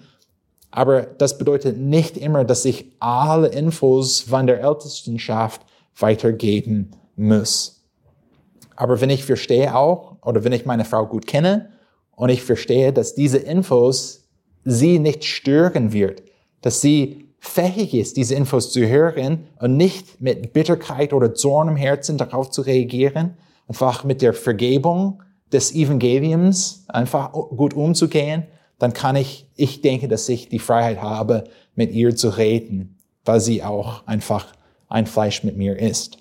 aber 0.71 1.03
das 1.03 1.37
bedeutet 1.37 1.77
nicht 1.77 2.17
immer, 2.17 2.43
dass 2.43 2.65
ich 2.65 2.91
alle 2.99 3.47
Infos 3.47 4.21
von 4.21 4.47
der 4.47 4.61
Ältestenschaft 4.61 5.61
weitergeben 5.97 6.91
muss. 7.15 7.85
Aber 8.75 9.01
wenn 9.01 9.09
ich 9.09 9.23
verstehe 9.23 9.75
auch, 9.75 10.17
oder 10.23 10.43
wenn 10.43 10.51
ich 10.51 10.65
meine 10.65 10.85
Frau 10.85 11.05
gut 11.05 11.25
kenne 11.25 11.69
und 12.15 12.29
ich 12.29 12.43
verstehe, 12.43 12.93
dass 12.93 13.15
diese 13.15 13.37
Infos 13.37 14.27
sie 14.63 14.99
nicht 14.99 15.23
stören 15.23 15.93
wird, 15.93 16.23
dass 16.61 16.81
sie 16.81 17.26
fähig 17.39 17.93
ist, 17.93 18.17
diese 18.17 18.35
Infos 18.35 18.71
zu 18.71 18.85
hören 18.85 19.47
und 19.59 19.77
nicht 19.77 20.21
mit 20.21 20.53
Bitterkeit 20.53 21.13
oder 21.13 21.33
Zorn 21.33 21.69
im 21.69 21.75
Herzen 21.75 22.17
darauf 22.17 22.49
zu 22.49 22.61
reagieren, 22.61 23.37
einfach 23.67 24.03
mit 24.03 24.21
der 24.21 24.33
Vergebung 24.33 25.23
des 25.51 25.73
Evangeliums 25.73 26.85
einfach 26.87 27.31
gut 27.31 27.73
umzugehen, 27.73 28.45
dann 28.79 28.93
kann 28.93 29.15
ich, 29.15 29.49
ich 29.55 29.81
denke, 29.81 30.07
dass 30.07 30.27
ich 30.29 30.49
die 30.49 30.59
Freiheit 30.59 31.01
habe, 31.01 31.45
mit 31.75 31.91
ihr 31.91 32.15
zu 32.15 32.29
reden, 32.29 32.97
weil 33.25 33.39
sie 33.39 33.63
auch 33.63 34.05
einfach 34.07 34.47
ein 34.89 35.05
Fleisch 35.05 35.43
mit 35.43 35.57
mir 35.57 35.77
ist. 35.77 36.17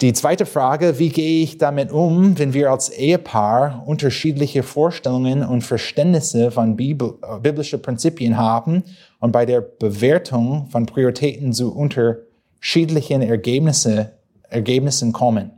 Die 0.00 0.12
zweite 0.12 0.44
Frage, 0.44 0.98
wie 0.98 1.08
gehe 1.08 1.44
ich 1.44 1.56
damit 1.56 1.92
um, 1.92 2.36
wenn 2.38 2.52
wir 2.52 2.70
als 2.70 2.88
Ehepaar 2.90 3.84
unterschiedliche 3.86 4.64
Vorstellungen 4.64 5.44
und 5.44 5.62
Verständnisse 5.62 6.50
von 6.50 6.76
Bibel, 6.76 7.14
äh, 7.22 7.38
biblischen 7.38 7.80
Prinzipien 7.80 8.36
haben 8.36 8.82
und 9.24 9.32
bei 9.32 9.46
der 9.46 9.62
Bewertung 9.62 10.66
von 10.66 10.84
Prioritäten 10.84 11.54
zu 11.54 11.74
unterschiedlichen 11.74 13.22
Ergebnisse, 13.22 14.18
Ergebnissen 14.50 15.14
kommen? 15.14 15.50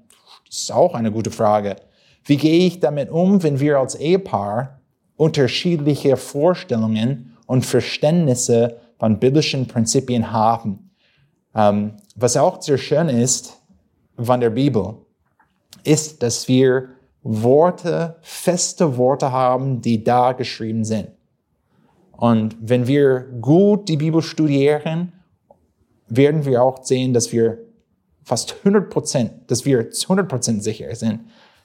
Das 0.46 0.58
ist 0.58 0.72
auch 0.72 0.94
eine 0.94 1.10
gute 1.10 1.32
Frage. 1.32 1.74
Wie 2.24 2.36
gehe 2.36 2.64
ich 2.64 2.78
damit 2.78 3.10
um, 3.10 3.42
wenn 3.42 3.58
wir 3.58 3.80
als 3.80 3.96
Ehepaar 3.96 4.82
unterschiedliche 5.16 6.16
Vorstellungen 6.16 7.36
und 7.46 7.66
Verständnisse 7.66 8.76
von 9.00 9.18
biblischen 9.18 9.66
Prinzipien 9.66 10.30
haben? 10.30 10.92
Ähm, 11.52 11.94
was 12.14 12.36
auch 12.36 12.62
sehr 12.62 12.78
schön 12.78 13.08
ist, 13.08 13.60
von 14.16 14.38
der 14.38 14.50
Bibel 14.50 14.94
ist, 15.82 16.22
dass 16.22 16.46
wir 16.46 16.90
Worte, 17.24 18.14
feste 18.22 18.96
Worte 18.96 19.32
haben, 19.32 19.80
die 19.80 20.04
da 20.04 20.34
geschrieben 20.34 20.84
sind. 20.84 21.15
Und 22.16 22.56
wenn 22.60 22.86
wir 22.86 23.26
gut 23.40 23.88
die 23.88 23.96
Bibel 23.96 24.22
studieren, 24.22 25.12
werden 26.08 26.44
wir 26.44 26.62
auch 26.62 26.82
sehen, 26.84 27.12
dass 27.12 27.32
wir 27.32 27.58
fast 28.24 28.56
100 28.58 28.90
Prozent, 28.90 29.32
dass 29.48 29.64
wir 29.64 29.88
100 30.02 30.28
Prozent 30.28 30.62
sicher 30.62 30.94
sind, 30.94 31.20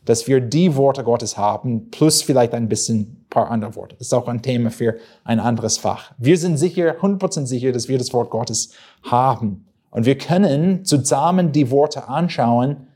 dass 0.06 0.28
wir 0.28 0.42
die 0.42 0.76
Worte 0.76 1.04
Gottes 1.04 1.38
haben, 1.38 1.90
plus 1.92 2.22
vielleicht 2.22 2.54
ein 2.54 2.68
bisschen 2.68 3.26
paar 3.30 3.50
andere 3.50 3.76
Worte. 3.76 3.96
Das 3.98 4.08
ist 4.08 4.14
auch 4.14 4.28
ein 4.28 4.42
Thema 4.42 4.72
für 4.72 4.98
ein 5.24 5.40
anderes 5.40 5.78
Fach. 5.78 6.12
Wir 6.18 6.38
sind 6.38 6.58
sicher, 6.58 6.96
100 6.96 7.20
Prozent 7.20 7.48
sicher, 7.48 7.72
dass 7.72 7.88
wir 7.88 7.98
das 7.98 8.14
Wort 8.14 8.30
Gottes 8.30 8.74
haben. 9.04 9.66
Und 9.90 10.06
wir 10.06 10.18
können 10.18 10.86
zusammen 10.86 11.52
die 11.52 11.72
Worte 11.72 12.08
anschauen, 12.08 12.88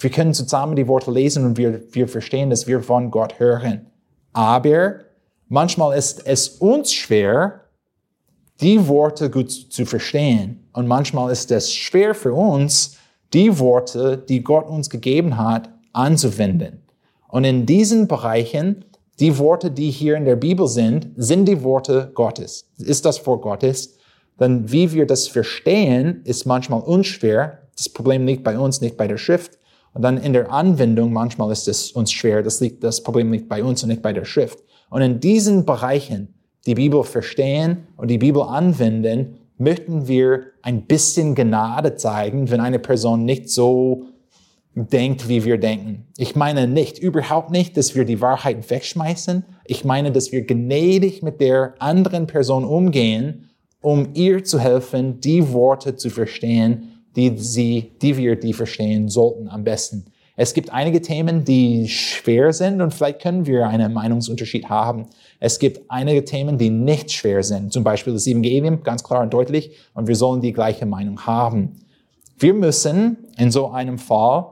wir 0.00 0.10
können 0.10 0.32
zusammen 0.32 0.76
die 0.76 0.86
Worte 0.86 1.10
lesen 1.10 1.44
und 1.44 1.58
wir, 1.58 1.82
wir 1.92 2.06
verstehen, 2.06 2.50
dass 2.50 2.68
wir 2.68 2.80
von 2.82 3.10
Gott 3.10 3.40
hören. 3.40 3.86
Aber 4.32 5.00
manchmal 5.48 5.96
ist 5.96 6.26
es 6.26 6.48
uns 6.48 6.92
schwer, 6.92 7.62
die 8.60 8.88
Worte 8.88 9.30
gut 9.30 9.50
zu 9.50 9.86
verstehen. 9.86 10.68
Und 10.72 10.86
manchmal 10.86 11.32
ist 11.32 11.50
es 11.50 11.72
schwer 11.72 12.14
für 12.14 12.32
uns, 12.32 12.96
die 13.32 13.58
Worte, 13.58 14.16
die 14.16 14.42
Gott 14.42 14.68
uns 14.68 14.90
gegeben 14.90 15.36
hat, 15.36 15.68
anzuwenden. 15.92 16.82
Und 17.28 17.44
in 17.44 17.66
diesen 17.66 18.08
Bereichen, 18.08 18.84
die 19.20 19.38
Worte, 19.38 19.70
die 19.70 19.90
hier 19.90 20.16
in 20.16 20.24
der 20.24 20.36
Bibel 20.36 20.66
sind, 20.66 21.10
sind 21.16 21.46
die 21.46 21.62
Worte 21.62 22.10
Gottes. 22.14 22.70
Ist 22.78 23.04
das 23.04 23.26
Wort 23.26 23.42
Gottes? 23.42 23.98
Dann 24.38 24.70
wie 24.70 24.92
wir 24.92 25.06
das 25.06 25.26
verstehen, 25.26 26.22
ist 26.24 26.46
manchmal 26.46 26.80
unschwer. 26.80 27.58
Das 27.76 27.88
Problem 27.88 28.26
liegt 28.26 28.44
bei 28.44 28.58
uns, 28.58 28.80
nicht 28.80 28.96
bei 28.96 29.08
der 29.08 29.18
Schrift. 29.18 29.58
Und 29.92 30.02
dann 30.02 30.16
in 30.18 30.32
der 30.32 30.52
Anwendung, 30.52 31.12
manchmal 31.12 31.50
ist 31.50 31.66
es 31.66 31.92
uns 31.92 32.12
schwer. 32.12 32.42
Das, 32.42 32.60
liegt, 32.60 32.84
das 32.84 33.02
Problem 33.02 33.32
liegt 33.32 33.48
bei 33.48 33.62
uns 33.62 33.82
und 33.82 33.88
nicht 33.88 34.02
bei 34.02 34.12
der 34.12 34.24
Schrift. 34.24 34.60
Und 34.90 35.02
in 35.02 35.20
diesen 35.20 35.64
Bereichen, 35.64 36.34
die 36.66 36.74
Bibel 36.74 37.04
verstehen 37.04 37.86
und 37.96 38.08
die 38.08 38.18
Bibel 38.18 38.42
anwenden, 38.42 39.38
möchten 39.58 40.06
wir 40.06 40.42
ein 40.62 40.86
bisschen 40.86 41.34
Gnade 41.34 41.96
zeigen, 41.96 42.50
wenn 42.50 42.60
eine 42.60 42.78
Person 42.78 43.24
nicht 43.24 43.50
so 43.50 44.04
denkt, 44.74 45.28
wie 45.28 45.44
wir 45.44 45.58
denken. 45.58 46.06
Ich 46.16 46.36
meine 46.36 46.68
nicht, 46.68 46.98
überhaupt 46.98 47.50
nicht, 47.50 47.76
dass 47.76 47.96
wir 47.96 48.04
die 48.04 48.20
Wahrheit 48.20 48.70
wegschmeißen. 48.70 49.44
Ich 49.64 49.84
meine, 49.84 50.12
dass 50.12 50.30
wir 50.30 50.46
gnädig 50.46 51.22
mit 51.22 51.40
der 51.40 51.74
anderen 51.80 52.26
Person 52.26 52.64
umgehen 52.64 53.48
um 53.80 54.08
ihr 54.14 54.44
zu 54.44 54.58
helfen, 54.58 55.20
die 55.20 55.52
Worte 55.52 55.96
zu 55.96 56.10
verstehen, 56.10 57.04
die 57.16 57.36
sie, 57.36 57.92
die 58.02 58.16
wir 58.16 58.36
die 58.36 58.52
verstehen 58.52 59.08
sollten 59.08 59.48
am 59.48 59.64
besten. 59.64 60.06
Es 60.40 60.54
gibt 60.54 60.72
einige 60.72 61.02
Themen, 61.02 61.44
die 61.44 61.88
schwer 61.88 62.52
sind 62.52 62.80
und 62.80 62.94
vielleicht 62.94 63.20
können 63.20 63.44
wir 63.44 63.66
einen 63.66 63.92
Meinungsunterschied 63.92 64.68
haben. 64.68 65.06
Es 65.40 65.58
gibt 65.58 65.90
einige 65.90 66.24
Themen, 66.24 66.58
die 66.58 66.70
nicht 66.70 67.10
schwer 67.10 67.42
sind. 67.42 67.72
Zum 67.72 67.82
Beispiel 67.82 68.12
das 68.12 68.24
Evangelium, 68.28 68.84
ganz 68.84 69.02
klar 69.02 69.22
und 69.22 69.34
deutlich, 69.34 69.72
und 69.94 70.06
wir 70.06 70.14
sollen 70.14 70.40
die 70.40 70.52
gleiche 70.52 70.86
Meinung 70.86 71.26
haben. 71.26 71.80
Wir 72.38 72.54
müssen 72.54 73.16
in 73.36 73.50
so 73.50 73.70
einem 73.70 73.98
Fall 73.98 74.46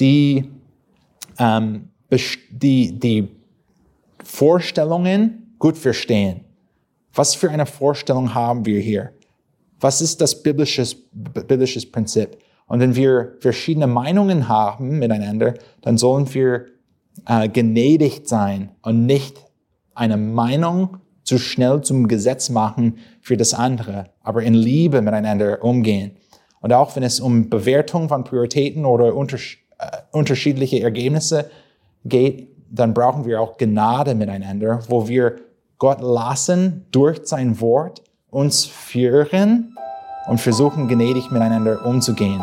die, 0.00 0.50
ähm, 1.38 1.90
die, 2.50 2.98
die 2.98 3.28
Vorstellungen 4.24 5.54
gut 5.60 5.78
verstehen. 5.78 6.40
Was 7.14 7.36
für 7.36 7.48
eine 7.48 7.66
Vorstellung 7.66 8.34
haben 8.34 8.66
wir 8.66 8.80
hier? 8.80 9.12
Was 9.78 10.00
ist 10.00 10.20
das 10.20 10.42
biblisches, 10.42 10.96
biblisches 11.12 11.88
Prinzip? 11.88 12.38
Und 12.72 12.80
wenn 12.80 12.96
wir 12.96 13.36
verschiedene 13.40 13.86
Meinungen 13.86 14.48
haben 14.48 14.98
miteinander, 14.98 15.52
dann 15.82 15.98
sollen 15.98 16.32
wir 16.32 16.68
äh, 17.26 17.46
gnädigt 17.46 18.26
sein 18.26 18.70
und 18.80 19.04
nicht 19.04 19.36
eine 19.94 20.16
Meinung 20.16 20.96
zu 21.22 21.36
schnell 21.36 21.82
zum 21.82 22.08
Gesetz 22.08 22.48
machen 22.48 22.96
für 23.20 23.36
das 23.36 23.52
andere, 23.52 24.06
aber 24.22 24.42
in 24.42 24.54
Liebe 24.54 25.02
miteinander 25.02 25.62
umgehen. 25.62 26.12
Und 26.62 26.72
auch 26.72 26.96
wenn 26.96 27.02
es 27.02 27.20
um 27.20 27.50
Bewertung 27.50 28.08
von 28.08 28.24
Prioritäten 28.24 28.86
oder 28.86 29.14
unters 29.14 29.58
äh, 29.78 29.98
unterschiedliche 30.10 30.80
Ergebnisse 30.80 31.50
geht, 32.06 32.48
dann 32.70 32.94
brauchen 32.94 33.26
wir 33.26 33.38
auch 33.42 33.58
Gnade 33.58 34.14
miteinander, 34.14 34.80
wo 34.88 35.06
wir 35.08 35.36
Gott 35.76 36.00
lassen 36.00 36.86
durch 36.90 37.20
sein 37.24 37.60
Wort 37.60 38.02
uns 38.30 38.64
führen 38.64 39.76
und 40.26 40.40
versuchen 40.40 40.88
gnädig 40.88 41.30
miteinander 41.30 41.84
umzugehen. 41.84 42.42